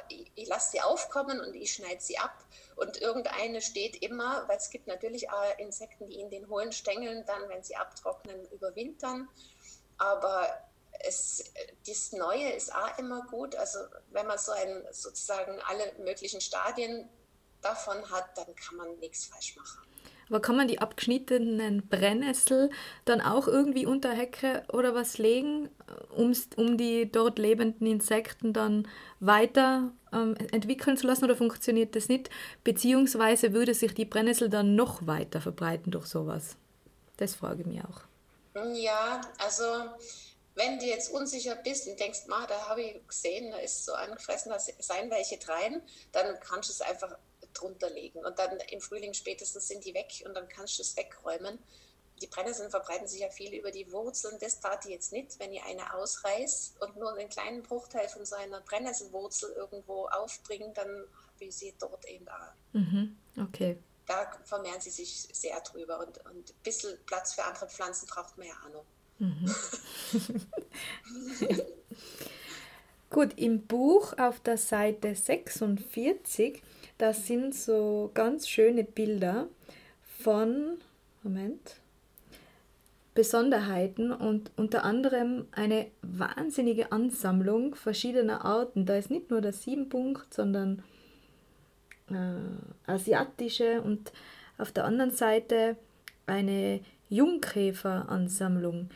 ich, 0.08 0.32
ich 0.34 0.48
lasse 0.48 0.72
sie 0.72 0.80
aufkommen 0.80 1.40
und 1.40 1.54
ich 1.54 1.74
schneide 1.74 2.00
sie 2.00 2.18
ab. 2.18 2.36
Und 2.74 3.00
irgendeine 3.00 3.62
steht 3.62 4.02
immer, 4.02 4.48
weil 4.48 4.56
es 4.56 4.70
gibt 4.70 4.88
natürlich 4.88 5.30
auch 5.30 5.58
Insekten, 5.58 6.08
die 6.08 6.18
in 6.18 6.30
den 6.30 6.48
hohlen 6.48 6.72
Stängeln 6.72 7.24
dann, 7.26 7.48
wenn 7.48 7.62
sie 7.62 7.76
abtrocknen, 7.76 8.50
überwintern. 8.50 9.28
Aber 9.98 10.48
es, 11.00 11.44
das 11.86 12.10
Neue 12.10 12.50
ist 12.50 12.74
auch 12.74 12.98
immer 12.98 13.22
gut. 13.26 13.54
Also 13.54 13.78
wenn 14.08 14.26
man 14.26 14.38
so 14.38 14.50
ein, 14.50 14.86
sozusagen 14.90 15.60
alle 15.68 15.92
möglichen 15.98 16.40
Stadien 16.40 17.08
davon 17.62 18.10
hat, 18.10 18.36
dann 18.36 18.54
kann 18.56 18.76
man 18.76 18.98
nichts 18.98 19.26
falsch 19.26 19.54
machen. 19.56 19.86
Aber 20.30 20.40
kann 20.40 20.56
man 20.56 20.68
die 20.68 20.78
abgeschnittenen 20.78 21.86
Brennnessel 21.88 22.70
dann 23.04 23.20
auch 23.20 23.48
irgendwie 23.48 23.84
unter 23.84 24.12
Hecke 24.12 24.62
oder 24.72 24.94
was 24.94 25.18
legen, 25.18 25.68
um 26.14 26.78
die 26.78 27.10
dort 27.10 27.38
lebenden 27.38 27.86
Insekten 27.86 28.52
dann 28.52 28.88
weiter 29.18 29.92
ähm, 30.12 30.36
entwickeln 30.52 30.96
zu 30.96 31.08
lassen 31.08 31.24
oder 31.24 31.36
funktioniert 31.36 31.96
das 31.96 32.08
nicht? 32.08 32.30
Beziehungsweise 32.62 33.52
würde 33.52 33.74
sich 33.74 33.92
die 33.92 34.04
Brennnessel 34.04 34.48
dann 34.48 34.76
noch 34.76 35.06
weiter 35.06 35.40
verbreiten 35.40 35.90
durch 35.90 36.06
sowas? 36.06 36.56
Das 37.16 37.34
frage 37.34 37.62
ich 37.62 37.66
mich 37.66 37.80
auch. 37.82 38.02
Ja, 38.74 39.20
also 39.44 39.64
wenn 40.54 40.78
du 40.78 40.86
jetzt 40.86 41.10
unsicher 41.12 41.56
bist 41.56 41.88
und 41.88 41.98
denkst, 41.98 42.20
da 42.28 42.68
habe 42.68 42.82
ich 42.82 43.06
gesehen, 43.06 43.50
da 43.50 43.58
ist 43.58 43.84
so 43.84 43.92
angefressen, 43.94 44.52
da 44.52 44.58
seien 44.58 45.10
welche 45.10 45.38
drein, 45.38 45.82
dann 46.12 46.38
kannst 46.40 46.68
du 46.68 46.72
es 46.72 46.80
einfach 46.80 47.16
drunter 47.54 47.90
legen. 47.90 48.24
Und 48.24 48.38
dann 48.38 48.58
im 48.70 48.80
Frühling 48.80 49.14
spätestens 49.14 49.68
sind 49.68 49.84
die 49.84 49.94
weg 49.94 50.22
und 50.26 50.34
dann 50.34 50.48
kannst 50.48 50.78
du 50.78 50.82
es 50.82 50.96
wegräumen. 50.96 51.58
Die 52.20 52.26
Brennnesseln 52.26 52.70
verbreiten 52.70 53.06
sich 53.06 53.20
ja 53.20 53.30
viel 53.30 53.54
über 53.54 53.70
die 53.70 53.90
Wurzeln. 53.92 54.38
Das 54.40 54.60
tat 54.60 54.84
ich 54.84 54.90
jetzt 54.90 55.12
nicht. 55.12 55.38
Wenn 55.38 55.52
ich 55.52 55.62
eine 55.62 55.94
ausreiß 55.94 56.74
und 56.80 56.96
nur 56.96 57.16
einen 57.16 57.30
kleinen 57.30 57.62
Bruchteil 57.62 58.08
von 58.08 58.26
so 58.26 58.36
einer 58.36 58.60
Brennnesselwurzel 58.60 59.52
irgendwo 59.52 60.06
aufbringe, 60.06 60.70
dann 60.74 60.88
habe 60.88 61.44
ich 61.44 61.56
sie 61.56 61.74
dort 61.78 62.04
eben 62.04 62.26
da. 62.26 62.54
Mhm. 62.72 63.16
Okay. 63.38 63.78
Da 64.06 64.30
vermehren 64.44 64.80
sie 64.80 64.90
sich 64.90 65.28
sehr 65.32 65.60
drüber. 65.60 66.00
Und, 66.00 66.18
und 66.26 66.50
ein 66.50 66.62
bisschen 66.62 66.98
Platz 67.06 67.32
für 67.32 67.44
andere 67.44 67.68
Pflanzen 67.68 68.06
braucht 68.06 68.36
man 68.36 68.48
ja 68.48 68.54
auch 68.66 68.72
noch. 68.72 68.84
Mhm. 69.18 69.54
Gut, 73.10 73.36
im 73.36 73.66
Buch 73.66 74.16
auf 74.18 74.38
der 74.38 74.56
Seite 74.56 75.16
46, 75.16 76.62
da 77.00 77.14
sind 77.14 77.54
so 77.54 78.10
ganz 78.12 78.46
schöne 78.46 78.84
Bilder 78.84 79.48
von, 80.18 80.76
Moment, 81.22 81.76
Besonderheiten 83.14 84.12
und 84.12 84.50
unter 84.56 84.84
anderem 84.84 85.46
eine 85.52 85.86
wahnsinnige 86.02 86.92
Ansammlung 86.92 87.74
verschiedener 87.74 88.44
Arten. 88.44 88.84
Da 88.84 88.96
ist 88.96 89.10
nicht 89.10 89.30
nur 89.30 89.40
der 89.40 89.54
Siebenpunkt, 89.54 90.32
sondern 90.32 90.82
äh, 92.10 92.90
asiatische 92.90 93.80
und 93.80 94.12
auf 94.58 94.70
der 94.70 94.84
anderen 94.84 95.10
Seite 95.10 95.76
eine 96.26 96.80
Jungkäferansammlung. 97.08 98.90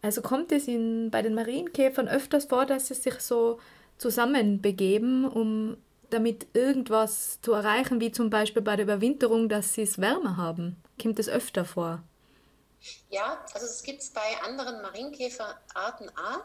Also 0.00 0.22
kommt 0.22 0.52
es 0.52 0.68
in, 0.68 1.10
bei 1.10 1.22
den 1.22 1.34
Marienkäfern 1.34 2.08
öfters 2.08 2.44
vor, 2.46 2.66
dass 2.66 2.86
sie 2.86 2.94
sich 2.94 3.14
so 3.14 3.58
zusammenbegeben, 3.98 5.24
um 5.24 5.76
damit 6.12 6.46
irgendwas 6.54 7.40
zu 7.42 7.52
erreichen, 7.52 8.00
wie 8.00 8.12
zum 8.12 8.30
Beispiel 8.30 8.62
bei 8.62 8.76
der 8.76 8.84
Überwinterung, 8.84 9.48
dass 9.48 9.74
sie 9.74 9.82
es 9.82 9.98
wärmer 9.98 10.36
haben. 10.36 10.82
Kommt 11.00 11.18
es 11.18 11.28
öfter 11.28 11.64
vor? 11.64 12.02
Ja, 13.10 13.44
also 13.54 13.66
es 13.66 13.82
gibt 13.82 14.02
es 14.02 14.10
bei 14.10 14.40
anderen 14.44 14.82
Marienkäferarten 14.82 16.10
auch. 16.16 16.44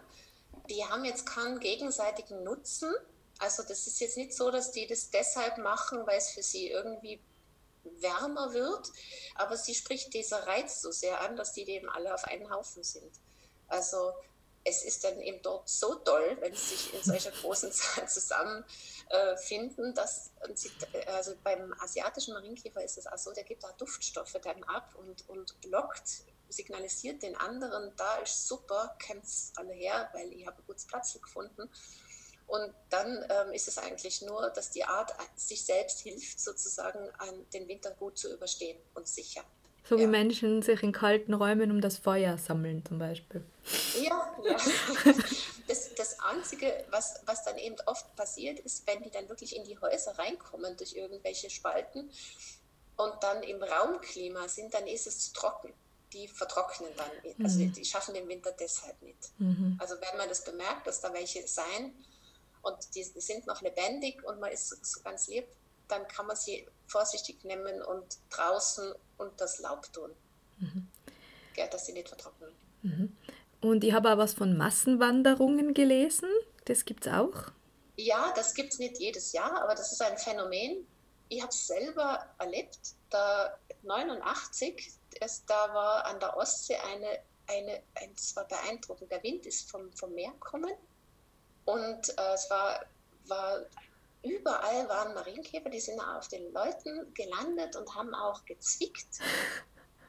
Die 0.69 0.83
haben 0.85 1.05
jetzt 1.05 1.25
keinen 1.25 1.59
gegenseitigen 1.59 2.43
Nutzen. 2.43 2.93
Also 3.39 3.63
das 3.63 3.87
ist 3.87 3.99
jetzt 3.99 4.17
nicht 4.17 4.33
so, 4.33 4.51
dass 4.51 4.71
die 4.71 4.87
das 4.87 5.09
deshalb 5.09 5.57
machen, 5.57 6.05
weil 6.05 6.17
es 6.17 6.31
für 6.31 6.43
sie 6.43 6.69
irgendwie 6.69 7.19
wärmer 8.01 8.53
wird, 8.53 8.91
aber 9.35 9.55
sie 9.55 9.73
spricht 9.73 10.13
dieser 10.13 10.45
Reiz 10.45 10.81
so 10.81 10.91
sehr 10.91 11.21
an, 11.21 11.37
dass 11.37 11.53
die 11.53 11.67
eben 11.69 11.89
alle 11.89 12.13
auf 12.13 12.25
einen 12.25 12.49
Haufen 12.51 12.83
sind. 12.83 13.11
Also 13.67 14.13
es 14.63 14.83
ist 14.83 15.03
dann 15.03 15.19
eben 15.21 15.41
dort 15.41 15.69
so 15.69 15.95
toll, 15.95 16.37
wenn 16.41 16.53
sie 16.53 16.75
sich 16.75 16.93
in 16.93 17.03
solcher 17.03 17.31
großen 17.31 17.71
Zahl 18.11 18.65
zusammenfinden, 19.09 19.93
dass 19.93 20.31
sie, 20.53 20.71
also 21.07 21.33
beim 21.43 21.73
asiatischen 21.79 22.33
Marienkäfer 22.33 22.83
ist 22.83 22.97
es 22.97 23.07
auch 23.07 23.17
so, 23.17 23.33
der 23.33 23.43
gibt 23.43 23.63
da 23.63 23.71
Duftstoffe 23.73 24.37
dann 24.43 24.63
ab 24.63 24.95
und, 24.95 25.27
und 25.29 25.55
lockt, 25.65 26.23
signalisiert 26.49 27.23
den 27.23 27.35
anderen, 27.35 27.93
da 27.97 28.17
ist 28.17 28.47
super, 28.47 28.95
kämpft 28.99 29.57
alle 29.57 29.73
her, 29.73 30.09
weil 30.13 30.31
ich 30.31 30.45
habe 30.47 30.57
ein 30.57 30.65
gutes 30.65 30.85
Platz 30.85 31.13
gefunden. 31.21 31.69
Und 32.47 32.73
dann 32.89 33.25
ähm, 33.29 33.51
ist 33.51 33.67
es 33.67 33.77
eigentlich 33.77 34.21
nur, 34.21 34.49
dass 34.51 34.71
die 34.71 34.85
Art 34.85 35.13
sich 35.35 35.65
selbst 35.65 35.99
hilft, 35.99 36.39
sozusagen 36.39 37.09
den 37.53 37.67
Winter 37.67 37.91
gut 37.91 38.17
zu 38.17 38.33
überstehen 38.33 38.79
und 38.93 39.05
sicher. 39.05 39.43
So 39.87 39.95
ja. 39.95 40.01
wie 40.01 40.07
Menschen 40.07 40.61
sich 40.61 40.83
in 40.83 40.91
kalten 40.91 41.33
Räumen 41.33 41.71
um 41.71 41.81
das 41.81 41.97
Feuer 41.97 42.37
sammeln 42.37 42.83
zum 42.85 42.99
Beispiel. 42.99 43.43
Ja, 44.01 44.35
ja. 44.43 44.57
Das, 45.67 45.93
das 45.95 46.17
Einzige, 46.21 46.85
was, 46.91 47.21
was 47.25 47.43
dann 47.43 47.57
eben 47.57 47.75
oft 47.87 48.15
passiert, 48.15 48.59
ist, 48.59 48.87
wenn 48.87 49.03
die 49.03 49.09
dann 49.09 49.27
wirklich 49.27 49.53
in 49.53 49.65
die 49.65 49.77
Häuser 49.77 50.17
reinkommen 50.17 50.77
durch 50.77 50.95
irgendwelche 50.95 51.49
Spalten 51.49 52.09
und 52.95 53.13
dann 53.21 53.43
im 53.43 53.61
Raumklima 53.61 54.47
sind, 54.47 54.73
dann 54.73 54.87
ist 54.87 55.07
es 55.07 55.19
zu 55.19 55.33
trocken. 55.33 55.73
Die 56.13 56.29
vertrocknen 56.29 56.89
dann. 56.95 57.11
Also 57.43 57.59
mhm. 57.59 57.73
die 57.73 57.83
schaffen 57.83 58.13
den 58.13 58.29
Winter 58.29 58.53
deshalb 58.57 59.01
nicht. 59.01 59.17
Mhm. 59.39 59.77
Also 59.77 59.95
wenn 59.95 60.17
man 60.17 60.29
das 60.29 60.43
bemerkt, 60.45 60.87
dass 60.87 61.01
da 61.01 61.11
welche 61.13 61.45
sein 61.45 61.93
und 62.61 62.77
die, 62.95 63.03
sind 63.03 63.45
noch 63.45 63.61
lebendig 63.61 64.23
und 64.23 64.39
man 64.39 64.51
ist 64.51 64.69
so, 64.69 64.77
so 64.81 65.01
ganz 65.01 65.27
lieb, 65.27 65.47
dann 65.87 66.07
kann 66.07 66.27
man 66.27 66.35
sie 66.35 66.67
vorsichtig 66.87 67.43
nehmen 67.43 67.81
und 67.81 68.17
draußen 68.29 68.93
und 69.17 69.39
das 69.39 69.59
Laub 69.59 69.91
tun. 69.93 70.11
Mhm. 70.59 70.87
Ja, 71.55 71.67
dass 71.67 71.85
sie 71.85 71.93
nicht 71.93 72.09
vertrocknen. 72.09 72.51
Mhm. 72.81 73.17
Und 73.61 73.83
ich 73.83 73.93
habe 73.93 74.13
auch 74.13 74.17
was 74.17 74.33
von 74.33 74.55
Massenwanderungen 74.55 75.73
gelesen. 75.73 76.29
Das 76.65 76.85
gibt 76.85 77.07
es 77.07 77.13
auch? 77.13 77.51
Ja, 77.95 78.31
das 78.35 78.53
gibt 78.53 78.73
es 78.73 78.79
nicht 78.79 78.99
jedes 78.99 79.31
Jahr, 79.31 79.63
aber 79.63 79.73
das 79.73 79.91
ist 79.91 80.01
ein 80.01 80.17
Phänomen. 80.17 80.85
Ich 81.29 81.41
habe 81.41 81.49
es 81.49 81.67
selber 81.67 82.25
erlebt. 82.37 82.77
Da 83.09 83.57
89, 83.83 84.91
es, 85.19 85.43
da 85.45 85.73
war 85.73 86.05
an 86.05 86.19
der 86.19 86.37
Ostsee 86.37 86.75
eine, 86.75 87.19
eine, 87.47 87.81
ein, 87.95 88.13
es 88.15 88.35
war 88.35 88.47
beeindruckend. 88.47 89.11
Der 89.11 89.23
Wind 89.23 89.45
ist 89.45 89.69
vom, 89.69 89.91
vom 89.93 90.13
Meer 90.13 90.31
gekommen 90.31 90.73
und 91.65 92.09
äh, 92.17 92.33
es 92.33 92.49
war, 92.49 92.85
war 93.27 93.65
überall 94.29 94.87
waren 94.89 95.13
Marienkäfer, 95.13 95.69
die 95.69 95.79
sind 95.79 95.99
auf 95.99 96.27
den 96.27 96.51
Leuten 96.53 97.13
gelandet 97.13 97.75
und 97.75 97.93
haben 97.95 98.13
auch 98.13 98.43
gezwickt. 98.45 99.19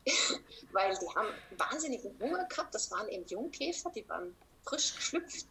weil 0.73 0.97
die 0.97 1.09
haben 1.14 1.29
wahnsinnigen 1.57 2.19
Hunger 2.21 2.45
gehabt. 2.47 2.75
Das 2.75 2.91
waren 2.91 3.09
eben 3.09 3.27
Jungkäfer, 3.27 3.91
die 3.91 4.09
waren 4.09 4.37
frisch 4.64 4.95
geschlüpft 4.95 5.47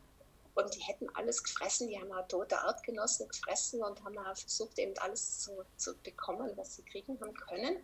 und 0.56 0.76
die 0.76 0.82
hätten 0.82 1.08
alles 1.16 1.44
gefressen. 1.44 1.88
Die 1.88 2.00
haben 2.00 2.12
auch 2.12 2.28
tote 2.28 2.60
Artgenossen 2.60 3.28
gefressen 3.28 3.84
und 3.84 4.04
haben 4.04 4.18
auch 4.18 4.36
versucht, 4.36 4.78
eben 4.80 4.98
alles 5.00 5.40
zu, 5.40 5.64
zu 5.78 5.96
bekommen, 5.98 6.52
was 6.56 6.76
sie 6.76 6.84
kriegen 6.84 7.20
haben 7.22 7.34
können. 7.34 7.78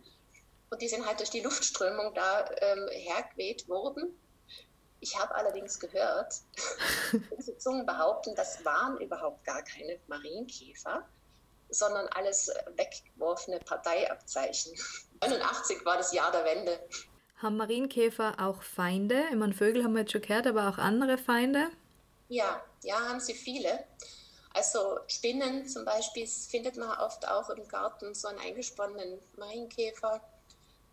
Und 0.70 0.82
die 0.82 0.88
sind 0.88 1.06
halt 1.06 1.20
durch 1.20 1.30
die 1.30 1.40
Luftströmung 1.40 2.14
da 2.14 2.48
ähm, 2.60 2.88
hergeweht 2.90 3.68
worden. 3.68 4.18
Ich 5.04 5.20
habe 5.20 5.34
allerdings 5.34 5.78
gehört, 5.78 6.32
unsere 7.30 7.58
Zungen 7.58 7.84
behaupten, 7.84 8.34
das 8.36 8.64
waren 8.64 8.98
überhaupt 9.02 9.44
gar 9.44 9.62
keine 9.62 10.00
Marienkäfer, 10.06 11.06
sondern 11.68 12.08
alles 12.14 12.50
weggeworfene 12.74 13.58
Parteiabzeichen. 13.58 14.72
89 15.20 15.84
war 15.84 15.98
das 15.98 16.14
Jahr 16.14 16.32
der 16.32 16.46
Wende. 16.46 16.80
Haben 17.36 17.58
Marienkäfer 17.58 18.36
auch 18.38 18.62
Feinde? 18.62 19.24
Ich 19.30 19.36
meine, 19.36 19.52
Vögel 19.52 19.84
haben 19.84 19.92
wir 19.92 20.00
jetzt 20.00 20.12
schon 20.12 20.22
gehört, 20.22 20.46
aber 20.46 20.70
auch 20.70 20.78
andere 20.78 21.18
Feinde? 21.18 21.68
Ja, 22.28 22.64
ja, 22.82 22.98
haben 22.98 23.20
sie 23.20 23.34
viele. 23.34 23.84
Also 24.54 25.00
Spinnen 25.08 25.68
zum 25.68 25.84
Beispiel 25.84 26.26
findet 26.26 26.78
man 26.78 26.96
oft 26.98 27.28
auch 27.28 27.50
im 27.50 27.68
Garten 27.68 28.14
so 28.14 28.28
einen 28.28 28.38
eingesponnenen 28.38 29.20
Marienkäfer. 29.36 30.22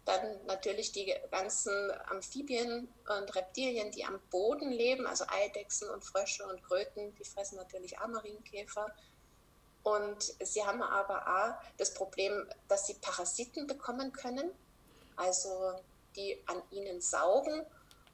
Dann 0.05 0.45
natürlich 0.45 0.91
die 0.91 1.13
ganzen 1.29 1.91
Amphibien 2.09 2.91
und 3.07 3.35
Reptilien, 3.35 3.91
die 3.91 4.03
am 4.03 4.19
Boden 4.31 4.71
leben, 4.71 5.05
also 5.05 5.25
Eidechsen 5.27 5.89
und 5.89 6.03
Frösche 6.03 6.45
und 6.47 6.63
Kröten, 6.63 7.13
die 7.15 7.23
fressen 7.23 7.57
natürlich 7.57 7.99
auch 7.99 8.07
Marienkäfer. 8.07 8.93
Und 9.83 10.33
sie 10.43 10.63
haben 10.63 10.81
aber 10.81 11.27
auch 11.27 11.77
das 11.77 11.93
Problem, 11.93 12.47
dass 12.67 12.87
sie 12.87 12.95
Parasiten 12.95 13.67
bekommen 13.67 14.11
können, 14.11 14.51
also 15.15 15.73
die 16.15 16.41
an 16.47 16.61
ihnen 16.71 17.01
saugen 17.01 17.65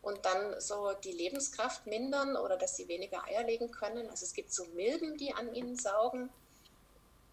und 0.01 0.25
dann 0.25 0.59
so 0.61 0.93
die 0.93 1.11
Lebenskraft 1.11 1.85
mindern 1.85 2.37
oder 2.37 2.57
dass 2.57 2.77
sie 2.77 2.87
weniger 2.87 3.23
Eier 3.25 3.43
legen 3.43 3.71
können. 3.71 4.09
Also 4.09 4.25
es 4.25 4.33
gibt 4.33 4.53
so 4.53 4.65
Milben, 4.67 5.17
die 5.17 5.33
an 5.33 5.53
ihnen 5.53 5.75
saugen. 5.75 6.29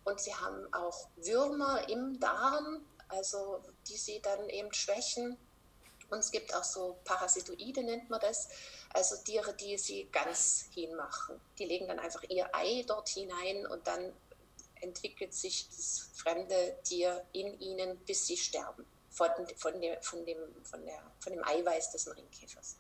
Und 0.05 0.21
sie 0.21 0.35
haben 0.35 0.73
auch 0.75 1.09
Würmer 1.17 1.89
im 1.89 2.19
Darm, 2.21 2.85
also 3.09 3.63
die 3.89 3.97
sie 3.97 4.21
dann 4.21 4.49
eben 4.49 4.73
schwächen. 4.73 5.37
Und 6.11 6.19
es 6.19 6.31
gibt 6.31 6.55
auch 6.55 6.65
so 6.65 6.99
Parasitoide, 7.05 7.83
nennt 7.83 8.11
man 8.11 8.21
das, 8.21 8.49
also 8.93 9.17
Tiere, 9.25 9.55
die 9.55 9.77
sie 9.79 10.09
ganz 10.13 10.67
hinmachen. 10.73 11.41
Die 11.59 11.65
legen 11.65 11.89
dann 11.89 11.99
einfach 11.99 12.23
ihr 12.29 12.49
Ei 12.55 12.85
dort 12.87 13.09
hinein 13.09 13.67
und 13.67 13.87
dann 13.87 14.13
entwickelt 14.81 15.35
sich 15.35 15.67
das 15.69 16.11
fremde 16.15 16.77
Tier 16.85 17.25
in 17.33 17.59
ihnen, 17.61 17.97
bis 18.07 18.27
sie 18.27 18.37
sterben. 18.37 18.85
Von, 19.11 19.29
von, 19.57 19.81
dem, 19.81 20.01
von, 20.03 20.25
dem, 20.27 20.39
von, 20.65 20.85
der, 20.85 21.01
von 21.21 21.33
dem 21.33 21.45
Eiweiß 21.45 21.93
des 21.93 22.07
Marienkäfers. 22.07 22.77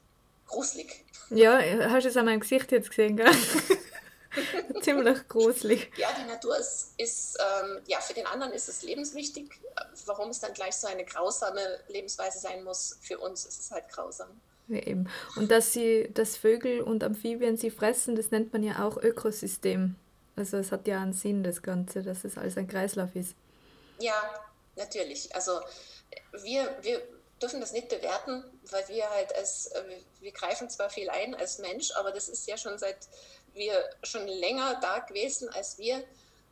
Gruselig. 0.46 1.04
Ja, 1.30 1.58
hast 1.90 2.04
du 2.04 2.08
es 2.08 2.16
an 2.16 2.26
meinem 2.26 2.40
Gesicht 2.40 2.70
jetzt 2.72 2.90
gesehen, 2.90 3.16
gell? 3.16 3.30
Ziemlich 4.82 5.28
gruselig. 5.28 5.90
Ja, 5.96 6.08
die 6.18 6.28
Natur 6.28 6.56
ist, 6.58 6.94
ist 6.98 7.38
ähm, 7.38 7.80
ja, 7.86 8.00
für 8.00 8.14
den 8.14 8.26
anderen 8.26 8.52
ist 8.52 8.68
es 8.68 8.82
lebenswichtig. 8.82 9.60
Warum 10.06 10.30
es 10.30 10.40
dann 10.40 10.52
gleich 10.52 10.76
so 10.76 10.86
eine 10.86 11.04
grausame 11.04 11.80
Lebensweise 11.88 12.38
sein 12.38 12.64
muss, 12.64 12.98
für 13.00 13.18
uns 13.18 13.44
ist 13.44 13.60
es 13.60 13.70
halt 13.70 13.88
grausam. 13.88 14.28
Ja, 14.68 14.80
eben. 14.80 15.08
Und 15.36 15.50
dass 15.50 15.72
sie, 15.72 16.10
dass 16.14 16.36
Vögel 16.36 16.80
und 16.80 17.04
Amphibien 17.04 17.56
sie 17.56 17.70
fressen, 17.70 18.16
das 18.16 18.30
nennt 18.30 18.52
man 18.52 18.62
ja 18.62 18.84
auch 18.84 18.96
Ökosystem. 18.96 19.96
Also 20.36 20.56
es 20.56 20.72
hat 20.72 20.86
ja 20.88 21.00
einen 21.00 21.12
Sinn, 21.12 21.44
das 21.44 21.62
Ganze, 21.62 22.02
dass 22.02 22.24
es 22.24 22.38
alles 22.38 22.56
ein 22.56 22.66
Kreislauf 22.66 23.14
ist. 23.14 23.34
Ja, 24.00 24.14
natürlich. 24.76 25.34
Also 25.34 25.60
wir, 26.42 26.76
wir 26.82 27.00
dürfen 27.40 27.60
das 27.60 27.72
nicht 27.72 27.88
bewerten, 27.88 28.44
weil 28.70 28.88
wir 28.88 29.08
halt 29.10 29.34
als, 29.36 29.70
wir 30.20 30.32
greifen 30.32 30.70
zwar 30.70 30.90
viel 30.90 31.10
ein 31.10 31.34
als 31.34 31.58
Mensch, 31.58 31.92
aber 31.96 32.10
das 32.10 32.28
ist 32.28 32.46
ja 32.48 32.56
schon 32.56 32.78
seit 32.78 32.96
wir 33.54 33.84
schon 34.02 34.26
länger 34.26 34.78
da 34.80 35.00
gewesen 35.00 35.48
als 35.50 35.78
wir. 35.78 36.04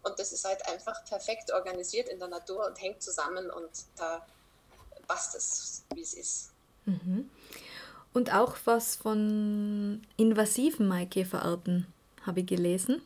Und 0.02 0.18
das 0.18 0.32
ist 0.32 0.44
halt 0.44 0.66
einfach 0.68 1.04
perfekt 1.04 1.52
organisiert 1.52 2.08
in 2.08 2.18
der 2.18 2.28
Natur 2.28 2.66
und 2.66 2.80
hängt 2.80 3.02
zusammen 3.02 3.50
und 3.50 3.70
da 3.96 4.26
passt 5.06 5.34
es, 5.34 5.84
wie 5.94 6.02
es 6.02 6.14
ist. 6.14 6.50
Mhm. 6.86 7.30
Und 8.12 8.34
auch 8.34 8.56
was 8.64 8.96
von 8.96 10.04
invasiven 10.16 10.88
Maikäferarten 10.88 11.86
habe 12.26 12.40
ich 12.40 12.46
gelesen. 12.46 13.02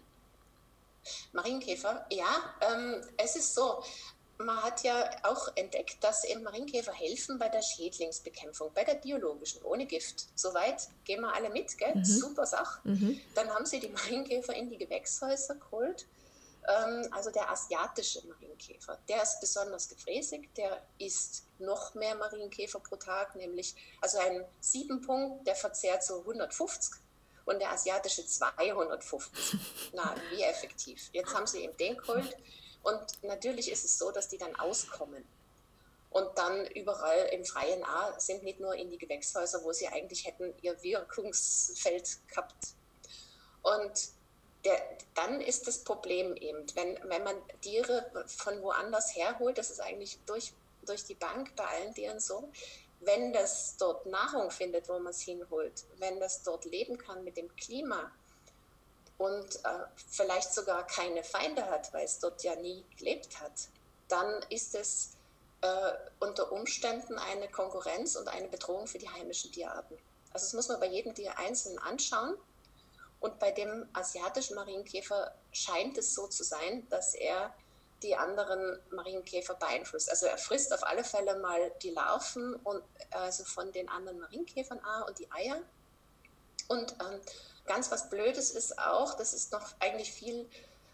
Marienkäfer, 1.32 2.04
ja, 2.10 2.54
ähm, 2.60 3.00
es 3.16 3.36
ist 3.36 3.54
so. 3.54 3.82
Man 4.38 4.62
hat 4.62 4.82
ja 4.82 5.10
auch 5.22 5.48
entdeckt, 5.56 6.02
dass 6.04 6.24
eben 6.24 6.42
Marienkäfer 6.42 6.92
helfen 6.92 7.38
bei 7.38 7.48
der 7.48 7.62
Schädlingsbekämpfung, 7.62 8.70
bei 8.74 8.84
der 8.84 8.96
biologischen, 8.96 9.62
ohne 9.62 9.86
Gift. 9.86 10.26
Soweit 10.34 10.88
gehen 11.04 11.22
wir 11.22 11.34
alle 11.34 11.48
mit, 11.48 11.76
gell? 11.78 11.94
Mhm. 11.94 12.04
Super 12.04 12.44
Sache. 12.44 12.80
Mhm. 12.84 13.20
Dann 13.34 13.48
haben 13.48 13.64
sie 13.64 13.80
die 13.80 13.88
Marienkäfer 13.88 14.54
in 14.54 14.68
die 14.68 14.76
Gewächshäuser 14.76 15.54
geholt. 15.54 16.06
Ähm, 16.68 17.08
also 17.12 17.30
der 17.30 17.50
asiatische 17.50 18.26
Marienkäfer, 18.26 18.98
der 19.08 19.22
ist 19.22 19.40
besonders 19.40 19.88
gefräßig, 19.88 20.48
der 20.56 20.82
isst 20.98 21.44
noch 21.58 21.94
mehr 21.94 22.16
Marienkäfer 22.16 22.80
pro 22.80 22.96
Tag, 22.96 23.36
nämlich 23.36 23.74
also 24.00 24.18
ein 24.18 24.44
Siebenpunkt, 24.60 25.46
der 25.46 25.54
verzehrt 25.54 26.02
so 26.02 26.20
150 26.20 27.00
und 27.44 27.60
der 27.60 27.70
asiatische 27.72 28.26
250. 28.26 29.60
Na, 29.92 30.14
wie 30.30 30.42
effektiv. 30.42 31.08
Jetzt 31.12 31.34
haben 31.34 31.46
sie 31.46 31.62
eben 31.62 31.76
den 31.76 31.96
geholt 31.96 32.36
und 32.86 33.24
natürlich 33.24 33.72
ist 33.72 33.84
es 33.84 33.98
so, 33.98 34.12
dass 34.12 34.28
die 34.28 34.38
dann 34.38 34.54
auskommen. 34.54 35.26
Und 36.10 36.38
dann 36.38 36.66
überall 36.68 37.28
im 37.32 37.44
freien 37.44 37.82
A 37.82 38.18
sind 38.20 38.44
nicht 38.44 38.60
nur 38.60 38.76
in 38.76 38.90
die 38.90 38.96
Gewächshäuser, 38.96 39.64
wo 39.64 39.72
sie 39.72 39.88
eigentlich 39.88 40.24
hätten 40.24 40.54
ihr 40.62 40.80
Wirkungsfeld 40.84 42.20
gehabt. 42.28 42.54
Und 43.62 44.10
der, 44.64 44.80
dann 45.14 45.40
ist 45.40 45.66
das 45.66 45.82
Problem 45.82 46.36
eben, 46.36 46.64
wenn, 46.76 46.96
wenn 47.10 47.24
man 47.24 47.34
Tiere 47.60 48.08
von 48.28 48.62
woanders 48.62 49.16
herholt, 49.16 49.58
das 49.58 49.70
ist 49.70 49.80
eigentlich 49.80 50.20
durch, 50.24 50.52
durch 50.86 51.04
die 51.04 51.16
Bank 51.16 51.56
bei 51.56 51.64
allen 51.64 51.92
Tieren 51.92 52.20
so, 52.20 52.48
wenn 53.00 53.32
das 53.32 53.76
dort 53.78 54.06
Nahrung 54.06 54.52
findet, 54.52 54.88
wo 54.88 54.98
man 55.00 55.10
es 55.10 55.22
hinholt, 55.22 55.84
wenn 55.98 56.20
das 56.20 56.44
dort 56.44 56.64
leben 56.66 56.98
kann 56.98 57.24
mit 57.24 57.36
dem 57.36 57.54
Klima 57.56 58.12
und 59.18 59.56
äh, 59.64 59.84
vielleicht 60.10 60.52
sogar 60.52 60.86
keine 60.86 61.24
Feinde 61.24 61.66
hat, 61.66 61.92
weil 61.92 62.04
es 62.04 62.18
dort 62.18 62.42
ja 62.42 62.54
nie 62.56 62.84
gelebt 62.98 63.40
hat, 63.40 63.68
dann 64.08 64.44
ist 64.50 64.74
es 64.74 65.16
äh, 65.62 65.92
unter 66.20 66.52
Umständen 66.52 67.18
eine 67.18 67.48
Konkurrenz 67.48 68.16
und 68.16 68.28
eine 68.28 68.48
Bedrohung 68.48 68.86
für 68.86 68.98
die 68.98 69.08
heimischen 69.08 69.52
Tierarten. 69.52 69.96
Also 70.32 70.46
das 70.46 70.52
muss 70.52 70.68
man 70.68 70.80
bei 70.80 70.86
jedem 70.86 71.14
Tier 71.14 71.38
einzeln 71.38 71.78
anschauen. 71.78 72.36
Und 73.20 73.38
bei 73.38 73.50
dem 73.50 73.88
asiatischen 73.94 74.54
Marienkäfer 74.54 75.34
scheint 75.50 75.96
es 75.96 76.14
so 76.14 76.26
zu 76.26 76.44
sein, 76.44 76.86
dass 76.90 77.14
er 77.14 77.54
die 78.02 78.14
anderen 78.14 78.78
Marienkäfer 78.90 79.54
beeinflusst. 79.54 80.10
Also 80.10 80.26
er 80.26 80.36
frisst 80.36 80.72
auf 80.74 80.86
alle 80.86 81.02
Fälle 81.02 81.38
mal 81.38 81.72
die 81.82 81.90
Larven 81.90 82.54
und 82.56 82.82
also 83.10 83.44
von 83.44 83.72
den 83.72 83.88
anderen 83.88 84.20
Marienkäfern 84.20 84.78
A 84.80 85.02
und 85.02 85.18
die 85.18 85.30
Eier. 85.32 85.62
Und 86.68 86.92
ähm, 87.00 87.20
ganz 87.66 87.90
was 87.90 88.08
Blödes 88.08 88.50
ist 88.50 88.78
auch, 88.78 89.14
das 89.14 89.34
ist 89.34 89.52
noch 89.52 89.74
eigentlich 89.80 90.12
viel 90.12 90.48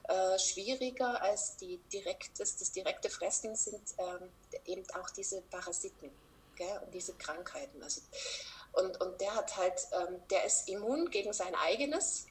äh, 0.09 0.39
schwieriger 0.39 1.21
als 1.23 1.57
die 1.57 1.79
direktes, 1.93 2.57
das 2.57 2.73
direkte 2.73 3.09
Fressen 3.11 3.55
sind 3.55 3.83
ähm, 3.99 4.29
eben 4.67 4.85
auch 5.01 5.11
diese 5.11 5.43
Parasiten 5.43 6.11
gell, 6.57 6.81
und 6.85 6.93
diese 6.93 7.15
Krankheiten. 7.15 7.83
Also, 7.83 8.01
und, 8.73 9.01
und 9.01 9.21
der 9.21 9.35
hat 9.35 9.57
halt, 9.57 9.87
ähm, 9.93 10.17
der 10.31 10.45
ist 10.45 10.69
immun 10.69 11.11
gegen 11.11 11.33
sein 11.33 11.55
eigenes, 11.55 12.27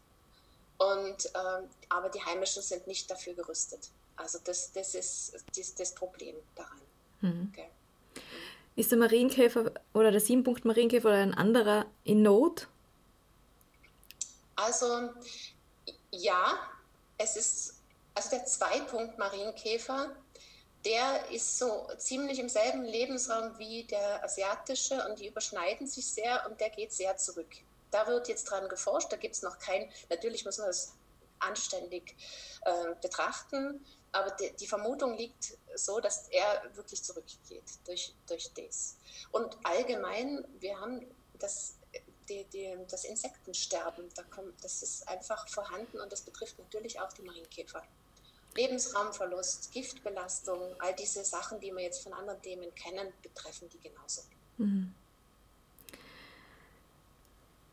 und, 0.82 1.32
ähm, 1.36 1.70
aber 1.90 2.10
die 2.10 2.24
Heimischen 2.24 2.64
sind 2.64 2.88
nicht 2.88 3.10
dafür 3.12 3.34
gerüstet. 3.34 3.92
Also 4.16 4.40
das, 4.44 4.72
das 4.72 4.96
ist 4.96 5.36
das, 5.56 5.76
das 5.76 5.94
Problem 5.94 6.36
daran. 6.56 6.82
Mhm. 7.22 7.52
Okay. 7.52 7.70
Ist 8.76 8.92
der 8.92 8.98
Marienkäfer 8.98 9.72
oder 9.94 10.10
der 10.10 10.20
Siebenpunkt 10.20 10.66
Marienkäfer 10.66 11.10
oder 11.10 11.18
ein 11.18 11.36
anderer 11.36 11.86
in 12.04 12.24
Not? 12.24 12.68
Also 14.56 15.10
ja, 16.12 16.60
es 17.18 17.36
ist, 17.36 17.76
also 18.14 18.30
der 18.32 18.46
Zweipunkt 18.46 19.18
Marienkäfer, 19.18 20.16
der 20.86 21.30
ist 21.30 21.60
so 21.60 21.88
ziemlich 21.98 22.40
im 22.40 22.50
selben 22.50 22.84
Lebensraum 22.84 23.58
wie 23.58 23.84
der 23.84 24.24
asiatische 24.24 25.08
und 25.08 25.20
die 25.20 25.28
überschneiden 25.28 25.86
sich 25.88 26.08
sehr 26.08 26.46
und 26.50 26.60
der 26.60 26.70
geht 26.70 26.92
sehr 26.92 27.18
zurück. 27.18 27.50
Da 27.92 28.08
wird 28.08 28.28
jetzt 28.28 28.46
dran 28.46 28.68
geforscht, 28.68 29.12
da 29.12 29.18
gibt 29.18 29.36
es 29.36 29.42
noch 29.42 29.60
kein, 29.60 29.92
natürlich 30.10 30.46
muss 30.46 30.58
man 30.58 30.68
das 30.68 30.94
anständig 31.40 32.16
äh, 32.66 32.96
betrachten, 33.02 33.86
aber 34.12 34.32
die, 34.32 34.52
die, 34.60 34.68
Vermutung 34.68 35.18
liegt 35.18 35.58
so, 35.76 36.00
dass 36.00 36.28
er 36.30 36.64
wirklich 36.76 37.04
zurückgeht 37.04 37.64
durch, 37.86 38.14
durch 38.28 38.52
das. 38.54 38.98
Und 39.32 39.58
allgemein, 39.64 40.46
wir 40.60 40.80
haben 40.80 41.06
das, 41.40 41.76
die, 42.32 42.46
die, 42.54 42.78
das 42.90 43.04
Insektensterben, 43.06 44.06
da 44.16 44.24
kommt, 44.24 44.54
das 44.64 44.82
ist 44.82 45.08
einfach 45.08 45.48
vorhanden 45.48 46.00
und 46.00 46.12
das 46.12 46.22
betrifft 46.22 46.58
natürlich 46.60 47.00
auch 47.00 47.12
die 47.14 47.24
Marienkäfer. 47.24 47.84
Lebensraumverlust, 48.56 49.72
Giftbelastung, 49.72 50.60
all 50.80 50.94
diese 50.96 51.24
Sachen, 51.24 51.60
die 51.60 51.72
wir 51.72 51.84
jetzt 51.84 52.04
von 52.04 52.14
anderen 52.14 52.42
Themen 52.42 52.74
kennen, 52.76 53.08
betreffen 53.22 53.70
die 53.70 53.80
genauso. 53.80 54.22
Mhm. 54.58 54.94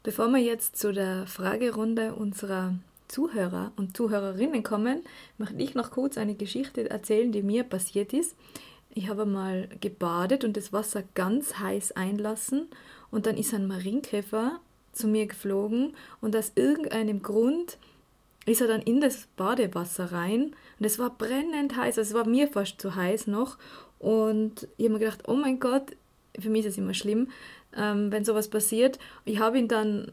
Bevor 0.05 0.29
wir 0.29 0.41
jetzt 0.41 0.77
zu 0.77 0.93
der 0.93 1.27
Fragerunde 1.27 2.15
unserer 2.15 2.75
Zuhörer 3.09 3.73
und 3.77 3.97
Zuhörerinnen 3.97 4.63
kommen, 4.63 5.05
möchte 5.37 5.57
ich 5.57 5.75
noch 5.75 5.91
kurz 5.91 6.17
eine 6.17 6.35
Geschichte 6.35 6.89
erzählen, 6.89 7.33
die 7.33 7.43
mir 7.43 7.65
passiert 7.65 8.13
ist. 8.13 8.37
Ich 8.95 9.09
habe 9.09 9.27
mal 9.27 9.69
gebadet 9.81 10.45
und 10.45 10.57
das 10.57 10.73
Wasser 10.73 11.03
ganz 11.15 11.59
heiß 11.59 11.93
einlassen 11.93 12.69
und 13.11 13.27
dann 13.27 13.37
ist 13.37 13.55
ein 13.55 13.67
Marienkäfer 13.67 14.61
zu 14.93 15.07
mir 15.07 15.27
geflogen 15.27 15.95
und 16.21 16.35
aus 16.37 16.53
irgendeinem 16.55 17.23
Grund 17.23 17.79
ist 18.47 18.61
er 18.61 18.67
dann 18.67 18.83
in 18.83 19.01
das 19.01 19.27
Badewasser 19.37 20.13
rein 20.13 20.55
und 20.79 20.87
es 20.87 20.99
war 20.99 21.11
brennend 21.11 21.77
heiß, 21.77 21.99
also 21.99 22.01
es 22.01 22.15
war 22.15 22.27
mir 22.27 22.49
fast 22.49 22.81
zu 22.81 22.95
heiß 22.95 23.27
noch 23.27 23.59
und 23.99 24.69
ich 24.77 24.85
habe 24.85 24.95
mir 24.95 25.01
gedacht, 25.01 25.29
oh 25.29 25.35
mein 25.35 25.61
Gott, 25.61 25.97
für 26.39 26.51
mich 26.51 26.65
ist 26.65 26.73
es 26.73 26.79
immer 26.79 26.95
schlimm, 26.95 27.29
ähm, 27.77 28.13
wenn 28.13 28.25
sowas 28.25 28.49
passiert. 28.49 28.99
Ich 29.25 29.39
habe 29.39 29.59
ihn 29.59 29.69
dann 29.69 30.13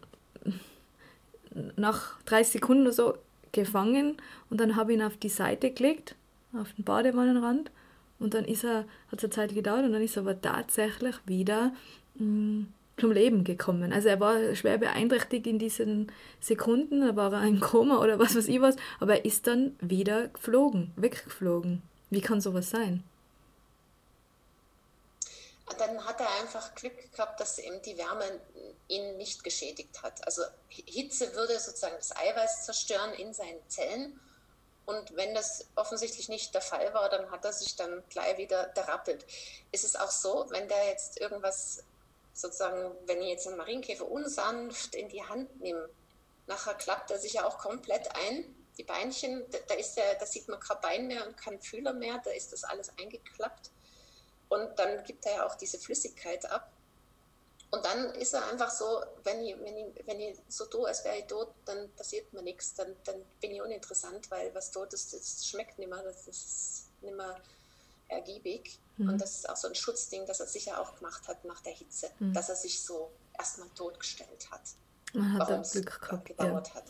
nach 1.76 2.20
30 2.24 2.54
Sekunden 2.54 2.84
oder 2.84 2.94
so 2.94 3.14
gefangen 3.52 4.18
und 4.50 4.60
dann 4.60 4.76
habe 4.76 4.92
ich 4.92 5.00
ihn 5.00 5.06
auf 5.06 5.18
die 5.18 5.30
Seite 5.30 5.72
gelegt, 5.72 6.16
auf 6.54 6.74
den 6.74 6.84
Badewannenrand 6.84 7.72
und 8.20 8.34
dann 8.34 8.46
ist 8.46 8.64
er, 8.64 8.86
hat 9.12 9.20
es 9.20 9.24
eine 9.24 9.30
Zeit 9.32 9.54
gedauert 9.54 9.86
und 9.86 9.94
dann 9.94 10.02
ist 10.02 10.18
er 10.18 10.24
aber 10.24 10.42
tatsächlich 10.42 11.16
wieder 11.26 11.74
mh, 12.16 12.26
mm, 12.26 12.68
zum 12.98 13.12
Leben 13.12 13.44
gekommen. 13.44 13.92
Also 13.92 14.10
er 14.10 14.20
war 14.20 14.56
schwer 14.56 14.78
beeinträchtigt 14.78 15.48
in 15.48 15.60
diesen 15.60 16.12
Sekunden, 16.40 17.02
da 17.02 17.16
war 17.16 17.34
er 17.34 17.48
im 17.48 17.60
Koma 17.60 18.00
oder 18.02 18.20
was 18.20 18.36
weiß 18.36 18.48
ich 18.48 18.62
was, 18.62 18.76
aber 19.00 19.18
er 19.18 19.26
ist 19.26 19.48
dann 19.48 19.76
wieder 19.82 20.30
geflogen, 20.30 20.94
weggeflogen. 20.96 21.82
Wie 22.10 22.22
kann 22.22 22.40
sowas 22.40 22.70
sein? 22.70 23.04
dann 25.78 26.06
hat 26.06 26.20
er 26.20 26.30
einfach 26.42 26.74
Glück 26.76 27.12
gehabt, 27.12 27.40
dass 27.40 27.58
eben 27.58 27.82
die 27.82 27.98
Wärme 27.98 28.40
ihn 28.88 29.18
nicht 29.18 29.44
geschädigt 29.44 30.02
hat. 30.04 30.26
Also 30.26 30.44
Hitze 30.70 31.34
würde 31.36 31.60
sozusagen 31.60 31.96
das 31.98 32.16
Eiweiß 32.16 32.66
zerstören 32.66 33.14
in 33.14 33.34
seinen 33.34 33.68
Zellen. 33.68 34.20
Und 34.86 35.16
wenn 35.16 35.34
das 35.34 35.66
offensichtlich 35.76 36.30
nicht 36.30 36.54
der 36.54 36.62
Fall 36.62 36.94
war, 36.94 37.10
dann 37.10 37.32
hat 37.32 37.44
er 37.44 37.54
sich 37.54 37.76
dann 37.76 38.04
gleich 38.10 38.38
wieder 38.38 38.68
derappelt. 38.68 39.26
Es 39.72 39.84
ist 39.84 40.00
auch 40.00 40.12
so, 40.12 40.46
wenn 40.50 40.68
der 40.68 40.88
jetzt 40.88 41.20
irgendwas 41.20 41.84
sozusagen, 42.36 42.92
wenn 43.08 43.22
ich 43.22 43.30
jetzt 43.30 43.48
einen 43.48 43.58
Marienkäfer 43.58 44.10
unsanft 44.10 44.94
in 44.94 45.10
die 45.10 45.24
Hand 45.24 45.60
nehme, 45.62 45.90
nachher 46.48 46.76
klappt 46.76 47.10
er 47.10 47.18
sich 47.18 47.34
ja 47.34 47.46
auch 47.46 47.58
komplett 47.58 48.14
ein. 48.16 48.54
Die 48.78 48.84
Beinchen, 48.84 49.44
da, 49.68 49.74
ist 49.76 49.96
der, 49.96 50.16
da 50.16 50.26
sieht 50.26 50.48
man 50.50 50.60
kein 50.60 50.82
Bein 50.82 51.08
mehr 51.08 51.26
und 51.26 51.38
kein 51.38 51.60
Fühler 51.62 51.94
mehr, 51.94 52.22
da 52.24 52.32
ist 52.32 52.52
das 52.52 52.66
alles 52.66 52.90
eingeklappt. 53.00 53.72
Und 54.50 54.78
dann 54.78 55.04
gibt 55.06 55.26
er 55.26 55.36
ja 55.36 55.46
auch 55.46 55.56
diese 55.56 55.80
Flüssigkeit 55.80 56.46
ab. 56.52 56.72
Und 57.72 57.84
dann 57.84 58.14
ist 58.16 58.34
er 58.34 58.48
einfach 58.48 58.70
so, 58.70 59.02
wenn 59.24 59.44
ich, 59.44 59.58
wenn 59.60 59.78
ich, 59.78 60.08
wenn 60.08 60.20
ich 60.20 60.38
so 60.50 60.66
tue, 60.66 60.88
als 60.88 61.04
wäre 61.04 61.18
ich 61.18 61.26
tot, 61.26 61.50
dann 61.66 61.90
passiert 61.96 62.32
mir 62.32 62.42
nichts, 62.42 62.74
dann, 62.74 62.96
dann 63.06 63.24
bin 63.40 63.52
ich 63.52 63.62
uninteressant, 63.62 64.30
weil 64.30 64.54
was 64.54 64.72
tot 64.72 64.94
ist, 64.94 65.14
das 65.14 65.48
schmeckt 65.48 65.80
nicht 65.80 65.90
mehr, 65.90 66.04
das 66.04 66.28
ist 66.28 66.90
nicht 67.02 67.16
mehr 67.16 67.42
ergiebig. 68.10 68.78
Mhm. 68.98 69.10
Und 69.10 69.22
das 69.22 69.36
ist 69.36 69.50
auch 69.50 69.58
so 69.58 69.68
ein 69.68 69.76
Schutzding, 69.76 70.26
das 70.26 70.40
er 70.40 70.48
sicher 70.48 70.80
auch 70.80 70.96
gemacht 70.96 71.28
hat 71.28 71.44
nach 71.46 71.62
der 71.62 71.74
Hitze, 71.74 72.10
mhm. 72.20 72.34
dass 72.34 72.50
er 72.50 72.56
sich 72.56 72.82
so 72.82 73.12
erstmal 73.38 73.70
totgestellt 73.76 74.50
hat. 74.52 74.62
Man 75.14 75.34
hat 75.34 75.50
da 75.50 75.62
Glück 75.62 76.02
gehabt. 76.02 76.32
Ja. 76.40 76.76
hat. 76.76 76.84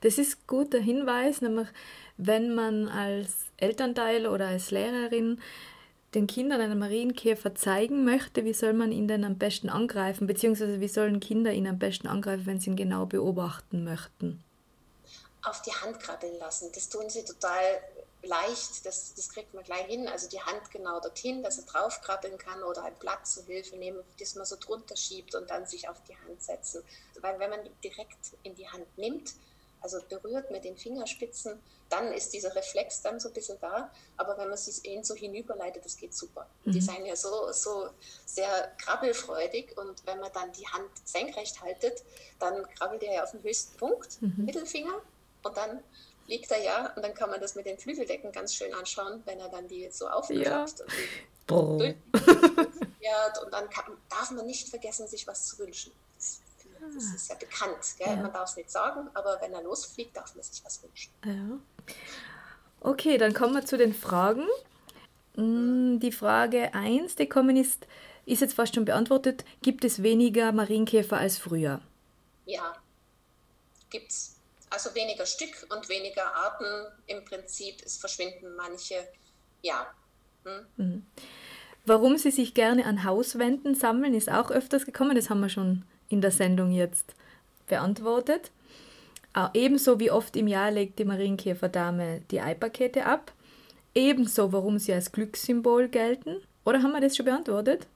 Das 0.00 0.18
ist 0.18 0.38
ein 0.38 0.46
guter 0.46 0.78
Hinweis, 0.78 1.40
nämlich 1.40 1.68
wenn 2.16 2.54
man 2.54 2.88
als 2.88 3.30
Elternteil 3.56 4.26
oder 4.26 4.48
als 4.48 4.70
Lehrerin 4.70 5.40
den 6.14 6.26
Kindern 6.26 6.60
einen 6.60 6.78
Marienkäfer 6.78 7.54
zeigen 7.54 8.04
möchte, 8.04 8.44
wie 8.44 8.54
soll 8.54 8.72
man 8.72 8.92
ihn 8.92 9.08
denn 9.08 9.24
am 9.24 9.36
besten 9.36 9.68
angreifen, 9.68 10.26
beziehungsweise 10.26 10.80
wie 10.80 10.88
sollen 10.88 11.20
Kinder 11.20 11.52
ihn 11.52 11.66
am 11.66 11.78
besten 11.78 12.08
angreifen, 12.08 12.46
wenn 12.46 12.60
sie 12.60 12.70
ihn 12.70 12.76
genau 12.76 13.06
beobachten 13.06 13.84
möchten? 13.84 14.42
Auf 15.42 15.62
die 15.62 15.72
Hand 15.72 16.00
krabbeln 16.00 16.38
lassen. 16.38 16.70
Das 16.74 16.88
tun 16.88 17.08
sie 17.08 17.24
total 17.24 17.60
leicht, 18.22 18.84
das, 18.84 19.14
das 19.14 19.28
kriegt 19.28 19.54
man 19.54 19.64
gleich 19.64 19.86
hin. 19.86 20.08
Also 20.08 20.28
die 20.28 20.40
Hand 20.40 20.70
genau 20.70 21.00
dorthin, 21.00 21.42
dass 21.42 21.58
er 21.58 21.64
draufkrabbeln 21.64 22.38
kann 22.38 22.62
oder 22.62 22.84
ein 22.84 22.94
Blatt 22.96 23.26
zur 23.26 23.44
Hilfe 23.44 23.76
nehmen, 23.76 24.02
das 24.18 24.34
man 24.34 24.44
so 24.44 24.56
drunter 24.56 24.96
schiebt 24.96 25.34
und 25.34 25.50
dann 25.50 25.66
sich 25.66 25.88
auf 25.88 26.02
die 26.04 26.16
Hand 26.16 26.42
setzen. 26.42 26.82
Weil 27.20 27.38
wenn 27.38 27.50
man 27.50 27.60
direkt 27.82 28.36
in 28.42 28.54
die 28.54 28.68
Hand 28.68 28.86
nimmt, 28.96 29.34
also 29.80 30.00
berührt 30.08 30.50
mit 30.50 30.64
den 30.64 30.76
Fingerspitzen, 30.76 31.60
dann 31.88 32.12
ist 32.12 32.34
dieser 32.34 32.54
Reflex 32.54 33.00
dann 33.00 33.20
so 33.20 33.28
ein 33.28 33.34
bisschen 33.34 33.58
da. 33.60 33.90
Aber 34.16 34.36
wenn 34.36 34.48
man 34.48 34.58
sich 34.58 34.84
ihn 34.84 35.04
so 35.04 35.14
hinüberleitet, 35.14 35.84
das 35.84 35.96
geht 35.96 36.14
super. 36.14 36.46
Mhm. 36.64 36.72
Die 36.72 36.80
sind 36.80 37.06
ja 37.06 37.16
so, 37.16 37.52
so 37.52 37.88
sehr 38.26 38.72
krabbelfreudig 38.78 39.78
und 39.78 40.04
wenn 40.06 40.20
man 40.20 40.32
dann 40.32 40.52
die 40.52 40.66
Hand 40.66 40.90
senkrecht 41.04 41.60
haltet, 41.62 42.02
dann 42.40 42.68
krabbelt 42.74 43.02
er 43.04 43.14
ja 43.14 43.22
auf 43.22 43.30
den 43.30 43.42
höchsten 43.42 43.76
Punkt, 43.76 44.20
mhm. 44.20 44.44
Mittelfinger, 44.44 45.00
und 45.42 45.56
dann 45.56 45.82
liegt 46.28 46.50
er 46.52 46.62
ja 46.62 46.92
und 46.94 47.02
dann 47.02 47.14
kann 47.14 47.30
man 47.30 47.40
das 47.40 47.54
mit 47.56 47.66
den 47.66 47.78
Flügeldecken 47.78 48.30
ganz 48.30 48.54
schön 48.54 48.72
anschauen, 48.74 49.22
wenn 49.24 49.40
er 49.40 49.48
dann 49.48 49.66
die 49.66 49.90
so 49.90 50.08
aufklappt. 50.08 50.84
Ja. 51.40 51.56
Und, 51.56 51.96
und 53.44 53.52
dann 53.52 53.70
kann, 53.70 53.96
darf 54.10 54.30
man 54.30 54.46
nicht 54.46 54.68
vergessen, 54.68 55.08
sich 55.08 55.26
was 55.26 55.46
zu 55.46 55.58
wünschen. 55.58 55.92
Das 56.94 57.04
ah. 57.10 57.14
ist 57.14 57.28
ja 57.28 57.34
bekannt. 57.34 57.94
Gell? 57.98 58.06
Ja. 58.08 58.16
Man 58.16 58.32
darf 58.32 58.50
es 58.50 58.56
nicht 58.56 58.70
sagen, 58.70 59.08
aber 59.14 59.38
wenn 59.40 59.52
er 59.52 59.62
losfliegt, 59.62 60.16
darf 60.16 60.34
man 60.34 60.44
sich 60.44 60.64
was 60.64 60.82
wünschen. 60.82 61.12
Ja. 61.24 61.58
Okay, 62.80 63.18
dann 63.18 63.34
kommen 63.34 63.54
wir 63.54 63.64
zu 63.64 63.76
den 63.76 63.94
Fragen. 63.94 64.46
Mm, 65.36 65.98
die 65.98 66.12
Frage 66.12 66.74
1, 66.74 67.16
die 67.16 67.28
kommen 67.28 67.56
ist, 67.56 67.86
ist 68.26 68.40
jetzt 68.40 68.54
fast 68.54 68.74
schon 68.74 68.84
beantwortet. 68.84 69.44
Gibt 69.62 69.84
es 69.84 70.02
weniger 70.02 70.52
Marienkäfer 70.52 71.16
als 71.16 71.38
früher? 71.38 71.80
Ja, 72.44 72.74
gibt 73.90 74.10
es. 74.10 74.37
Also 74.70 74.94
weniger 74.94 75.26
Stück 75.26 75.66
und 75.70 75.88
weniger 75.88 76.34
Arten 76.34 76.86
im 77.06 77.24
Prinzip. 77.24 77.76
Es 77.84 77.96
verschwinden 77.96 78.54
manche, 78.56 78.96
ja. 79.62 79.86
Hm? 80.44 80.66
Mhm. 80.76 81.06
Warum 81.86 82.18
sie 82.18 82.30
sich 82.30 82.52
gerne 82.52 82.84
an 82.84 83.04
Hauswänden 83.04 83.74
sammeln, 83.74 84.12
ist 84.12 84.30
auch 84.30 84.50
öfters 84.50 84.84
gekommen. 84.84 85.16
Das 85.16 85.30
haben 85.30 85.40
wir 85.40 85.48
schon 85.48 85.84
in 86.08 86.20
der 86.20 86.30
Sendung 86.30 86.70
jetzt 86.70 87.14
beantwortet. 87.66 88.50
Äh, 89.34 89.48
ebenso 89.54 89.98
wie 90.00 90.10
oft 90.10 90.36
im 90.36 90.48
Jahr 90.48 90.70
legt 90.70 90.98
die 90.98 91.04
Marienkäferdame 91.04 92.22
die 92.30 92.40
Eipakete 92.40 93.06
ab. 93.06 93.32
Ebenso, 93.94 94.52
warum 94.52 94.78
sie 94.78 94.92
als 94.92 95.12
Glückssymbol 95.12 95.88
gelten. 95.88 96.42
Oder 96.64 96.82
haben 96.82 96.92
wir 96.92 97.00
das 97.00 97.16
schon 97.16 97.26
beantwortet? 97.26 97.86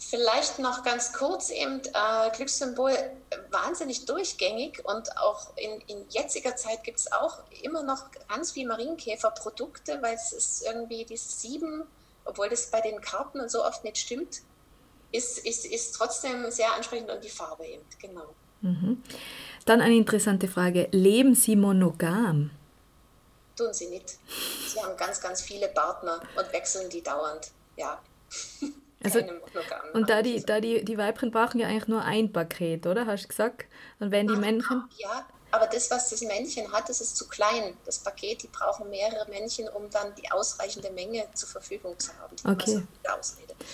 Vielleicht 0.00 0.60
noch 0.60 0.84
ganz 0.84 1.12
kurz 1.12 1.50
eben 1.50 1.80
äh, 1.80 2.30
Glückssymbol 2.34 2.92
wahnsinnig 3.50 4.06
durchgängig 4.06 4.84
und 4.84 5.16
auch 5.16 5.56
in, 5.56 5.80
in 5.88 6.08
jetziger 6.08 6.54
Zeit 6.54 6.84
gibt 6.84 7.00
es 7.00 7.10
auch 7.10 7.38
immer 7.62 7.82
noch 7.82 8.04
ganz 8.28 8.52
viel 8.52 8.66
Marienkäferprodukte, 8.68 10.00
weil 10.00 10.14
es 10.14 10.32
ist 10.32 10.64
irgendwie 10.64 11.04
dieses 11.04 11.40
Sieben, 11.40 11.82
obwohl 12.24 12.48
das 12.48 12.70
bei 12.70 12.80
den 12.80 13.00
Karten 13.00 13.40
und 13.40 13.50
so 13.50 13.64
oft 13.64 13.82
nicht 13.82 13.98
stimmt, 13.98 14.42
ist, 15.10 15.38
ist, 15.38 15.66
ist 15.66 15.96
trotzdem 15.96 16.48
sehr 16.50 16.72
ansprechend 16.74 17.10
und 17.10 17.24
die 17.24 17.30
Farbe 17.30 17.66
eben, 17.66 17.84
genau. 18.00 18.34
Mhm. 18.60 19.02
Dann 19.64 19.80
eine 19.80 19.96
interessante 19.96 20.46
Frage. 20.46 20.88
Leben 20.92 21.34
Sie 21.34 21.56
monogam? 21.56 22.50
Tun 23.56 23.72
Sie 23.72 23.88
nicht. 23.88 24.18
Sie 24.68 24.80
haben 24.80 24.96
ganz, 24.96 25.20
ganz 25.20 25.42
viele 25.42 25.68
Partner 25.68 26.20
und 26.36 26.52
wechseln 26.52 26.88
die 26.88 27.02
dauernd, 27.02 27.50
ja. 27.76 28.00
Also, 29.02 29.20
und 29.92 30.10
da 30.10 30.22
die, 30.22 30.42
da 30.44 30.60
die, 30.60 30.84
die 30.84 30.98
Weibchen 30.98 31.30
brauchen 31.30 31.60
ja 31.60 31.68
eigentlich 31.68 31.86
nur 31.86 32.02
ein 32.02 32.32
Paket, 32.32 32.86
oder? 32.86 33.06
Hast 33.06 33.24
du 33.24 33.28
gesagt? 33.28 33.66
Und 34.00 34.10
wenn 34.10 34.26
die 34.26 34.34
Ach, 34.34 34.40
Männchen. 34.40 34.84
Ja, 34.96 35.24
aber 35.50 35.66
das, 35.66 35.90
was 35.90 36.10
das 36.10 36.20
Männchen 36.22 36.70
hat, 36.72 36.88
das 36.88 37.00
ist 37.00 37.16
zu 37.16 37.28
klein. 37.28 37.76
Das 37.84 37.98
Paket, 37.98 38.42
die 38.42 38.48
brauchen 38.48 38.90
mehrere 38.90 39.28
Männchen, 39.30 39.68
um 39.68 39.88
dann 39.90 40.14
die 40.16 40.30
ausreichende 40.30 40.90
Menge 40.90 41.26
zur 41.34 41.48
Verfügung 41.48 41.98
zu 41.98 42.12
haben. 42.18 42.36
Okay. 42.44 42.82
Ausrede. 43.08 43.54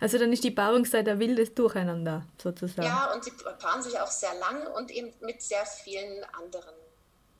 Also 0.00 0.18
dann 0.18 0.32
ist 0.32 0.42
die 0.42 0.50
Paarungszeit 0.50 1.08
ein 1.08 1.20
wildes 1.20 1.54
Durcheinander 1.54 2.26
sozusagen. 2.42 2.82
Ja, 2.82 3.12
und 3.14 3.22
sie 3.22 3.30
paaren 3.30 3.80
sich 3.82 3.98
auch 3.98 4.10
sehr 4.10 4.34
lang 4.34 4.66
und 4.76 4.90
eben 4.90 5.12
mit 5.20 5.40
sehr 5.40 5.64
vielen 5.64 6.24
anderen. 6.24 6.74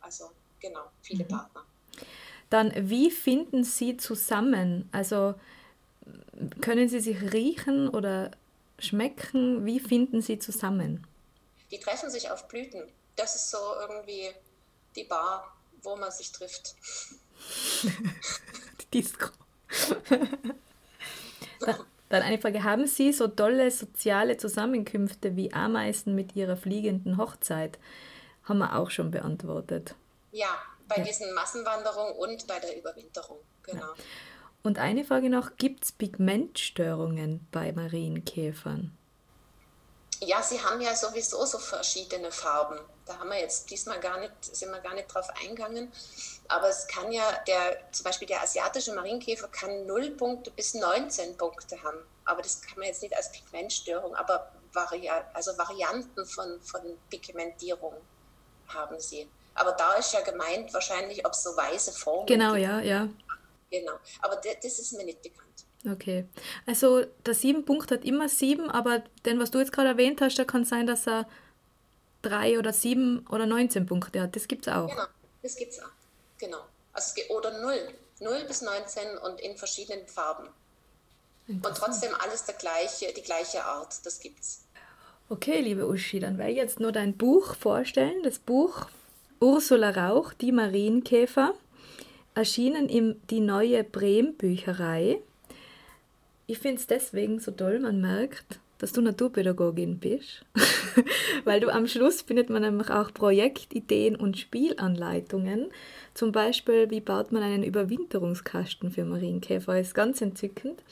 Also 0.00 0.30
genau, 0.61 0.84
viele 1.02 1.24
mhm. 1.24 1.28
Partner. 1.28 1.64
Dann, 2.48 2.72
wie 2.76 3.11
finden 3.11 3.64
Sie 3.64 3.96
zusammen? 3.96 4.88
Also 4.92 5.34
können 6.61 6.89
Sie 6.89 7.01
sich 7.01 7.32
riechen 7.32 7.89
oder 7.89 8.30
schmecken? 8.78 9.64
Wie 9.64 9.80
finden 9.80 10.22
Sie 10.22 10.39
zusammen? 10.39 11.07
Die 11.70 11.78
treffen 11.78 12.11
sich 12.11 12.30
auf 12.30 12.49
Blüten 12.49 12.82
das 13.16 13.34
ist 13.34 13.51
so 13.51 13.59
irgendwie 13.80 14.30
die 14.95 15.05
Bar, 15.05 15.53
wo 15.82 15.97
man 15.97 16.11
sich 16.12 16.30
trifft. 16.30 16.74
Disco. 18.95 19.30
Dann 22.09 22.22
eine 22.22 22.39
Frage, 22.39 22.62
haben 22.62 22.87
Sie 22.87 23.12
so 23.12 23.26
tolle 23.26 23.70
soziale 23.70 24.37
Zusammenkünfte 24.37 25.34
wie 25.34 25.53
Ameisen 25.53 26.14
mit 26.14 26.37
ihrer 26.37 26.57
fliegenden 26.57 27.16
Hochzeit? 27.16 27.78
Haben 28.45 28.59
wir 28.59 28.76
auch 28.76 28.91
schon 28.91 29.11
beantwortet. 29.11 29.97
Ja, 30.30 30.62
bei 30.87 30.99
ja. 30.99 31.05
diesen 31.05 31.34
Massenwanderungen 31.34 32.14
und 32.14 32.47
bei 32.47 32.61
der 32.61 32.78
Überwinterung, 32.78 33.39
genau. 33.64 33.80
Ja. 33.80 33.95
Und 34.66 34.80
eine 34.80 35.04
Frage 35.04 35.30
noch, 35.30 35.58
gibt 35.58 35.84
es 35.84 35.92
Pigmentstörungen 35.92 37.46
bei 37.52 37.70
Marienkäfern? 37.70 38.98
Ja, 40.18 40.42
sie 40.42 40.60
haben 40.60 40.80
ja 40.80 40.92
sowieso 40.96 41.46
so 41.46 41.60
verschiedene 41.60 42.32
Farben. 42.32 42.80
Da 43.06 43.16
haben 43.16 43.28
wir 43.28 43.38
jetzt 43.38 43.70
diesmal 43.70 44.00
gar 44.00 44.18
nicht, 44.18 44.32
sind 44.40 44.72
wir 44.72 44.80
gar 44.80 44.94
nicht 44.94 45.06
drauf 45.06 45.28
eingegangen. 45.40 45.92
Aber 46.48 46.68
es 46.68 46.88
kann 46.88 47.12
ja, 47.12 47.22
der, 47.46 47.78
zum 47.92 48.02
Beispiel 48.02 48.26
der 48.26 48.42
asiatische 48.42 48.92
Marienkäfer 48.92 49.46
kann 49.46 49.86
0 49.86 50.10
Punkte 50.16 50.50
bis 50.50 50.74
19 50.74 51.36
Punkte 51.36 51.80
haben. 51.84 51.98
Aber 52.24 52.42
das 52.42 52.60
kann 52.60 52.76
man 52.78 52.88
jetzt 52.88 53.02
nicht 53.02 53.16
als 53.16 53.30
Pigmentstörung, 53.30 54.16
aber 54.16 54.50
Vari 54.72 55.08
also 55.32 55.56
Varianten 55.56 56.26
von, 56.26 56.60
von 56.60 56.80
Pigmentierung 57.08 57.94
haben 58.66 58.98
sie. 58.98 59.28
Aber 59.54 59.72
da 59.72 59.92
ist 59.94 60.12
ja 60.12 60.22
gemeint 60.22 60.74
wahrscheinlich, 60.74 61.24
ob 61.24 61.32
es 61.32 61.44
so 61.44 61.56
weiße 61.56 61.92
Formen 61.92 62.26
Genau, 62.26 62.54
gibt. 62.54 62.64
ja, 62.64 62.80
ja. 62.80 63.08
Genau. 63.70 63.94
Aber 64.22 64.36
das 64.36 64.78
ist 64.78 64.92
mir 64.92 65.04
nicht 65.04 65.22
bekannt. 65.22 65.64
Okay. 65.88 66.26
Also 66.66 67.04
der 67.24 67.34
sieben 67.34 67.64
Punkt 67.64 67.90
hat 67.90 68.04
immer 68.04 68.28
sieben, 68.28 68.70
aber 68.70 69.04
den, 69.24 69.38
was 69.38 69.50
du 69.50 69.58
jetzt 69.58 69.72
gerade 69.72 69.90
erwähnt 69.90 70.20
hast, 70.20 70.38
da 70.38 70.44
kann 70.44 70.64
sein, 70.64 70.86
dass 70.86 71.06
er 71.06 71.28
drei 72.22 72.58
oder 72.58 72.72
sieben 72.72 73.26
oder 73.28 73.46
19 73.46 73.86
Punkte 73.86 74.20
hat. 74.20 74.34
Das 74.34 74.48
gibt 74.48 74.66
es 74.66 74.72
auch. 74.72 74.88
Genau, 74.88 75.06
das 75.42 75.56
gibt 75.56 75.72
es 75.72 75.80
auch. 75.80 75.90
Genau. 76.38 76.64
Also, 76.92 77.20
oder 77.30 77.60
null. 77.60 77.94
Null 78.20 78.44
bis 78.48 78.62
19 78.62 79.18
und 79.18 79.40
in 79.40 79.56
verschiedenen 79.56 80.06
Farben. 80.06 80.48
Und 81.48 81.62
trotzdem 81.62 82.12
alles 82.18 82.44
der 82.44 82.54
gleiche, 82.54 83.12
die 83.12 83.22
gleiche 83.22 83.64
Art. 83.64 84.04
Das 84.04 84.18
gibt's. 84.18 84.64
Okay, 85.28 85.60
liebe 85.60 85.86
Uschi, 85.86 86.18
dann 86.18 86.38
werde 86.38 86.52
ich 86.52 86.56
jetzt 86.56 86.80
nur 86.80 86.92
dein 86.92 87.16
Buch 87.16 87.54
vorstellen. 87.54 88.22
Das 88.22 88.38
Buch 88.38 88.86
Ursula 89.40 89.90
Rauch, 89.90 90.32
die 90.32 90.50
Marienkäfer, 90.50 91.54
erschienen 92.37 92.89
in 92.89 93.16
die 93.30 93.41
neue 93.41 93.82
Brehm 93.82 94.34
Bücherei. 94.34 95.18
Ich 96.47 96.59
finde 96.59 96.78
es 96.78 96.87
deswegen 96.87 97.41
so 97.41 97.51
toll, 97.51 97.80
man 97.80 98.01
merkt, 98.01 98.61
dass 98.78 98.93
du 98.93 99.01
Naturpädagogin 99.01 99.99
bist, 99.99 100.45
weil 101.45 101.61
du 101.61 101.72
am 101.72 101.87
Schluss 101.87 102.22
findet 102.22 102.51
man 102.51 102.62
nämlich 102.62 102.91
auch 102.91 103.12
Projektideen 103.12 104.16
und 104.16 104.39
Spielanleitungen. 104.39 105.68
Zum 106.14 106.30
Beispiel, 106.30 106.91
wie 106.91 107.01
baut 107.01 107.32
man 107.32 107.43
einen 107.43 107.64
Überwinterungskasten 107.64 108.91
für 108.91 109.05
Marienkäfer, 109.05 109.80
ist 109.80 109.95
ganz 109.95 110.20
entzückend. 110.20 110.82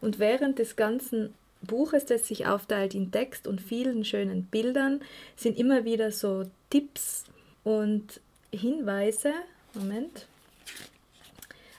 Und 0.00 0.18
während 0.18 0.58
des 0.58 0.76
ganzen 0.76 1.32
Buches, 1.62 2.06
das 2.06 2.26
sich 2.26 2.46
aufteilt 2.46 2.94
in 2.94 3.10
Text 3.12 3.46
und 3.46 3.60
vielen 3.60 4.04
schönen 4.04 4.44
Bildern, 4.44 5.00
sind 5.36 5.58
immer 5.58 5.84
wieder 5.84 6.10
so 6.10 6.44
Tipps 6.70 7.24
und 7.64 8.20
Hinweise. 8.52 9.32
Moment. 9.74 10.27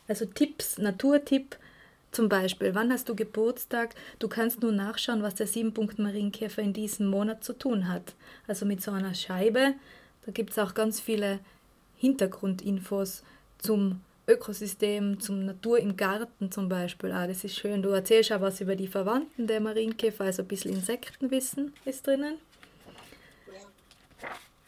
Also 0.09 0.25
Tipps, 0.25 0.77
Naturtipp, 0.77 1.55
zum 2.11 2.27
Beispiel, 2.27 2.73
wann 2.73 2.91
hast 2.91 3.07
du 3.07 3.15
Geburtstag? 3.15 3.93
Du 4.17 4.27
kannst 4.27 4.61
nur 4.61 4.71
nachschauen, 4.71 5.21
was 5.21 5.35
der 5.35 5.47
7-Punkt-Marienkäfer 5.47 6.61
in 6.61 6.73
diesem 6.73 7.07
Monat 7.07 7.43
zu 7.43 7.53
tun 7.53 7.87
hat. 7.87 8.15
Also 8.47 8.65
mit 8.65 8.81
so 8.81 8.91
einer 8.91 9.13
Scheibe. 9.13 9.75
Da 10.25 10.31
gibt 10.31 10.49
es 10.49 10.59
auch 10.59 10.73
ganz 10.73 10.99
viele 10.99 11.39
Hintergrundinfos 11.97 13.23
zum 13.59 14.01
Ökosystem, 14.27 15.19
zum 15.19 15.45
Natur 15.45 15.79
im 15.79 15.97
Garten 15.97 16.51
zum 16.51 16.69
Beispiel. 16.69 17.11
Ah, 17.11 17.27
das 17.27 17.43
ist 17.43 17.55
schön. 17.55 17.83
Du 17.83 17.89
erzählst 17.89 18.31
auch 18.31 18.41
was 18.41 18.59
über 18.61 18.75
die 18.75 18.87
Verwandten 18.87 19.45
der 19.45 19.59
Marienkäfer, 19.59 20.23
also 20.25 20.41
ein 20.41 20.47
bisschen 20.47 20.73
Insektenwissen 20.73 21.73
ist 21.85 22.07
drinnen. 22.07 22.35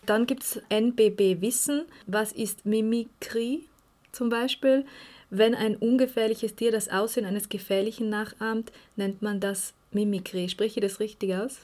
Dann 0.05 0.25
gibt 0.25 0.43
es 0.43 0.61
NBB 0.69 1.41
Wissen. 1.41 1.85
Was 2.05 2.31
ist 2.31 2.65
Mimikrie 2.65 3.67
zum 4.11 4.29
Beispiel? 4.29 4.85
Wenn 5.33 5.55
ein 5.55 5.77
ungefährliches 5.77 6.55
Tier 6.55 6.73
das 6.73 6.89
Aussehen 6.89 7.25
eines 7.25 7.47
gefährlichen 7.47 8.09
nachahmt, 8.09 8.73
nennt 8.97 9.21
man 9.21 9.39
das 9.39 9.73
Mimikrie. 9.91 10.49
Spreche 10.49 10.81
ich 10.81 10.85
das 10.85 10.99
richtig 10.99 11.33
aus? 11.33 11.59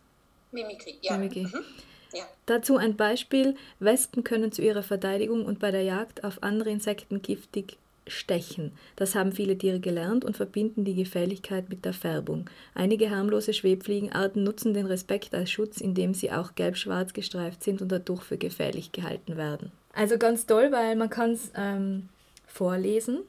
Mimikrie, 0.54 0.96
ja. 1.02 1.18
Mimikrie. 1.18 1.44
Mhm. 1.44 1.66
ja. 2.14 2.24
Dazu 2.46 2.78
ein 2.78 2.96
Beispiel. 2.96 3.56
Wespen 3.80 4.24
können 4.24 4.54
zu 4.54 4.62
ihrer 4.62 4.84
Verteidigung 4.84 5.46
und 5.46 5.60
bei 5.60 5.72
der 5.72 5.84
Jagd 5.84 6.24
auf 6.24 6.42
andere 6.44 6.70
Insekten 6.70 7.22
giftig 7.22 7.76
stechen. 8.08 8.72
Das 8.96 9.16
haben 9.16 9.34
viele 9.34 9.58
Tiere 9.58 9.82
gelernt 9.82 10.24
und 10.24 10.38
verbinden 10.38 10.86
die 10.86 10.96
Gefährlichkeit 10.96 11.68
mit 11.68 11.84
der 11.84 11.92
Färbung. 11.92 12.50
Einige 12.74 13.10
harmlose 13.10 13.54
Schwebfliegenarten 13.54 14.46
nutzen 14.46 14.74
den 14.74 14.86
Respekt 14.86 15.36
als 15.36 15.52
Schutz, 15.52 15.82
indem 15.82 16.14
sie 16.14 16.32
auch 16.32 16.56
gelb-schwarz 16.56 17.12
gestreift 17.12 17.64
sind 17.64 17.82
und 17.82 17.92
dadurch 17.92 18.24
für 18.24 18.38
gefährlich 18.38 18.94
gehalten 18.94 19.36
werden. 19.36 19.74
Also 19.92 20.18
ganz 20.18 20.46
toll, 20.46 20.72
weil 20.72 20.96
man 20.96 21.10
kann 21.10 21.32
es 21.32 21.52
ähm, 21.54 22.08
vorlesen 22.46 23.24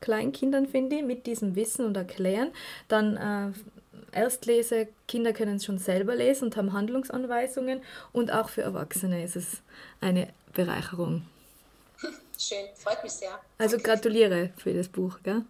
Kleinkindern, 0.00 0.66
finde 0.66 0.96
ich, 0.96 1.02
mit 1.02 1.26
diesem 1.26 1.56
Wissen 1.56 1.84
und 1.84 1.96
Erklären. 1.96 2.52
Dann 2.88 3.16
äh, 3.16 4.16
Erstlese, 4.16 4.88
Kinder 5.06 5.32
können 5.32 5.56
es 5.56 5.64
schon 5.64 5.78
selber 5.78 6.14
lesen 6.14 6.44
und 6.46 6.56
haben 6.56 6.72
Handlungsanweisungen 6.72 7.82
und 8.12 8.32
auch 8.32 8.48
für 8.48 8.62
Erwachsene 8.62 9.22
ist 9.22 9.36
es 9.36 9.62
eine 10.00 10.28
Bereicherung. 10.52 11.26
Schön, 12.38 12.66
freut 12.74 13.02
mich 13.02 13.12
sehr. 13.12 13.38
Also 13.58 13.76
gratuliere 13.76 14.50
für 14.56 14.72
das 14.72 14.88
Buch. 14.88 15.18
Gell? 15.22 15.42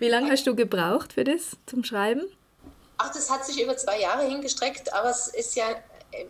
Wie 0.00 0.08
lange 0.08 0.32
hast 0.32 0.46
du 0.46 0.56
gebraucht 0.56 1.12
für 1.12 1.22
das 1.22 1.56
zum 1.66 1.84
Schreiben? 1.84 2.22
Ach, 2.98 3.12
das 3.14 3.30
hat 3.30 3.46
sich 3.46 3.62
über 3.62 3.76
zwei 3.76 4.00
Jahre 4.00 4.24
hingestreckt, 4.24 4.92
aber 4.92 5.10
es 5.10 5.28
ist 5.28 5.54
ja 5.54 5.66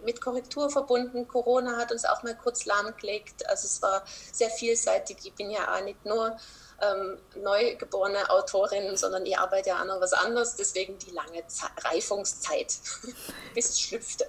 mit 0.05 0.21
Korrektur 0.21 0.69
verbunden. 0.69 1.27
Corona 1.27 1.77
hat 1.77 1.93
uns 1.93 2.05
auch 2.05 2.23
mal 2.23 2.37
kurz 2.37 2.67
lahmgelegt. 2.67 3.49
Also 3.49 3.67
es 3.67 3.81
war 3.81 4.05
sehr 4.33 4.51
vielseitig. 4.51 5.19
Ich 5.25 5.33
bin 5.33 5.51
ja 5.51 5.75
auch 5.75 5.83
nicht 5.83 6.05
nur 6.05 6.37
ähm, 6.81 7.19
neugeborene 7.43 8.31
Autorin, 8.31 8.97
sondern 8.97 9.27
ich 9.27 9.37
arbeite 9.39 9.71
ja 9.71 9.77
an 9.77 9.89
was 10.01 10.13
anderes, 10.13 10.57
deswegen 10.57 10.99
die 10.99 11.11
lange 11.11 11.47
Ze 11.47 11.67
Reifungszeit, 11.85 12.79
bis 13.55 13.71
es 13.71 13.81
schlüpfte. 13.81 14.27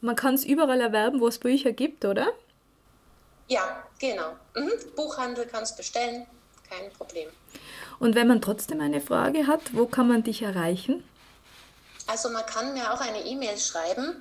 Man 0.00 0.16
kann 0.16 0.34
es 0.34 0.44
überall 0.44 0.80
erwerben, 0.80 1.20
wo 1.20 1.28
es 1.28 1.38
Bücher 1.38 1.72
gibt, 1.72 2.04
oder? 2.04 2.32
Ja, 3.46 3.84
genau. 3.98 4.32
Mhm. 4.54 4.72
Buchhandel 4.96 5.46
kannst 5.46 5.76
bestellen, 5.76 6.26
kein 6.68 6.90
Problem. 6.92 7.28
Und 7.98 8.14
wenn 8.14 8.26
man 8.26 8.40
trotzdem 8.40 8.80
eine 8.80 9.00
Frage 9.00 9.46
hat, 9.46 9.60
wo 9.74 9.86
kann 9.86 10.08
man 10.08 10.24
dich 10.24 10.42
erreichen? 10.42 11.04
Also 12.06 12.30
man 12.30 12.44
kann 12.46 12.74
mir 12.74 12.92
auch 12.92 13.00
eine 13.00 13.24
E-Mail 13.24 13.56
schreiben. 13.58 14.16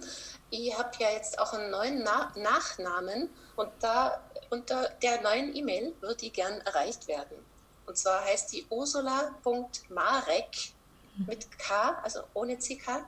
Ich 0.49 0.77
habe 0.77 0.91
ja 0.99 1.09
jetzt 1.11 1.39
auch 1.39 1.53
einen 1.53 1.71
neuen 1.71 2.03
Na 2.03 2.31
Nachnamen 2.35 3.29
und 3.55 3.69
da 3.79 4.21
unter 4.49 4.89
der 5.01 5.21
neuen 5.21 5.55
E-Mail 5.55 5.93
würde 6.01 6.25
ich 6.25 6.33
gern 6.33 6.59
erreicht 6.61 7.07
werden. 7.07 7.37
Und 7.85 7.97
zwar 7.97 8.23
heißt 8.23 8.53
die 8.53 8.65
ursula.marek 8.69 10.73
mit 11.27 11.57
K, 11.57 11.99
also 12.03 12.21
ohne 12.33 12.57
CK, 12.57 13.05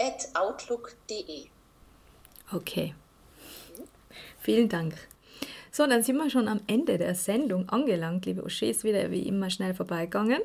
at 0.00 0.28
outlook.de. 0.34 1.46
Okay. 2.52 2.94
Vielen 4.40 4.68
Dank. 4.68 4.94
So, 5.70 5.86
dann 5.86 6.02
sind 6.02 6.16
wir 6.16 6.30
schon 6.30 6.48
am 6.48 6.60
Ende 6.66 6.98
der 6.98 7.14
Sendung 7.14 7.68
angelangt, 7.68 8.26
liebe 8.26 8.44
Uschi, 8.44 8.70
ist 8.70 8.84
wieder 8.84 9.10
wie 9.10 9.22
immer 9.22 9.50
schnell 9.50 9.74
vorbeigegangen. 9.74 10.40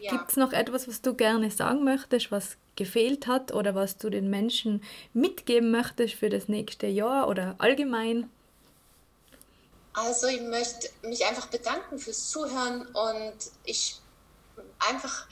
Ja. 0.00 0.12
Gibt 0.12 0.30
es 0.30 0.36
noch 0.36 0.52
etwas, 0.52 0.88
was 0.88 1.02
du 1.02 1.14
gerne 1.14 1.50
sagen 1.50 1.84
möchtest, 1.84 2.30
was 2.30 2.56
gefehlt 2.76 3.26
hat 3.26 3.52
oder 3.52 3.74
was 3.74 3.98
du 3.98 4.10
den 4.10 4.30
Menschen 4.30 4.82
mitgeben 5.12 5.70
möchtest 5.70 6.14
für 6.14 6.28
das 6.28 6.48
nächste 6.48 6.86
Jahr 6.86 7.28
oder 7.28 7.56
allgemein? 7.58 8.30
Also 9.94 10.26
ich 10.26 10.42
möchte 10.42 10.90
mich 11.02 11.24
einfach 11.24 11.46
bedanken 11.46 11.98
fürs 11.98 12.28
Zuhören 12.28 12.86
und 12.88 13.36
ich 13.64 14.00
einfach 14.80 15.26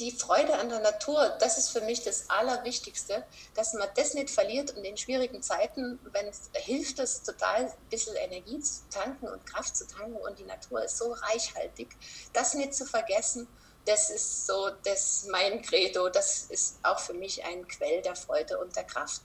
die 0.00 0.10
Freude 0.10 0.58
an 0.58 0.68
der 0.68 0.80
Natur, 0.80 1.36
das 1.40 1.58
ist 1.58 1.70
für 1.70 1.82
mich 1.82 2.02
das 2.02 2.28
Allerwichtigste, 2.28 3.24
dass 3.54 3.74
man 3.74 3.88
das 3.94 4.14
nicht 4.14 4.30
verliert 4.30 4.76
und 4.76 4.84
in 4.84 4.96
schwierigen 4.96 5.42
Zeiten, 5.42 6.00
wenn 6.12 6.26
es 6.26 6.50
hilft 6.54 6.98
es 6.98 7.22
total, 7.22 7.66
ein 7.66 7.72
bisschen 7.90 8.16
Energie 8.16 8.58
zu 8.60 8.80
tanken 8.90 9.28
und 9.28 9.46
Kraft 9.46 9.76
zu 9.76 9.86
tanken 9.86 10.16
und 10.16 10.38
die 10.38 10.44
Natur 10.44 10.82
ist 10.82 10.96
so 10.96 11.12
reichhaltig, 11.12 11.90
das 12.32 12.54
nicht 12.54 12.74
zu 12.74 12.86
vergessen, 12.86 13.46
das 13.84 14.10
ist 14.10 14.46
so 14.46 14.70
das 14.84 15.26
mein 15.30 15.62
Credo, 15.62 16.08
das 16.08 16.44
ist 16.44 16.78
auch 16.82 16.98
für 16.98 17.14
mich 17.14 17.44
ein 17.44 17.68
Quell 17.68 18.02
der 18.02 18.16
Freude 18.16 18.58
und 18.58 18.74
der 18.74 18.84
Kraft. 18.84 19.22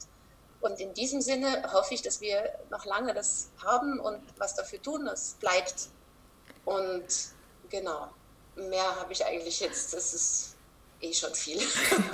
Und 0.66 0.80
in 0.80 0.96
diesem 0.96 1.22
Sinne 1.22 1.62
hoffe 1.72 1.94
ich, 1.94 2.02
dass 2.02 2.22
wir 2.22 2.50
noch 2.72 2.86
lange 2.86 3.14
das 3.14 3.52
haben 3.64 4.00
und 4.00 4.20
was 4.40 4.56
dafür 4.56 4.82
tun, 4.82 5.06
es 5.06 5.38
bleibt. 5.40 5.90
Und 6.66 7.06
genau, 7.70 8.10
mehr 8.56 8.96
habe 9.00 9.14
ich 9.14 9.24
eigentlich 9.24 9.60
jetzt, 9.60 9.94
das 9.94 10.16
ist 10.16 10.56
eh 11.02 11.14
schon 11.14 11.36
viel. 11.36 11.60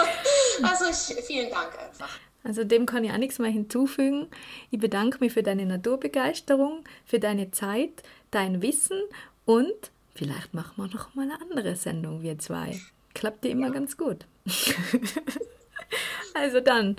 also 0.63 0.83
ich, 0.85 1.23
vielen 1.23 1.49
Dank 1.49 1.79
einfach. 1.79 2.09
Also 2.43 2.65
dem 2.65 2.85
kann 2.85 3.05
ich 3.05 3.11
auch 3.13 3.17
nichts 3.17 3.39
mehr 3.39 3.49
hinzufügen. 3.49 4.27
Ich 4.69 4.79
bedanke 4.79 5.19
mich 5.21 5.31
für 5.31 5.43
deine 5.43 5.65
Naturbegeisterung, 5.65 6.83
für 7.05 7.19
deine 7.19 7.51
Zeit, 7.51 8.03
dein 8.31 8.61
Wissen 8.61 8.99
und 9.45 9.91
vielleicht 10.13 10.53
machen 10.53 10.73
wir 10.75 10.87
noch 10.87 11.15
mal 11.15 11.23
eine 11.23 11.39
andere 11.39 11.77
Sendung, 11.77 12.21
wir 12.21 12.37
zwei. 12.37 12.81
Klappt 13.13 13.45
dir 13.45 13.51
immer 13.51 13.67
ja. 13.67 13.73
ganz 13.73 13.95
gut. 13.95 14.25
also 16.33 16.59
dann, 16.59 16.97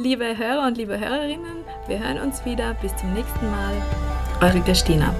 Liebe 0.00 0.38
Hörer 0.38 0.68
und 0.68 0.78
liebe 0.78 0.96
Hörerinnen, 1.00 1.64
wir 1.88 1.98
hören 1.98 2.20
uns 2.20 2.44
wieder. 2.44 2.74
Bis 2.74 2.94
zum 2.98 3.12
nächsten 3.14 3.50
Mal. 3.50 3.74
Eure 4.40 4.60
Christina. 4.60 5.12